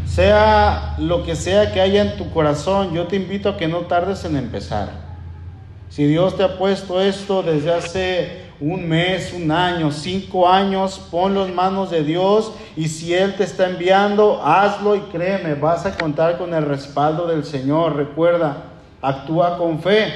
Sea 0.05 0.95
lo 0.97 1.25
que 1.25 1.35
sea 1.35 1.73
que 1.73 1.81
haya 1.81 2.03
en 2.03 2.15
tu 2.15 2.31
corazón, 2.31 2.93
yo 2.93 3.05
te 3.07 3.17
invito 3.17 3.49
a 3.49 3.57
que 3.57 3.67
no 3.67 3.79
tardes 3.79 4.23
en 4.23 4.37
empezar. 4.37 4.91
Si 5.89 6.05
Dios 6.05 6.37
te 6.37 6.43
ha 6.43 6.57
puesto 6.57 7.01
esto 7.01 7.43
desde 7.43 7.73
hace 7.73 8.45
un 8.61 8.87
mes, 8.87 9.33
un 9.33 9.51
año, 9.51 9.91
cinco 9.91 10.47
años, 10.47 11.05
ponlo 11.11 11.45
en 11.45 11.53
manos 11.53 11.91
de 11.91 12.05
Dios 12.05 12.53
y 12.77 12.87
si 12.87 13.13
Él 13.13 13.35
te 13.35 13.43
está 13.43 13.69
enviando, 13.69 14.41
hazlo 14.41 14.95
y 14.95 15.01
créeme, 15.11 15.55
vas 15.55 15.85
a 15.85 15.97
contar 15.97 16.37
con 16.37 16.53
el 16.53 16.63
respaldo 16.63 17.27
del 17.27 17.43
Señor. 17.43 17.97
Recuerda, 17.97 18.55
actúa 19.01 19.57
con 19.57 19.81
fe. 19.81 20.13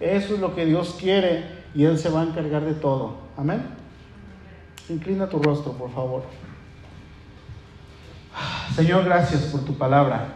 Eso 0.00 0.34
es 0.34 0.40
lo 0.40 0.54
que 0.54 0.66
Dios 0.66 0.94
quiere 1.00 1.46
y 1.74 1.84
Él 1.84 1.98
se 1.98 2.10
va 2.10 2.20
a 2.20 2.24
encargar 2.24 2.62
de 2.66 2.74
todo. 2.74 3.23
Amén. 3.36 3.62
Inclina 4.88 5.28
tu 5.28 5.38
rostro, 5.38 5.72
por 5.72 5.92
favor. 5.92 6.24
Señor, 8.74 9.04
gracias 9.04 9.42
por 9.44 9.64
tu 9.64 9.76
palabra. 9.76 10.34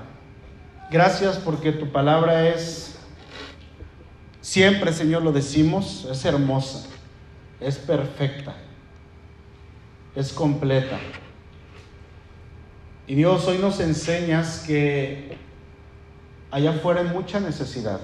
Gracias 0.91 1.37
porque 1.37 1.73
tu 1.73 1.91
palabra 1.91 2.49
es, 2.49 2.99
siempre, 4.41 4.93
Señor, 4.93 5.23
lo 5.23 5.33
decimos, 5.33 6.09
es 6.11 6.25
hermosa 6.25 6.89
es 7.61 7.77
perfecta, 7.77 8.55
es 10.15 10.33
completa. 10.33 10.99
Y 13.07 13.15
Dios, 13.15 13.47
hoy 13.47 13.59
nos 13.59 13.81
enseñas 13.81 14.65
que 14.67 15.37
allá 16.51 16.71
afuera 16.71 17.01
hay 17.01 17.09
mucha 17.09 17.41
necesidad. 17.41 18.01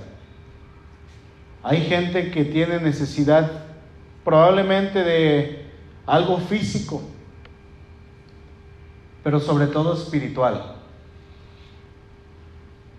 Hay 1.62 1.82
gente 1.82 2.30
que 2.30 2.44
tiene 2.44 2.80
necesidad 2.80 3.63
probablemente 4.24 5.04
de 5.04 5.66
algo 6.06 6.38
físico, 6.38 7.02
pero 9.22 9.40
sobre 9.40 9.66
todo 9.66 9.94
espiritual. 9.94 10.76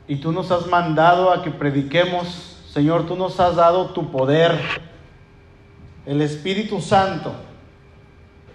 Y 0.08 0.18
tú 0.18 0.32
nos 0.32 0.52
has 0.52 0.68
mandado 0.68 1.32
a 1.32 1.42
que 1.42 1.50
prediquemos, 1.50 2.58
Señor, 2.72 3.08
tú 3.08 3.16
nos 3.16 3.40
has 3.40 3.56
dado 3.56 3.88
tu 3.88 4.12
poder 4.12 4.60
el 6.06 6.22
Espíritu 6.22 6.80
Santo, 6.80 7.34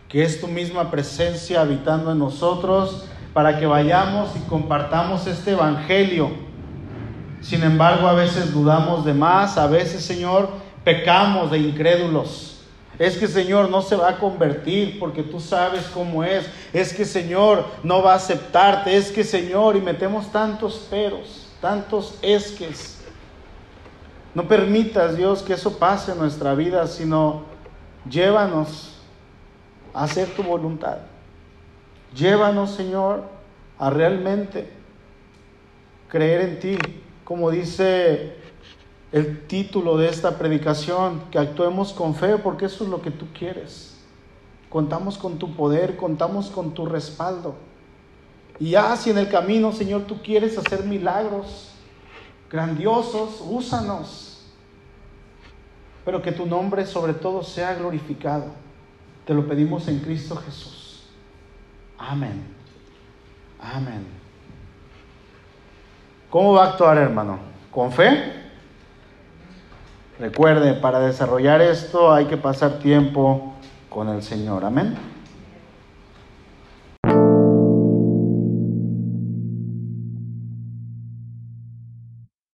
que 0.09 0.23
es 0.23 0.41
tu 0.41 0.47
misma 0.47 0.91
presencia 0.91 1.61
habitando 1.61 2.12
en 2.12 2.18
nosotros, 2.18 3.07
para 3.33 3.59
que 3.59 3.66
vayamos 3.66 4.37
y 4.37 4.41
compartamos 4.49 5.27
este 5.27 5.53
Evangelio. 5.53 6.31
Sin 7.41 7.62
embargo, 7.62 8.07
a 8.07 8.12
veces 8.12 8.53
dudamos 8.53 9.05
de 9.05 9.14
más, 9.14 9.57
a 9.57 9.66
veces, 9.66 10.05
Señor, 10.05 10.51
pecamos 10.85 11.51
de 11.51 11.59
incrédulos. 11.59 12.59
Es 13.01 13.16
que, 13.16 13.26
Señor, 13.26 13.68
no 13.68 13.82
se 13.82 13.96
va 13.96 14.11
a 14.11 14.18
convertir 14.18 15.01
porque 15.01 15.24
tú 15.24 15.40
sabes 15.40 15.86
cómo 15.92 16.22
es. 16.22 16.48
Es 16.72 16.94
que, 16.94 17.05
Señor, 17.05 17.64
no 17.82 18.01
va 18.01 18.12
a 18.12 18.16
aceptarte. 18.16 18.96
Es 18.96 19.11
que, 19.11 19.24
Señor, 19.24 19.74
y 19.74 19.80
metemos 19.80 20.30
tantos 20.30 20.86
peros, 20.88 21.48
tantos 21.61 22.16
esques 22.22 23.01
no 24.34 24.46
permitas, 24.46 25.16
Dios, 25.16 25.42
que 25.42 25.55
eso 25.55 25.78
pase 25.78 26.12
en 26.12 26.18
nuestra 26.18 26.55
vida, 26.55 26.86
sino 26.86 27.42
llévanos 28.09 28.94
a 29.92 30.05
hacer 30.05 30.28
tu 30.28 30.42
voluntad. 30.42 30.98
Llévanos, 32.14 32.74
Señor, 32.74 33.24
a 33.78 33.90
realmente 33.90 34.70
creer 36.09 36.42
en 36.42 36.61
ti, 36.61 36.78
como 37.24 37.51
dice 37.51 38.36
el 39.12 39.46
título 39.46 39.96
de 39.96 40.08
esta 40.08 40.38
predicación, 40.38 41.22
que 41.30 41.38
actuemos 41.38 41.92
con 41.92 42.14
fe, 42.14 42.36
porque 42.38 42.66
eso 42.66 42.84
es 42.84 42.90
lo 42.90 43.02
que 43.02 43.11
tú 43.11 43.26
quieres. 43.36 43.96
Contamos 44.68 45.18
con 45.18 45.38
tu 45.38 45.54
poder, 45.54 45.96
contamos 45.96 46.48
con 46.48 46.72
tu 46.74 46.86
respaldo. 46.86 47.56
Y 48.61 48.70
ya 48.70 48.96
si 48.96 49.11
en 49.11 49.18
el 49.18 49.28
camino, 49.28 49.72
Señor, 49.72 50.02
tú 50.02 50.22
quieres 50.22 50.56
hacer 50.56 50.84
milagros 50.84 51.70
grandiosos, 52.50 53.42
úsanos. 53.44 54.42
Pero 56.04 56.22
que 56.22 56.32
tu 56.32 56.46
nombre 56.46 56.86
sobre 56.86 57.14
todo 57.14 57.42
sea 57.42 57.74
glorificado. 57.74 58.46
Te 59.24 59.34
lo 59.34 59.46
pedimos 59.46 59.88
en 59.88 60.00
Cristo 60.00 60.36
Jesús. 60.36 61.04
Amén. 61.98 62.42
Amén. 63.61 64.06
¿Cómo 66.30 66.54
va 66.54 66.64
a 66.64 66.68
actuar, 66.70 66.96
hermano? 66.96 67.38
¿Con 67.70 67.92
fe? 67.92 68.39
Recuerde, 70.21 70.75
para 70.75 71.01
desarrollar 71.01 71.62
esto 71.62 72.12
hay 72.12 72.27
que 72.27 72.37
pasar 72.37 72.79
tiempo 72.79 73.55
con 73.89 74.11
el 74.11 74.23
Señor. 74.23 74.66
Amén. 74.66 74.95